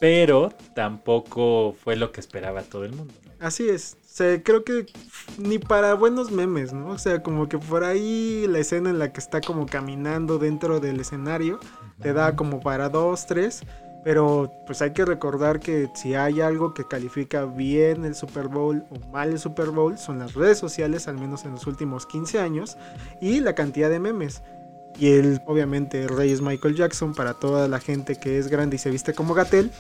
pero 0.01 0.51
tampoco 0.75 1.75
fue 1.75 1.97
lo 1.97 2.13
que 2.13 2.21
esperaba 2.21 2.63
todo 2.65 2.85
el 2.85 2.93
mundo. 2.93 3.15
¿no? 3.25 3.33
Así 3.39 3.69
es. 3.69 3.99
O 4.05 4.09
sea, 4.17 4.43
creo 4.43 4.65
que 4.65 4.87
ni 5.37 5.59
para 5.59 5.95
buenos 5.95 6.31
memes, 6.31 6.73
¿no? 6.73 6.89
O 6.89 6.99
sea, 6.99 7.23
como 7.23 7.49
que 7.49 7.59
por 7.59 7.85
ahí 7.85 8.47
la 8.49 8.59
escena 8.61 8.89
en 8.91 8.99
la 8.99 9.13
que 9.13 9.21
está 9.21 9.43
como 9.43 9.69
caminando 9.69 10.39
dentro 10.39 10.81
del 10.81 11.01
escenario 11.01 11.61
te 12.01 12.13
da 12.15 12.35
como 12.35 12.61
para 12.61 12.89
dos, 12.89 13.27
tres. 13.27 13.63
Pero 14.07 14.53
pues 14.65 14.83
hay 14.83 14.93
que 14.93 15.05
recordar 15.05 15.59
que 15.59 15.91
si 15.97 16.15
hay 16.15 16.41
algo 16.41 16.75
que 16.75 16.85
califica 16.87 17.45
bien 17.45 18.05
el 18.05 18.15
Super 18.15 18.47
Bowl 18.47 18.85
o 18.89 19.01
mal 19.11 19.31
el 19.31 19.41
Super 19.41 19.71
Bowl 19.71 19.99
son 19.99 20.21
las 20.21 20.35
redes 20.35 20.59
sociales, 20.59 21.09
al 21.09 21.19
menos 21.19 21.45
en 21.45 21.51
los 21.51 21.67
últimos 21.67 22.07
15 22.07 22.39
años, 22.39 22.77
y 23.21 23.41
la 23.41 23.57
cantidad 23.57 23.91
de 23.91 23.99
memes. 23.99 24.45
Y 24.97 25.09
el, 25.09 25.43
obviamente, 25.45 26.05
el 26.05 26.11
rey 26.11 26.31
es 26.31 26.41
Michael 26.41 26.77
Jackson 26.77 27.17
para 27.17 27.35
toda 27.35 27.67
la 27.67 27.81
gente 27.81 28.15
que 28.15 28.39
es 28.39 28.47
grande 28.47 28.77
y 28.77 28.79
se 28.79 28.91
viste 28.91 29.13
como 29.13 29.35
Gatel. 29.35 29.73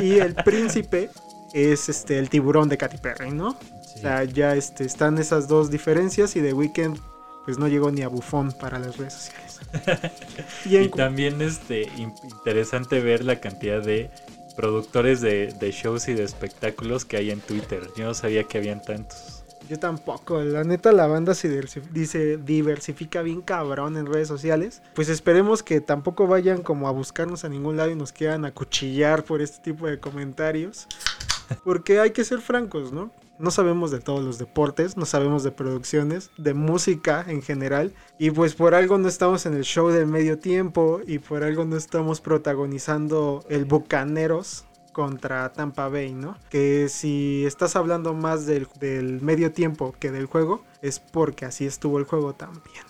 Y 0.00 0.20
el 0.20 0.34
príncipe 0.44 1.10
es 1.52 1.88
este 1.88 2.20
el 2.20 2.30
tiburón 2.30 2.68
de 2.68 2.78
Katy 2.78 2.98
Perry, 2.98 3.32
¿no? 3.32 3.48
O 3.48 3.98
sea, 3.98 4.22
ya 4.22 4.54
este, 4.54 4.84
están 4.84 5.18
esas 5.18 5.48
dos 5.48 5.68
diferencias 5.68 6.36
y 6.36 6.42
The 6.42 6.52
Weeknd 6.52 6.96
pues 7.44 7.58
no 7.58 7.68
llegó 7.68 7.90
ni 7.90 8.02
a 8.02 8.08
bufón 8.08 8.52
para 8.52 8.78
las 8.78 8.96
redes 8.96 9.14
sociales. 9.14 9.60
y 10.64 10.88
también 10.88 11.40
este 11.42 11.82
in- 11.96 12.14
interesante 12.24 13.00
ver 13.00 13.24
la 13.24 13.40
cantidad 13.40 13.82
de 13.82 14.10
productores 14.56 15.20
de, 15.20 15.52
de 15.58 15.70
shows 15.72 16.08
y 16.08 16.14
de 16.14 16.24
espectáculos 16.24 17.04
que 17.04 17.16
hay 17.16 17.30
en 17.30 17.40
Twitter. 17.40 17.88
Yo 17.96 18.04
no 18.04 18.14
sabía 18.14 18.44
que 18.44 18.58
habían 18.58 18.82
tantos. 18.82 19.42
yo 19.68 19.78
tampoco, 19.78 20.42
la 20.42 20.62
neta 20.64 20.92
la 20.92 21.06
banda 21.06 21.34
se 21.34 21.48
dice 21.92 22.36
diversifica 22.36 23.22
bien 23.22 23.40
cabrón 23.40 23.96
en 23.96 24.06
redes 24.06 24.28
sociales. 24.28 24.82
Pues 24.94 25.08
esperemos 25.08 25.62
que 25.62 25.80
tampoco 25.80 26.26
vayan 26.26 26.62
como 26.62 26.86
a 26.86 26.90
buscarnos 26.90 27.44
a 27.44 27.48
ningún 27.48 27.76
lado 27.78 27.90
y 27.90 27.96
nos 27.96 28.12
quieran 28.12 28.44
acuchillar 28.44 29.24
por 29.24 29.40
este 29.40 29.62
tipo 29.62 29.86
de 29.86 29.98
comentarios. 29.98 30.86
Porque 31.64 31.98
hay 32.00 32.10
que 32.10 32.24
ser 32.24 32.40
francos, 32.40 32.92
¿no? 32.92 33.10
No 33.42 33.50
sabemos 33.50 33.90
de 33.90 33.98
todos 33.98 34.22
los 34.22 34.38
deportes, 34.38 34.96
no 34.96 35.04
sabemos 35.04 35.42
de 35.42 35.50
producciones, 35.50 36.30
de 36.38 36.54
música 36.54 37.24
en 37.26 37.42
general. 37.42 37.92
Y 38.16 38.30
pues 38.30 38.54
por 38.54 38.72
algo 38.72 38.98
no 38.98 39.08
estamos 39.08 39.46
en 39.46 39.54
el 39.54 39.64
show 39.64 39.88
del 39.88 40.06
medio 40.06 40.38
tiempo 40.38 41.00
y 41.04 41.18
por 41.18 41.42
algo 41.42 41.64
no 41.64 41.76
estamos 41.76 42.20
protagonizando 42.20 43.44
el 43.48 43.64
Bucaneros 43.64 44.64
contra 44.92 45.52
Tampa 45.52 45.88
Bay, 45.88 46.14
¿no? 46.14 46.38
Que 46.50 46.88
si 46.88 47.44
estás 47.44 47.74
hablando 47.74 48.14
más 48.14 48.46
del, 48.46 48.68
del 48.78 49.20
medio 49.20 49.50
tiempo 49.50 49.92
que 49.98 50.12
del 50.12 50.26
juego, 50.26 50.62
es 50.80 51.00
porque 51.00 51.44
así 51.44 51.66
estuvo 51.66 51.98
el 51.98 52.04
juego 52.04 52.34
también. 52.34 52.84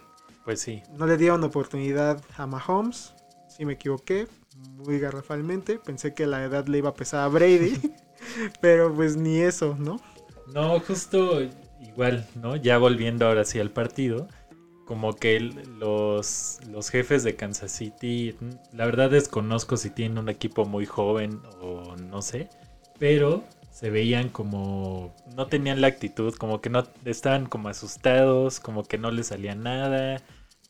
Pues 0.45 0.61
sí. 0.61 0.83
No 0.99 1.07
le 1.07 1.17
dieron 1.17 1.43
oportunidad 1.45 2.23
a 2.37 2.47
Mahomes, 2.47 3.15
si 3.49 3.65
me 3.65 3.73
equivoqué, 3.73 4.29
muy 4.77 4.99
garrafalmente. 4.99 5.79
Pensé 5.79 6.13
que 6.13 6.27
la 6.27 6.45
edad 6.45 6.67
le 6.67 6.77
iba 6.77 6.91
a 6.91 6.95
pesar 6.95 7.21
a 7.21 7.29
Brady, 7.29 7.95
pero 8.61 8.93
pues 8.95 9.17
ni 9.17 9.41
eso, 9.41 9.77
¿no? 9.79 9.99
No, 10.47 10.81
justo 10.81 11.41
igual, 11.81 12.27
¿no? 12.35 12.57
Ya 12.57 12.79
volviendo 12.79 13.27
ahora 13.27 13.45
sí 13.45 13.59
al 13.59 13.71
partido, 13.71 14.29
como 14.87 15.15
que 15.15 15.41
los, 15.41 16.61
los 16.71 16.91
jefes 16.91 17.23
de 17.23 17.37
Kansas 17.37 17.73
City, 17.73 18.35
la 18.73 18.87
verdad 18.87 19.11
desconozco 19.11 19.77
si 19.77 19.91
tienen 19.91 20.19
un 20.19 20.29
equipo 20.29 20.65
muy 20.65 20.87
joven 20.87 21.41
o 21.61 21.97
no 21.97 22.23
sé, 22.23 22.49
pero 22.99 23.45
se 23.71 23.91
veían 23.91 24.29
como, 24.29 25.15
no 25.35 25.47
tenían 25.47 25.81
la 25.81 25.87
actitud, 25.89 26.35
como 26.35 26.61
que 26.61 26.71
no 26.71 26.87
estaban 27.05 27.47
como 27.47 27.69
asustados, 27.69 28.61
como 28.61 28.85
que 28.85 28.99
no 28.99 29.11
les 29.11 29.29
salía 29.29 29.55
nada. 29.55 30.21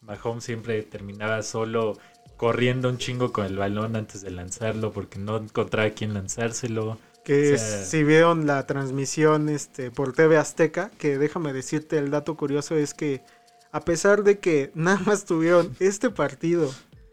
Mahomes 0.02 0.44
siempre 0.44 0.82
terminaba 0.82 1.42
solo 1.42 1.98
corriendo 2.36 2.88
un 2.88 2.98
chingo 2.98 3.32
con 3.32 3.46
el 3.46 3.56
balón 3.56 3.96
antes 3.96 4.22
de 4.22 4.30
lanzarlo 4.30 4.92
porque 4.92 5.18
no 5.18 5.36
encontraba 5.36 5.88
a 5.88 5.92
quién 5.92 6.14
lanzárselo. 6.14 6.98
Que 7.24 7.56
si 7.58 8.02
vieron 8.02 8.46
la 8.46 8.66
transmisión 8.66 9.48
este, 9.48 9.90
por 9.90 10.12
TV 10.12 10.36
Azteca, 10.36 10.90
que 10.98 11.18
déjame 11.18 11.52
decirte 11.52 11.98
el 11.98 12.10
dato 12.10 12.36
curioso 12.36 12.76
es 12.76 12.94
que 12.94 13.22
a 13.70 13.80
pesar 13.80 14.24
de 14.24 14.38
que 14.38 14.70
nada 14.74 15.00
más 15.06 15.24
tuvieron 15.24 15.74
este 15.78 16.10
partido 16.10 16.70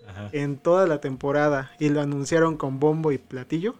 Ajá. 0.07 0.29
en 0.31 0.57
toda 0.57 0.87
la 0.87 0.99
temporada 0.99 1.71
y 1.79 1.89
lo 1.89 2.01
anunciaron 2.01 2.57
con 2.57 2.79
bombo 2.79 3.11
y 3.11 3.17
platillo, 3.17 3.75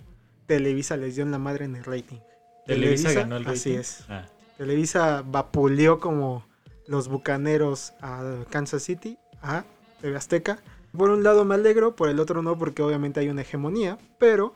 Televisa 0.46 0.98
les 0.98 1.16
dio 1.16 1.24
en 1.24 1.32
la 1.32 1.40
madre 1.40 1.66
en 1.66 1.76
el 1.76 1.84
rating. 1.84 2.18
Televisa 2.66 3.12
ganó 3.14 3.38
el 3.38 3.48
Así 3.48 3.70
rating. 3.70 3.80
es. 3.80 4.06
Ah. 4.10 4.26
Televisa 4.58 5.24
vapuleó 5.26 6.00
como 6.00 6.46
los 6.86 7.08
bucaneros 7.08 7.94
a 8.02 8.44
Kansas 8.50 8.84
City, 8.84 9.18
a 9.42 9.64
TV 10.02 10.18
Azteca. 10.18 10.60
Por 10.96 11.12
un 11.12 11.24
lado 11.24 11.46
me 11.46 11.56
alegro, 11.56 11.96
por 11.96 12.10
el 12.10 12.20
otro 12.20 12.42
no, 12.42 12.58
porque 12.58 12.82
obviamente 12.82 13.20
hay 13.20 13.30
una 13.30 13.42
hegemonía, 13.42 13.98
pero 14.18 14.56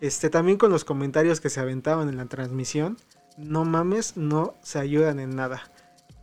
este, 0.00 0.30
también 0.30 0.58
con 0.58 0.70
los 0.70 0.84
comentarios 0.84 1.40
que 1.40 1.50
se 1.50 1.60
aventaban 1.60 2.08
en 2.08 2.16
la 2.16 2.26
transmisión, 2.26 2.96
no 3.36 3.64
mames, 3.64 4.16
no 4.16 4.54
se 4.62 4.78
ayudan 4.78 5.18
en 5.20 5.36
nada. 5.36 5.62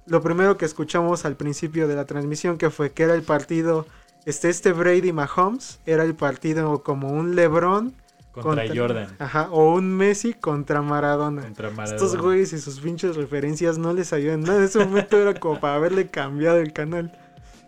Lo 0.06 0.22
primero 0.22 0.58
que 0.58 0.66
escuchamos 0.66 1.26
al 1.26 1.36
principio 1.36 1.88
de 1.88 1.96
la 1.96 2.06
transmisión, 2.06 2.58
que 2.58 2.70
fue 2.70 2.92
que 2.92 3.04
era 3.04 3.14
el 3.14 3.24
partido, 3.24 3.86
este, 4.26 4.50
este 4.50 4.74
Brady 4.74 5.14
Mahomes, 5.14 5.80
era 5.86 6.04
el 6.04 6.16
partido 6.16 6.84
como 6.84 7.10
un 7.10 7.36
LeBron 7.36 7.94
Contra, 8.42 8.66
Jordan. 8.68 9.16
Ajá, 9.20 9.48
o 9.52 9.76
un 9.76 9.96
Messi 9.96 10.34
contra 10.34 10.82
Maradona. 10.82 11.44
Contra 11.44 11.70
Maradona. 11.70 11.96
Estos 11.96 12.20
güeyes 12.20 12.52
y 12.54 12.60
sus 12.60 12.80
pinches 12.80 13.16
referencias 13.16 13.78
no 13.78 13.94
les 13.94 14.12
ayudan 14.12 14.42
nada. 14.42 14.58
En 14.58 14.64
ese 14.64 14.80
momento 14.80 15.22
era 15.22 15.40
como 15.40 15.60
para 15.60 15.76
haberle 15.76 16.08
cambiado 16.08 16.58
el 16.58 16.74
canal. 16.74 17.16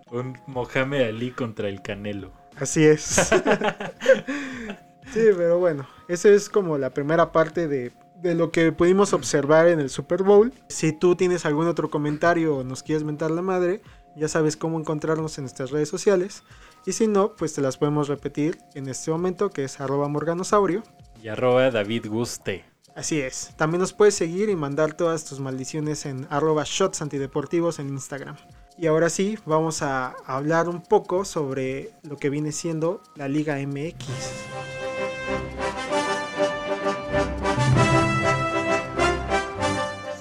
Un 0.09 0.39
Mohamed 0.47 1.09
Ali 1.09 1.29
contra 1.29 1.69
el 1.69 1.83
Canelo. 1.83 2.31
Así 2.57 2.83
es. 2.83 3.29
sí, 5.15 5.29
pero 5.35 5.57
bueno, 5.59 5.87
esa 6.07 6.29
es 6.29 6.49
como 6.49 6.77
la 6.77 6.91
primera 6.91 7.31
parte 7.31 7.67
de, 7.67 7.91
de 8.21 8.35
lo 8.35 8.51
que 8.51 8.71
pudimos 8.71 9.13
observar 9.13 9.67
en 9.67 9.79
el 9.79 9.89
Super 9.89 10.23
Bowl. 10.23 10.53
Si 10.69 10.93
tú 10.93 11.15
tienes 11.15 11.45
algún 11.45 11.67
otro 11.67 11.89
comentario 11.89 12.57
o 12.57 12.63
nos 12.63 12.83
quieres 12.83 13.03
mentar 13.03 13.31
la 13.31 13.41
madre, 13.41 13.81
ya 14.15 14.27
sabes 14.27 14.57
cómo 14.57 14.79
encontrarnos 14.79 15.37
en 15.37 15.43
nuestras 15.45 15.71
redes 15.71 15.89
sociales. 15.89 16.43
Y 16.85 16.93
si 16.93 17.07
no, 17.07 17.35
pues 17.35 17.53
te 17.53 17.61
las 17.61 17.77
podemos 17.77 18.07
repetir 18.07 18.57
en 18.75 18.87
este 18.87 19.11
momento, 19.11 19.49
que 19.49 19.63
es 19.63 19.81
arroba 19.81 20.07
morganosaurio. 20.07 20.83
Y 21.21 21.27
arroba 21.27 21.71
David 21.71 22.07
Guste. 22.07 22.65
Así 22.95 23.19
es. 23.19 23.51
También 23.57 23.81
nos 23.81 23.91
puedes 23.91 24.15
seguir 24.15 24.49
y 24.49 24.55
mandar 24.55 24.93
todas 24.93 25.25
tus 25.25 25.39
maldiciones 25.39 26.05
en 26.05 26.27
arroba 26.29 26.63
shots 26.65 27.01
antideportivos 27.01 27.79
en 27.79 27.89
Instagram. 27.89 28.37
Y 28.77 28.87
ahora 28.87 29.09
sí, 29.09 29.37
vamos 29.45 29.81
a 29.81 30.15
hablar 30.25 30.69
un 30.69 30.81
poco 30.81 31.25
sobre 31.25 31.91
lo 32.03 32.17
que 32.17 32.29
viene 32.29 32.51
siendo 32.51 33.01
la 33.15 33.27
Liga 33.27 33.57
MX. 33.57 34.05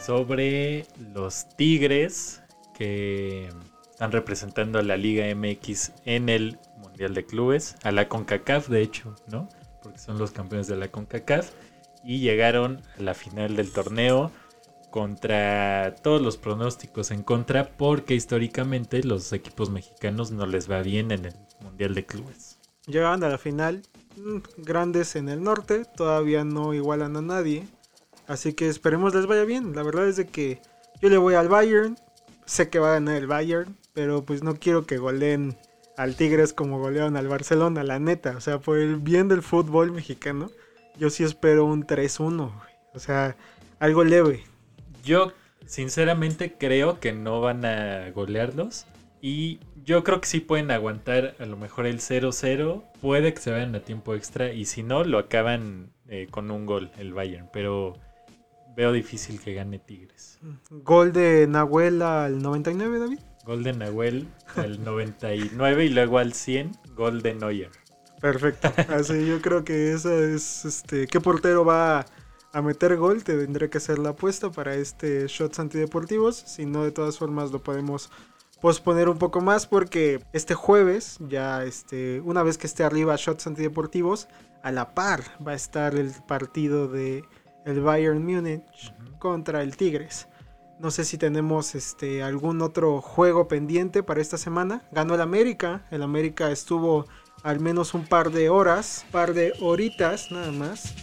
Sobre 0.04 0.86
los 1.14 1.48
Tigres 1.56 2.42
que 2.76 3.48
están 3.90 4.12
representando 4.12 4.78
a 4.78 4.82
la 4.82 4.96
Liga 4.96 5.24
MX 5.34 5.92
en 6.04 6.28
el 6.28 6.58
Mundial 6.78 7.14
de 7.14 7.24
Clubes, 7.24 7.76
a 7.82 7.92
la 7.92 8.08
CONCACAF 8.08 8.68
de 8.68 8.82
hecho, 8.82 9.14
¿no? 9.28 9.48
Porque 9.82 9.98
son 9.98 10.18
los 10.18 10.32
campeones 10.32 10.66
de 10.66 10.76
la 10.76 10.88
CONCACAF 10.88 11.50
y 12.04 12.18
llegaron 12.18 12.82
a 12.98 13.02
la 13.02 13.14
final 13.14 13.56
del 13.56 13.72
torneo 13.72 14.30
contra 14.90 15.94
todos 16.02 16.20
los 16.20 16.36
pronósticos 16.36 17.10
en 17.10 17.22
contra 17.22 17.70
porque 17.76 18.14
históricamente 18.14 19.02
los 19.02 19.32
equipos 19.32 19.70
mexicanos 19.70 20.30
no 20.30 20.46
les 20.46 20.70
va 20.70 20.82
bien 20.82 21.10
en 21.12 21.24
el 21.26 21.34
Mundial 21.60 21.94
de 21.94 22.04
Clubes. 22.04 22.58
Llegaban 22.86 23.24
a 23.24 23.28
la 23.28 23.38
final 23.38 23.82
mm, 24.16 24.38
grandes 24.58 25.16
en 25.16 25.30
el 25.30 25.42
norte, 25.42 25.84
todavía 25.96 26.44
no 26.44 26.74
igualan 26.74 27.16
a 27.16 27.22
nadie, 27.22 27.66
así 28.26 28.52
que 28.52 28.68
esperemos 28.68 29.14
les 29.14 29.26
vaya 29.26 29.44
bien. 29.44 29.74
La 29.74 29.82
verdad 29.82 30.08
es 30.08 30.16
de 30.16 30.26
que 30.26 30.60
yo 31.00 31.08
le 31.08 31.18
voy 31.18 31.34
al 31.34 31.48
Bayern, 31.48 31.96
sé 32.46 32.68
que 32.68 32.78
va 32.78 32.90
a 32.90 32.94
ganar 32.94 33.16
el 33.16 33.26
Bayern, 33.26 33.76
pero 33.92 34.24
pues 34.24 34.42
no 34.42 34.54
quiero 34.56 34.86
que 34.86 34.98
goleen 34.98 35.56
al 35.96 36.16
Tigres 36.16 36.52
como 36.52 36.78
golearon 36.78 37.16
al 37.16 37.28
Barcelona, 37.28 37.84
la 37.84 37.98
neta, 37.98 38.36
o 38.36 38.40
sea, 38.40 38.58
por 38.58 38.78
el 38.78 38.96
bien 38.96 39.28
del 39.28 39.42
fútbol 39.42 39.92
mexicano, 39.92 40.50
yo 40.96 41.10
sí 41.10 41.22
espero 41.22 41.64
un 41.64 41.86
3-1, 41.86 42.52
o 42.92 42.98
sea, 42.98 43.36
algo 43.78 44.04
leve. 44.04 44.44
Yo 45.04 45.32
sinceramente 45.66 46.54
creo 46.58 47.00
que 47.00 47.12
no 47.12 47.40
van 47.40 47.64
a 47.64 48.10
golearlos. 48.10 48.86
Y 49.20 49.58
yo 49.84 50.04
creo 50.04 50.20
que 50.20 50.28
sí 50.28 50.40
pueden 50.40 50.70
aguantar 50.70 51.34
a 51.38 51.46
lo 51.46 51.56
mejor 51.56 51.86
el 51.86 52.00
0-0, 52.00 52.82
puede 53.00 53.32
que 53.32 53.40
se 53.40 53.50
vayan 53.50 53.74
a 53.74 53.80
tiempo 53.80 54.14
extra 54.14 54.52
y 54.52 54.66
si 54.66 54.82
no 54.82 55.02
lo 55.02 55.18
acaban 55.18 55.94
eh, 56.08 56.28
con 56.30 56.50
un 56.50 56.66
gol 56.66 56.90
el 56.98 57.14
Bayern, 57.14 57.48
pero 57.50 57.96
veo 58.76 58.92
difícil 58.92 59.40
que 59.40 59.54
gane 59.54 59.78
Tigres. 59.78 60.38
Gol 60.70 61.12
de 61.12 61.46
Nahuel 61.46 62.02
al 62.02 62.42
99, 62.42 62.98
David. 62.98 63.18
Gol 63.44 63.62
de 63.62 63.72
Nahuel 63.74 64.28
al 64.56 64.82
99 64.82 65.84
y 65.84 65.88
luego 65.90 66.18
al 66.18 66.32
100, 66.32 66.72
gol 66.94 67.22
de 67.22 67.34
Neuer. 67.34 67.70
Perfecto. 68.20 68.72
Así 68.88 69.26
yo 69.26 69.42
creo 69.42 69.64
que 69.64 69.92
esa 69.92 70.14
es 70.14 70.64
este 70.64 71.06
qué 71.06 71.20
portero 71.20 71.64
va 71.64 72.06
a 72.52 72.62
meter 72.62 72.96
gol, 72.96 73.24
te 73.24 73.36
tendré 73.36 73.68
que 73.68 73.78
hacer 73.78 73.98
la 73.98 74.10
apuesta 74.10 74.50
para 74.50 74.76
este 74.76 75.26
shots 75.26 75.58
antideportivos, 75.58 76.36
si 76.36 76.64
no 76.66 76.84
de 76.84 76.92
todas 76.92 77.18
formas 77.18 77.50
lo 77.50 77.62
podemos 77.62 78.10
posponer 78.60 79.10
un 79.10 79.18
poco 79.18 79.42
más 79.42 79.66
porque 79.66 80.24
este 80.32 80.54
jueves 80.54 81.18
ya 81.28 81.64
este 81.64 82.20
una 82.20 82.42
vez 82.42 82.56
que 82.56 82.66
esté 82.66 82.82
arriba 82.82 83.16
shots 83.18 83.46
antideportivos 83.46 84.28
a 84.62 84.72
la 84.72 84.94
par 84.94 85.22
va 85.46 85.52
a 85.52 85.56
estar 85.56 85.94
el 85.96 86.12
partido 86.26 86.88
de 86.88 87.24
el 87.64 87.80
Bayern 87.80 88.24
Múnich 88.24 88.92
contra 89.18 89.62
el 89.62 89.76
Tigres. 89.76 90.28
No 90.78 90.90
sé 90.90 91.04
si 91.04 91.16
tenemos 91.18 91.74
este 91.74 92.22
algún 92.22 92.60
otro 92.60 93.00
juego 93.00 93.46
pendiente 93.48 94.02
para 94.02 94.20
esta 94.20 94.36
semana. 94.36 94.82
Ganó 94.92 95.14
el 95.14 95.20
América. 95.20 95.86
El 95.90 96.02
América 96.02 96.50
estuvo 96.50 97.06
al 97.42 97.60
menos 97.60 97.94
un 97.94 98.04
par 98.06 98.30
de 98.32 98.48
horas, 98.48 99.06
par 99.12 99.34
de 99.34 99.52
horitas 99.60 100.30
nada 100.32 100.50
más. 100.52 100.94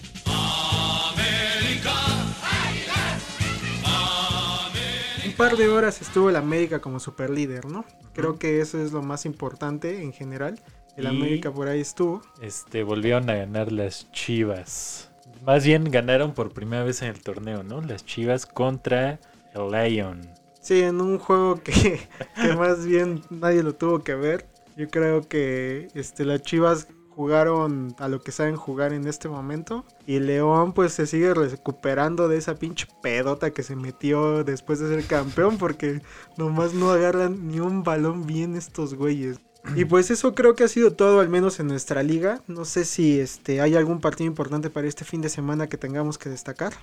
Un 5.25 5.33
par 5.33 5.55
de 5.57 5.67
horas 5.69 6.01
estuvo 6.01 6.29
el 6.29 6.35
América 6.35 6.79
como 6.79 6.99
super 6.99 7.29
líder, 7.29 7.65
¿no? 7.65 7.85
Creo 8.13 8.37
que 8.37 8.59
eso 8.59 8.81
es 8.81 8.91
lo 8.91 9.01
más 9.01 9.25
importante 9.25 10.01
en 10.01 10.13
general. 10.13 10.59
El 10.97 11.05
Y- 11.05 11.07
América 11.07 11.51
por 11.51 11.67
ahí 11.67 11.79
estuvo. 11.81 12.21
Este, 12.41 12.83
volvieron 12.83 13.29
a 13.29 13.35
ganar 13.35 13.71
las 13.71 14.11
Chivas. 14.11 15.10
Más 15.41 15.65
bien 15.65 15.85
ganaron 15.85 16.33
por 16.33 16.53
primera 16.53 16.83
vez 16.83 17.01
en 17.01 17.09
el 17.09 17.21
torneo, 17.21 17.63
¿no? 17.63 17.81
Las 17.81 18.05
Chivas 18.05 18.45
contra 18.45 19.19
el 19.55 19.71
Lion. 19.71 20.21
Sí, 20.61 20.81
en 20.81 21.01
un 21.01 21.17
juego 21.17 21.55
que, 21.63 21.99
que 22.41 22.55
más 22.55 22.85
bien 22.85 23.21
nadie 23.31 23.63
lo 23.63 23.73
tuvo 23.73 24.03
que 24.03 24.13
ver. 24.13 24.45
Yo 24.77 24.87
creo 24.89 25.27
que 25.27 25.87
este, 25.95 26.25
las 26.25 26.43
Chivas 26.43 26.87
jugaron 27.09 27.95
a 27.97 28.07
lo 28.07 28.21
que 28.21 28.31
saben 28.31 28.55
jugar 28.55 28.93
en 28.93 29.07
este 29.07 29.29
momento. 29.29 29.83
Y 30.05 30.19
León 30.19 30.73
pues 30.73 30.93
se 30.93 31.07
sigue 31.07 31.33
recuperando 31.33 32.27
de 32.27 32.37
esa 32.37 32.55
pinche 32.55 32.87
pedota 33.01 33.51
que 33.51 33.63
se 33.63 33.75
metió 33.75 34.43
después 34.43 34.79
de 34.79 34.89
ser 34.89 35.05
campeón. 35.05 35.57
Porque 35.57 36.01
nomás 36.37 36.75
no 36.75 36.91
agarran 36.91 37.47
ni 37.47 37.59
un 37.59 37.83
balón 37.83 38.27
bien 38.27 38.55
estos 38.55 38.93
güeyes. 38.93 39.39
Y 39.75 39.85
pues 39.85 40.11
eso 40.11 40.33
creo 40.33 40.55
que 40.55 40.63
ha 40.63 40.67
sido 40.67 40.93
todo, 40.93 41.19
al 41.19 41.29
menos 41.29 41.59
en 41.59 41.67
nuestra 41.67 42.03
liga. 42.03 42.41
No 42.47 42.65
sé 42.65 42.85
si 42.85 43.19
este, 43.19 43.61
hay 43.61 43.75
algún 43.75 44.01
partido 44.01 44.27
importante 44.27 44.69
para 44.69 44.87
este 44.87 45.05
fin 45.05 45.21
de 45.21 45.29
semana 45.29 45.67
que 45.67 45.77
tengamos 45.77 46.17
que 46.17 46.29
destacar. 46.29 46.73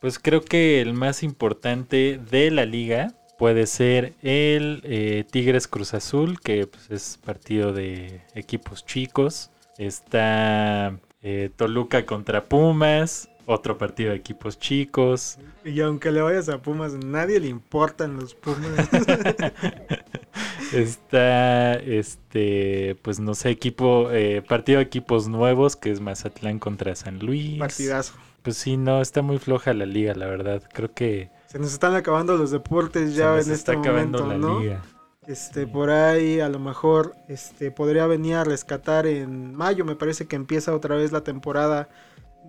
Pues 0.00 0.18
creo 0.18 0.42
que 0.42 0.80
el 0.80 0.92
más 0.92 1.22
importante 1.22 2.20
de 2.30 2.50
la 2.50 2.66
liga 2.66 3.14
puede 3.38 3.66
ser 3.66 4.14
el 4.22 4.80
eh, 4.84 5.24
Tigres 5.30 5.68
Cruz 5.68 5.94
Azul, 5.94 6.40
que 6.40 6.66
pues, 6.66 6.90
es 6.90 7.18
partido 7.24 7.72
de 7.72 8.22
equipos 8.34 8.84
chicos. 8.84 9.50
Está 9.78 10.98
eh, 11.22 11.50
Toluca 11.56 12.04
contra 12.04 12.44
Pumas, 12.44 13.30
otro 13.46 13.78
partido 13.78 14.10
de 14.10 14.16
equipos 14.16 14.58
chicos. 14.58 15.38
Y 15.64 15.80
aunque 15.80 16.12
le 16.12 16.20
vayas 16.20 16.48
a 16.48 16.58
Pumas, 16.60 16.92
nadie 16.92 17.40
le 17.40 17.48
importan 17.48 18.16
los 18.16 18.34
Pumas. 18.34 18.88
Está, 20.72 21.74
este, 21.74 22.96
pues 23.02 23.20
no 23.20 23.34
sé, 23.34 23.50
equipo, 23.50 24.10
eh, 24.10 24.42
partido 24.46 24.78
de 24.78 24.84
equipos 24.84 25.28
nuevos, 25.28 25.76
que 25.76 25.90
es 25.90 26.00
Mazatlán 26.00 26.58
contra 26.58 26.94
San 26.96 27.18
Luis. 27.20 27.58
Partidazo. 27.58 28.14
Pues 28.42 28.56
sí, 28.56 28.76
no, 28.76 29.00
está 29.00 29.22
muy 29.22 29.38
floja 29.38 29.72
la 29.72 29.86
liga, 29.86 30.14
la 30.14 30.26
verdad. 30.26 30.62
Creo 30.72 30.92
que 30.92 31.30
Se 31.46 31.58
nos 31.58 31.72
están 31.72 31.94
acabando 31.94 32.36
los 32.36 32.50
deportes 32.50 33.10
se 33.12 33.16
ya 33.18 33.36
nos 33.36 33.46
en 33.46 33.52
está 33.54 33.72
este 33.72 33.88
acabando 33.88 34.18
momento, 34.24 34.46
la 34.46 34.52
¿no? 34.54 34.60
liga. 34.60 34.82
Este, 35.26 35.66
por 35.66 35.88
ahí 35.90 36.40
a 36.40 36.50
lo 36.50 36.58
mejor 36.58 37.14
este 37.28 37.70
podría 37.70 38.06
venir 38.06 38.34
a 38.34 38.44
rescatar 38.44 39.06
en 39.06 39.54
mayo, 39.54 39.84
me 39.86 39.96
parece 39.96 40.26
que 40.26 40.36
empieza 40.36 40.74
otra 40.74 40.96
vez 40.96 41.12
la 41.12 41.22
temporada 41.22 41.88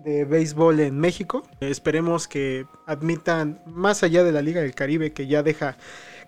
de 0.04 0.26
béisbol 0.26 0.80
en 0.80 0.98
México. 0.98 1.42
Esperemos 1.60 2.28
que 2.28 2.66
admitan 2.86 3.62
más 3.66 4.02
allá 4.02 4.24
de 4.24 4.32
la 4.32 4.42
Liga 4.42 4.60
del 4.60 4.74
Caribe 4.74 5.12
que 5.12 5.26
ya 5.26 5.42
deja 5.42 5.78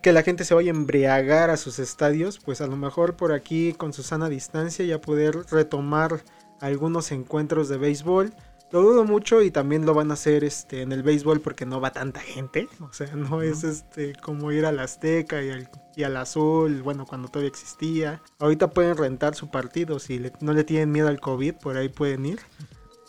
que 0.03 0.13
la 0.13 0.23
gente 0.23 0.45
se 0.45 0.55
vaya 0.55 0.71
a 0.73 0.75
embriagar 0.77 1.51
a 1.51 1.57
sus 1.57 1.79
estadios, 1.79 2.39
pues 2.39 2.61
a 2.61 2.67
lo 2.67 2.77
mejor 2.77 3.17
por 3.17 3.33
aquí 3.33 3.73
con 3.73 3.93
su 3.93 4.03
sana 4.03 4.29
distancia 4.29 4.85
ya 4.85 5.01
poder 5.01 5.37
retomar 5.51 6.23
algunos 6.61 7.13
encuentros 7.13 7.69
de 7.69 7.79
béisbol. 7.79 8.33
Lo 8.71 8.83
dudo 8.83 9.05
mucho 9.05 9.41
y 9.43 9.51
también 9.51 9.87
lo 9.87 9.95
van 9.95 10.11
a 10.11 10.15
hacer 10.15 10.45
este, 10.45 10.83
en 10.83 10.93
el 10.93 11.03
béisbol 11.03 11.41
porque 11.41 11.65
no 11.65 11.81
va 11.81 11.93
tanta 11.93 12.21
gente. 12.21 12.69
O 12.81 12.93
sea, 12.93 13.15
no 13.17 13.41
es 13.43 13.65
este 13.65 14.13
como 14.15 14.53
ir 14.53 14.67
al 14.67 14.79
Azteca 14.79 15.43
y 15.43 15.51
al, 15.51 15.71
y 15.97 16.03
al 16.03 16.17
Azul, 16.17 16.83
bueno, 16.83 17.07
cuando 17.07 17.29
todavía 17.29 17.49
existía. 17.49 18.21
Ahorita 18.39 18.71
pueden 18.71 18.97
rentar 18.97 19.35
su 19.35 19.51
partido, 19.51 19.99
si 19.99 20.19
le- 20.19 20.33
no 20.41 20.53
le 20.53 20.65
tienen 20.65 20.93
miedo 20.93 21.09
al 21.09 21.19
COVID, 21.21 21.55
por 21.55 21.77
ahí 21.79 21.89
pueden 21.89 22.27
ir. 22.27 22.41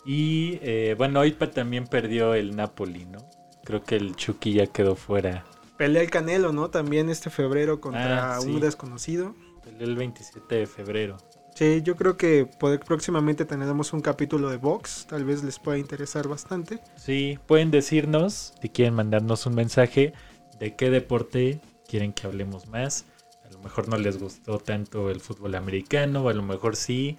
Y 0.04 0.58
eh, 0.62 0.94
bueno, 0.96 1.20
hoy 1.20 1.32
también 1.32 1.86
perdió 1.86 2.32
el 2.34 2.56
Napoli, 2.56 3.04
¿no? 3.04 3.18
Creo 3.64 3.84
que 3.84 3.96
el 3.96 4.16
Chucky 4.16 4.54
ya 4.54 4.66
quedó 4.66 4.96
fuera. 4.96 5.44
Pelea 5.80 6.02
el 6.02 6.10
Canelo, 6.10 6.52
¿no? 6.52 6.68
También 6.68 7.08
este 7.08 7.30
febrero 7.30 7.80
contra 7.80 8.36
Ah, 8.36 8.40
sí. 8.42 8.50
un 8.50 8.60
desconocido. 8.60 9.34
Peleó 9.64 9.88
el 9.88 9.96
27 9.96 10.54
de 10.54 10.66
febrero. 10.66 11.16
Sí, 11.54 11.80
yo 11.82 11.96
creo 11.96 12.18
que 12.18 12.44
poder- 12.44 12.80
próximamente 12.80 13.46
tendremos 13.46 13.94
un 13.94 14.02
capítulo 14.02 14.50
de 14.50 14.58
box, 14.58 15.06
tal 15.08 15.24
vez 15.24 15.42
les 15.42 15.58
pueda 15.58 15.78
interesar 15.78 16.28
bastante. 16.28 16.80
Sí, 16.96 17.38
pueden 17.46 17.70
decirnos 17.70 18.52
si 18.60 18.68
quieren 18.68 18.92
mandarnos 18.92 19.46
un 19.46 19.54
mensaje 19.54 20.12
de 20.58 20.76
qué 20.76 20.90
deporte 20.90 21.62
quieren 21.88 22.12
que 22.12 22.26
hablemos 22.26 22.66
más. 22.68 23.06
A 23.46 23.50
lo 23.50 23.58
mejor 23.60 23.88
no 23.88 23.96
les 23.96 24.18
gustó 24.20 24.58
tanto 24.58 25.08
el 25.10 25.20
fútbol 25.20 25.54
americano, 25.54 26.24
o 26.24 26.28
a 26.28 26.34
lo 26.34 26.42
mejor 26.42 26.76
sí, 26.76 27.16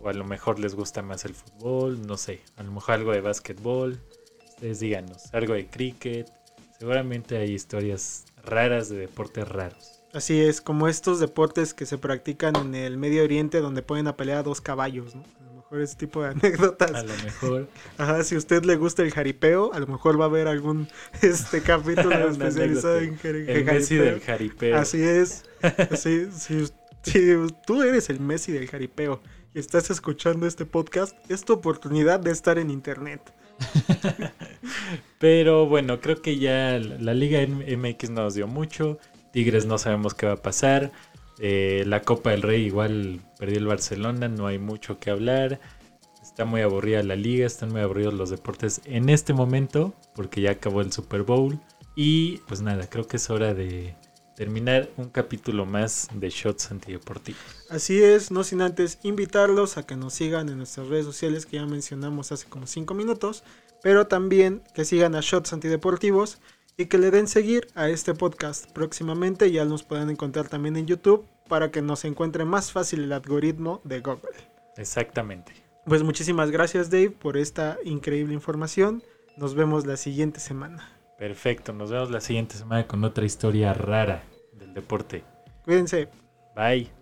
o 0.00 0.08
a 0.08 0.14
lo 0.14 0.24
mejor 0.24 0.58
les 0.60 0.74
gusta 0.74 1.02
más 1.02 1.26
el 1.26 1.34
fútbol, 1.34 2.06
no 2.06 2.16
sé. 2.16 2.40
A 2.56 2.62
lo 2.62 2.72
mejor 2.72 2.94
algo 2.94 3.12
de 3.12 3.20
básquetbol. 3.20 4.00
Ustedes 4.48 4.80
díganos, 4.80 5.32
algo 5.34 5.52
de 5.52 5.66
cricket. 5.66 6.26
Seguramente 6.78 7.36
hay 7.36 7.52
historias 7.52 8.24
raras 8.44 8.88
de 8.88 8.98
deportes 8.98 9.48
raros. 9.48 10.00
Así 10.12 10.40
es, 10.40 10.60
como 10.60 10.88
estos 10.88 11.20
deportes 11.20 11.74
que 11.74 11.84
se 11.86 11.98
practican 11.98 12.56
en 12.56 12.74
el 12.74 12.96
Medio 12.96 13.22
Oriente 13.24 13.60
donde 13.60 13.82
pueden 13.82 14.06
a 14.06 14.16
pelear 14.16 14.38
a 14.38 14.42
dos 14.42 14.60
caballos, 14.60 15.14
¿no? 15.14 15.22
A 15.38 15.44
lo 15.44 15.52
mejor 15.56 15.80
ese 15.82 15.96
tipo 15.96 16.22
de 16.22 16.28
anécdotas. 16.30 16.94
A 16.94 17.02
lo 17.02 17.12
mejor 17.24 17.68
Ajá, 17.98 18.24
si 18.24 18.34
a 18.36 18.38
usted 18.38 18.64
le 18.64 18.76
gusta 18.76 19.02
el 19.02 19.12
jaripeo, 19.12 19.72
a 19.74 19.80
lo 19.80 19.86
mejor 19.86 20.18
va 20.18 20.24
a 20.24 20.28
haber 20.28 20.48
algún 20.48 20.88
este 21.22 21.60
capítulo 21.60 22.28
especializado 22.30 22.98
en 23.00 23.18
el 23.22 23.64
Messi 23.64 23.96
jaripeo. 23.96 24.04
del 24.04 24.20
jaripeo. 24.20 24.76
Así 24.78 25.02
es. 25.02 25.44
Así, 25.90 26.28
si, 26.32 26.66
si 27.02 27.46
tú 27.66 27.82
eres 27.82 28.08
el 28.08 28.20
Messi 28.20 28.52
del 28.52 28.68
jaripeo 28.68 29.20
y 29.52 29.58
estás 29.58 29.90
escuchando 29.90 30.46
este 30.46 30.64
podcast, 30.64 31.16
es 31.30 31.44
tu 31.44 31.52
oportunidad 31.52 32.20
de 32.20 32.30
estar 32.30 32.58
en 32.58 32.70
internet. 32.70 33.20
Pero 35.18 35.66
bueno, 35.66 36.00
creo 36.00 36.22
que 36.22 36.38
ya 36.38 36.78
la 36.78 37.14
Liga 37.14 37.40
MX 37.46 38.10
nos 38.10 38.34
dio 38.34 38.46
mucho. 38.46 38.98
Tigres 39.32 39.66
no 39.66 39.78
sabemos 39.78 40.14
qué 40.14 40.26
va 40.26 40.34
a 40.34 40.42
pasar. 40.42 40.92
Eh, 41.38 41.84
la 41.86 42.02
Copa 42.02 42.30
del 42.30 42.42
Rey 42.42 42.64
igual 42.64 43.20
perdió 43.38 43.58
el 43.58 43.66
Barcelona, 43.66 44.28
no 44.28 44.46
hay 44.46 44.58
mucho 44.58 44.98
que 44.98 45.10
hablar. 45.10 45.60
Está 46.22 46.44
muy 46.44 46.60
aburrida 46.60 47.02
la 47.02 47.16
liga, 47.16 47.46
están 47.46 47.70
muy 47.70 47.80
aburridos 47.80 48.14
los 48.14 48.30
deportes 48.30 48.80
en 48.84 49.08
este 49.08 49.32
momento 49.32 49.94
porque 50.14 50.40
ya 50.40 50.52
acabó 50.52 50.80
el 50.80 50.92
Super 50.92 51.22
Bowl. 51.22 51.58
Y 51.94 52.38
pues 52.48 52.60
nada, 52.60 52.88
creo 52.88 53.06
que 53.06 53.16
es 53.16 53.28
hora 53.28 53.54
de 53.54 53.94
terminar 54.38 54.88
un 54.96 55.08
capítulo 55.08 55.66
más 55.66 56.06
de 56.14 56.30
Shots 56.30 56.70
Antideportivos. 56.70 57.42
Así 57.70 58.00
es, 58.00 58.30
no 58.30 58.44
sin 58.44 58.62
antes 58.62 59.00
invitarlos 59.02 59.76
a 59.76 59.82
que 59.84 59.96
nos 59.96 60.14
sigan 60.14 60.48
en 60.48 60.58
nuestras 60.58 60.86
redes 60.86 61.06
sociales 61.06 61.44
que 61.44 61.56
ya 61.56 61.66
mencionamos 61.66 62.30
hace 62.30 62.48
como 62.48 62.68
5 62.68 62.94
minutos, 62.94 63.42
pero 63.82 64.06
también 64.06 64.62
que 64.74 64.84
sigan 64.84 65.16
a 65.16 65.22
Shots 65.22 65.52
Antideportivos 65.52 66.38
y 66.76 66.86
que 66.86 66.98
le 66.98 67.10
den 67.10 67.26
seguir 67.26 67.66
a 67.74 67.88
este 67.88 68.14
podcast 68.14 68.70
próximamente. 68.70 69.50
Ya 69.50 69.64
nos 69.64 69.82
pueden 69.82 70.08
encontrar 70.08 70.48
también 70.48 70.76
en 70.76 70.86
YouTube 70.86 71.26
para 71.48 71.72
que 71.72 71.82
nos 71.82 72.04
encuentre 72.04 72.44
más 72.44 72.70
fácil 72.70 73.02
el 73.02 73.12
algoritmo 73.12 73.80
de 73.82 73.98
Google. 73.98 74.36
Exactamente. 74.76 75.52
Pues 75.84 76.04
muchísimas 76.04 76.52
gracias 76.52 76.90
Dave 76.90 77.10
por 77.10 77.36
esta 77.36 77.76
increíble 77.84 78.34
información. 78.34 79.02
Nos 79.36 79.56
vemos 79.56 79.84
la 79.84 79.96
siguiente 79.96 80.38
semana. 80.38 80.97
Perfecto, 81.18 81.72
nos 81.72 81.90
vemos 81.90 82.10
la 82.10 82.20
siguiente 82.20 82.54
semana 82.54 82.86
con 82.86 83.02
otra 83.02 83.24
historia 83.24 83.74
rara 83.74 84.22
del 84.52 84.72
deporte. 84.72 85.24
Cuídense. 85.64 86.08
Bye. 86.54 86.97